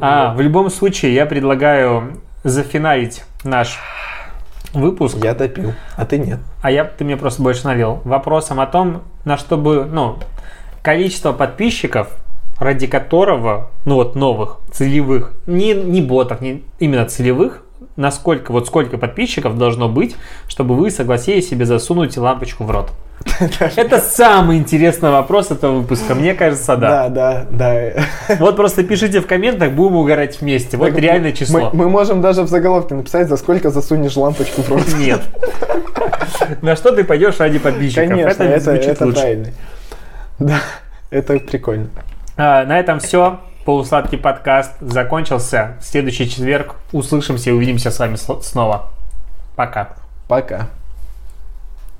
А, 0.00 0.34
в 0.34 0.40
любом 0.40 0.70
случае, 0.70 1.14
я 1.14 1.26
предлагаю 1.26 2.18
зафиналить 2.46 3.24
наш 3.44 3.78
выпуск. 4.72 5.16
Я 5.22 5.34
допил, 5.34 5.74
а 5.96 6.06
ты 6.06 6.18
нет. 6.18 6.40
А 6.62 6.70
я, 6.70 6.84
ты 6.84 7.04
мне 7.04 7.16
просто 7.16 7.42
больше 7.42 7.64
налил. 7.64 8.00
Вопросом 8.04 8.60
о 8.60 8.66
том, 8.66 9.02
на 9.24 9.36
что 9.36 9.56
бы, 9.56 9.84
ну, 9.84 10.18
количество 10.82 11.32
подписчиков 11.32 12.08
ради 12.58 12.86
которого, 12.86 13.70
ну 13.84 13.96
вот 13.96 14.14
новых, 14.14 14.58
целевых, 14.72 15.34
не, 15.46 15.74
не 15.74 16.00
ботов, 16.00 16.40
не 16.40 16.62
именно 16.78 17.04
целевых, 17.04 17.62
насколько, 17.96 18.52
вот 18.52 18.66
сколько 18.66 18.96
подписчиков 18.96 19.58
должно 19.58 19.88
быть, 19.88 20.16
чтобы 20.48 20.74
вы 20.74 20.90
согласились 20.90 21.48
себе 21.48 21.66
засунуть 21.66 22.16
лампочку 22.16 22.64
в 22.64 22.70
рот? 22.70 22.90
Это 23.76 24.00
самый 24.00 24.58
интересный 24.58 25.10
вопрос 25.10 25.50
этого 25.50 25.80
выпуска, 25.80 26.14
мне 26.14 26.34
кажется, 26.34 26.76
да. 26.76 27.08
Да, 27.08 27.46
да, 27.50 27.94
да. 28.28 28.36
Вот 28.38 28.56
просто 28.56 28.82
пишите 28.82 29.20
в 29.20 29.26
комментах, 29.26 29.72
будем 29.72 29.96
угорать 29.96 30.40
вместе. 30.40 30.76
Вот 30.76 30.96
реальное 30.96 31.32
число. 31.32 31.70
Мы, 31.72 31.88
можем 31.88 32.20
даже 32.20 32.42
в 32.42 32.48
заголовке 32.48 32.94
написать, 32.94 33.28
за 33.28 33.36
сколько 33.36 33.70
засунешь 33.70 34.16
лампочку 34.16 34.62
в 34.62 34.68
рот. 34.68 34.86
Нет. 34.98 35.20
На 36.62 36.76
что 36.76 36.92
ты 36.92 37.04
пойдешь 37.04 37.38
ради 37.38 37.58
подписчиков? 37.58 38.08
Конечно, 38.08 38.42
это 38.42 39.06
правильно. 39.12 39.48
Да, 40.38 40.60
это 41.10 41.38
прикольно. 41.38 41.88
А, 42.36 42.64
на 42.64 42.78
этом 42.78 43.00
все. 43.00 43.40
Полусладкий 43.64 44.18
подкаст 44.18 44.72
закончился. 44.80 45.76
В 45.80 45.84
следующий 45.84 46.28
четверг 46.30 46.76
услышимся 46.92 47.50
и 47.50 47.52
увидимся 47.52 47.90
с 47.90 47.98
вами 47.98 48.16
снова. 48.16 48.90
Пока. 49.56 49.96
Пока. 50.28 50.68